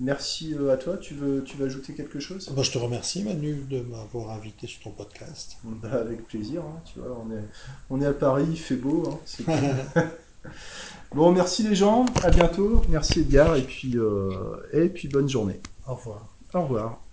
Merci 0.00 0.54
euh, 0.54 0.72
à 0.72 0.76
toi. 0.78 0.96
Tu 0.96 1.14
veux, 1.14 1.44
tu 1.44 1.56
veux 1.58 1.66
ajouter 1.66 1.94
quelque 1.94 2.18
chose? 2.20 2.48
Bah, 2.56 2.62
je 2.62 2.70
te 2.72 2.78
remercie 2.78 3.22
Manu 3.22 3.54
de 3.68 3.80
m'avoir 3.82 4.30
invité 4.30 4.66
sur 4.66 4.82
ton 4.82 4.90
podcast. 4.92 5.56
Bah, 5.62 5.92
Avec 5.92 6.26
plaisir. 6.26 6.62
hein, 6.62 6.80
tu 6.86 7.00
vois, 7.00 7.16
on 7.24 7.30
est, 7.30 7.44
on 7.90 8.00
est 8.00 8.06
à 8.06 8.14
Paris, 8.14 8.46
il 8.48 8.58
fait 8.58 8.76
beau. 8.76 9.10
hein, 9.10 9.18
cool. 9.44 10.02
bon, 11.14 11.32
merci 11.32 11.62
les 11.64 11.74
gens. 11.74 12.06
À 12.22 12.30
bientôt. 12.30 12.80
Merci 12.88 13.20
Edgar. 13.20 13.56
Et 13.56 13.62
puis, 13.62 13.98
euh, 13.98 14.56
et 14.72 14.88
puis 14.88 15.08
bonne 15.08 15.28
journée. 15.28 15.60
Au 15.86 15.94
revoir. 15.94 16.26
Au 16.54 16.62
revoir. 16.62 17.03